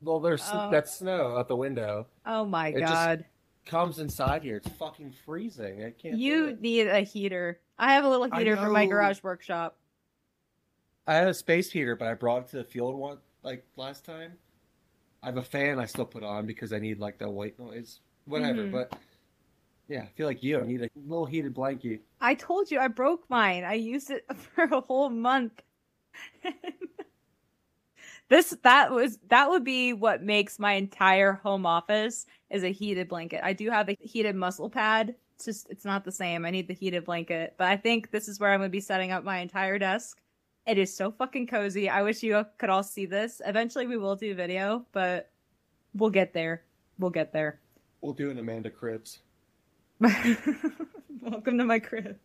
[0.00, 0.70] Well, there's Oh.
[0.70, 2.06] that's snow out the window.
[2.24, 3.24] Oh my It just- god.
[3.64, 4.56] Comes inside here.
[4.56, 5.84] It's fucking freezing.
[5.84, 6.18] I can't.
[6.18, 7.60] You need a heater.
[7.78, 9.76] I have a little heater for my garage workshop.
[11.06, 14.04] I had a space heater, but I brought it to the field one like last
[14.04, 14.32] time.
[15.22, 18.00] I have a fan I still put on because I need like the white noise,
[18.24, 18.64] whatever.
[18.64, 18.72] Mhm.
[18.72, 18.96] But
[19.88, 22.02] yeah, I feel like you I need a little heated blanket.
[22.20, 23.64] I told you I broke mine.
[23.64, 24.24] I used it
[24.54, 25.62] for a whole month.
[28.32, 33.06] this that was that would be what makes my entire home office is a heated
[33.06, 33.42] blanket.
[33.44, 35.14] I do have a heated muscle pad.
[35.34, 36.46] It's just it's not the same.
[36.46, 37.54] I need the heated blanket.
[37.58, 40.22] But I think this is where I'm gonna be setting up my entire desk.
[40.66, 41.90] It is so fucking cozy.
[41.90, 43.42] I wish you could all see this.
[43.44, 45.30] Eventually we will do video, but
[45.94, 46.62] we'll get there.
[46.98, 47.60] We'll get there.
[48.00, 49.18] We'll do an Amanda Cribs.
[51.20, 52.18] Welcome to my crib.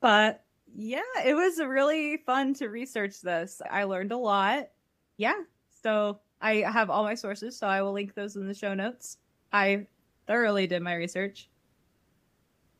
[0.00, 0.44] But
[0.74, 3.60] yeah, it was really fun to research this.
[3.70, 4.68] I learned a lot.
[5.16, 5.40] Yeah.
[5.82, 9.18] So I have all my sources, so I will link those in the show notes.
[9.52, 9.86] I
[10.26, 11.48] thoroughly did my research.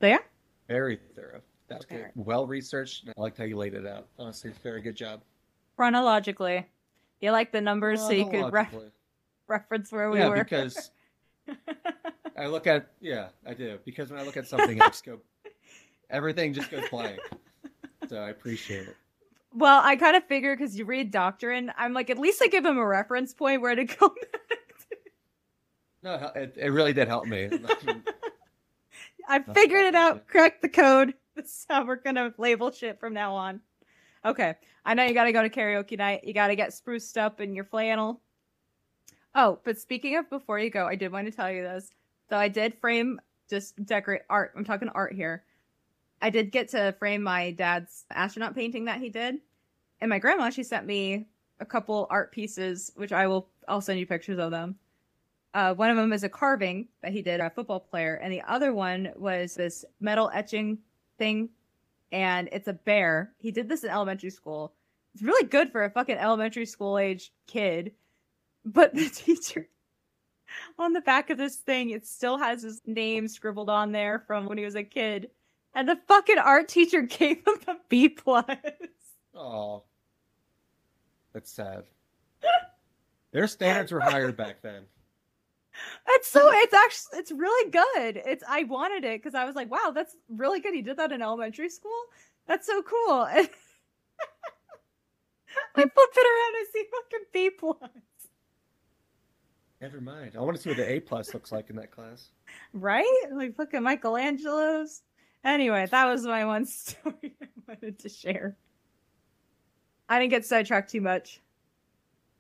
[0.01, 0.19] So yeah.
[0.69, 1.43] Very thorough.
[1.69, 2.11] That's good.
[2.15, 3.09] Well researched.
[3.09, 4.07] I liked how you laid it out.
[4.19, 5.23] Honestly, very good job.
[5.77, 6.67] Chronologically.
[7.21, 8.69] You like the numbers so you could re-
[9.47, 10.43] reference where we yeah, were.
[10.43, 10.91] because
[12.37, 15.21] I look at yeah, I do because when I look at something, I just go,
[16.11, 17.21] everything just goes blank.
[18.13, 18.97] So I appreciate it.
[19.55, 22.63] Well, I kind of figure because you read Doctrine, I'm like, at least I give
[22.63, 24.15] him a reference point where to go
[24.51, 24.87] next.
[26.03, 27.49] No, it, it really did help me.
[29.31, 31.15] I figured it out, cracked the code.
[31.35, 33.61] This is how we're gonna label shit from now on.
[34.27, 34.57] Okay.
[34.85, 36.25] I know you gotta go to karaoke night.
[36.25, 38.21] You gotta get spruced up in your flannel.
[39.35, 41.89] Oh, but speaking of before you go, I did want to tell you this.
[42.29, 44.53] So I did frame just decorate art.
[44.55, 45.45] I'm talking art here.
[46.23, 49.41] I did get to frame my dad's astronaut painting that he did.
[50.01, 51.27] And my grandma, she sent me
[51.61, 54.77] a couple art pieces, which I will I'll send you pictures of them.
[55.55, 58.41] Uh, one of them is a carving that he did, a football player, and the
[58.43, 60.79] other one was this metal etching
[61.19, 61.51] thing,
[62.11, 63.33] and it's a bear.
[63.39, 64.73] He did this in elementary school.
[65.13, 67.93] It's really good for a fucking elementary school age kid,
[68.65, 69.69] but the teacher
[70.79, 74.47] on the back of this thing, it still has his name scribbled on there from
[74.47, 75.31] when he was a kid,
[75.75, 78.45] and the fucking art teacher gave him a B plus.
[79.35, 79.83] Oh,
[81.33, 81.85] that's sad.
[83.33, 84.85] Their standards were higher back then.
[86.07, 88.23] It's so it's actually it's really good.
[88.27, 90.75] It's I wanted it because I was like, wow, that's really good.
[90.75, 91.99] He did that in elementary school.
[92.47, 93.27] That's so cool.
[93.35, 93.49] I
[95.75, 97.91] flip it around and see fucking B plus.
[99.81, 100.33] Never mind.
[100.37, 102.29] I want to see what the A plus looks like in that class.
[102.73, 103.05] Right?
[103.33, 105.03] Like at Michelangelo's.
[105.45, 108.57] Anyway, that was my one story I wanted to share.
[110.09, 111.41] I didn't get sidetracked too much.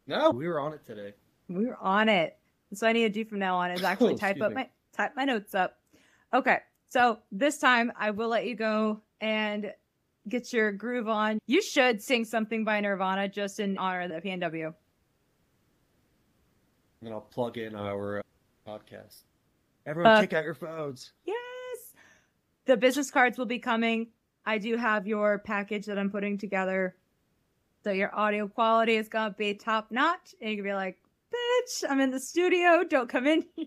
[0.06, 1.14] No, we were on it today.
[1.48, 2.36] We were on it.
[2.74, 4.54] So I need to do from now on is actually Oh, type up me.
[4.56, 5.78] my type my notes up.
[6.34, 6.58] Okay.
[6.88, 9.72] So this time I will let you go and
[10.28, 11.38] get your groove on.
[11.46, 14.66] You should sing something by Nirvana just in honor of the PNW.
[14.66, 14.74] And
[17.02, 18.22] then I'll plug in our uh,
[18.70, 19.22] podcast.
[19.86, 21.12] Everyone, Uh, take out your phones.
[21.24, 21.36] Yes.
[22.66, 24.08] The business cards will be coming.
[24.44, 26.96] I do have your package that I'm putting together.
[27.84, 30.34] So your audio quality is gonna be top notch.
[30.40, 30.98] And you can be like,
[31.32, 32.84] bitch, I'm in the studio.
[32.84, 33.66] Don't come in here.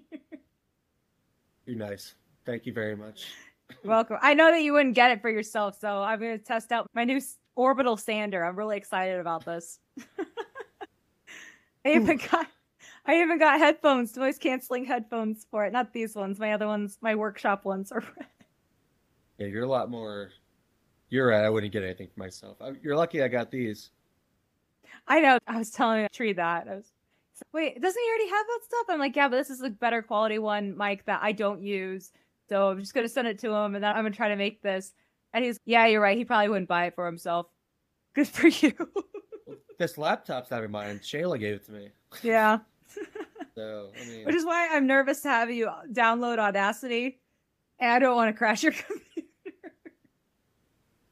[1.66, 2.16] You're nice.
[2.46, 3.28] Thank you very much.
[3.84, 4.18] Welcome.
[4.22, 6.88] I know that you wouldn't get it for yourself, so I'm going to test out
[6.94, 7.20] my new
[7.56, 8.46] orbital sander.
[8.46, 9.80] I'm really excited about this.
[11.86, 12.48] I even got
[13.08, 15.74] I even got headphones, noise canceling headphones for it.
[15.74, 18.04] Not these ones, my other ones, my workshop ones are
[19.38, 20.32] Yeah, you're a lot more.
[21.10, 21.44] You're right.
[21.44, 22.58] I wouldn't get anything for myself.
[22.62, 23.92] I, you're lucky I got these.
[25.08, 25.38] I know.
[25.48, 26.68] I was telling Tree that.
[26.68, 26.92] I was
[27.54, 28.86] Wait, doesn't he already have that stuff?
[28.90, 32.12] I'm like, yeah, but this is a better quality one, Mike, that I don't use.
[32.48, 34.62] So I'm just gonna send it to him and then I'm gonna try to make
[34.62, 34.94] this.
[35.34, 37.48] And he's yeah, you're right, he probably wouldn't buy it for himself.
[38.14, 38.74] Good for you.
[39.78, 41.00] This laptop's not in mine.
[41.00, 41.90] Shayla gave it to me.
[42.24, 42.60] yeah.
[43.56, 47.22] So I mean, Which is why I'm nervous to have you download Audacity.
[47.80, 49.15] And I don't want to crash your computer.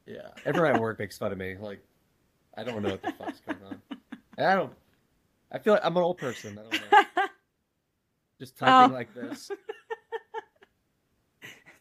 [0.05, 0.29] Yeah.
[0.45, 1.55] Everyone at work makes fun of me.
[1.59, 1.79] Like,
[2.57, 3.81] I don't know what the fuck's going on.
[4.37, 4.73] And I don't.
[5.51, 6.57] I feel like I'm an old person.
[6.57, 7.23] I don't know.
[8.39, 8.97] Just typing Oh.
[8.97, 9.51] like this.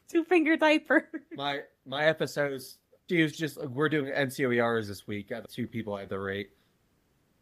[0.09, 1.09] Two finger diaper.
[1.35, 2.77] My my episodes.
[3.09, 5.33] She was just we're doing NCOERs this week.
[5.33, 6.51] I have two people at the rate,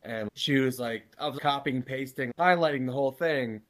[0.04, 3.60] and she was like, I was copying, pasting, highlighting the whole thing,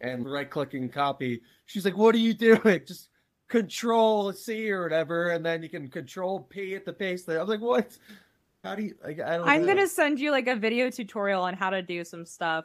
[0.00, 1.42] and right clicking copy.
[1.66, 2.80] She's like, "What are you doing?
[2.86, 3.08] Just
[3.52, 7.50] Control C or whatever, and then you can Control P at the paste." I was
[7.50, 7.98] like, "What?
[8.64, 9.46] How do you?" Like, I don't.
[9.46, 9.74] I'm know.
[9.74, 12.64] gonna send you like a video tutorial on how to do some stuff.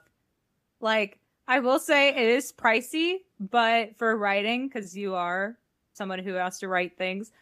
[0.80, 5.58] Like, I will say it is pricey, but for writing, because you are
[5.92, 7.34] someone who has to write things,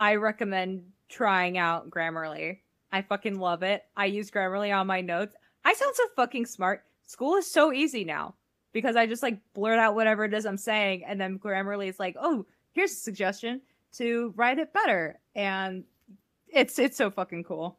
[0.00, 2.60] I recommend trying out Grammarly.
[2.90, 3.84] I fucking love it.
[3.98, 5.36] I use Grammarly on my notes.
[5.64, 6.84] I sound so fucking smart.
[7.04, 8.34] School is so easy now
[8.72, 11.98] because I just like blurt out whatever it is I'm saying, and then Grammarly is
[11.98, 12.46] like, "Oh,
[12.78, 13.60] here's a suggestion
[13.94, 15.84] to write it better," and
[16.48, 17.78] it's it's so fucking cool.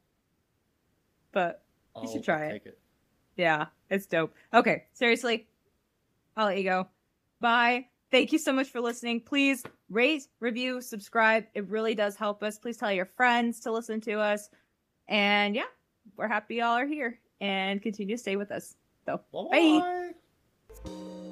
[1.31, 1.63] But
[2.01, 2.61] you should I'll try it.
[2.65, 2.79] it.
[3.37, 4.33] yeah, it's dope.
[4.53, 5.47] Okay, seriously,
[6.35, 6.87] I'll let you go.
[7.39, 7.87] Bye.
[8.11, 9.21] Thank you so much for listening.
[9.21, 11.45] Please rate, review, subscribe.
[11.53, 12.57] It really does help us.
[12.57, 14.49] Please tell your friends to listen to us.
[15.07, 15.69] And yeah,
[16.17, 18.75] we're happy y'all are here and continue to stay with us.
[19.05, 19.47] So, bye.
[19.51, 20.11] Bye.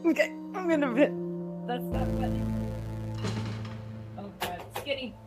[0.06, 0.94] Okay, I'm gonna.
[1.68, 2.56] That's not funny.
[4.98, 5.26] Skinny.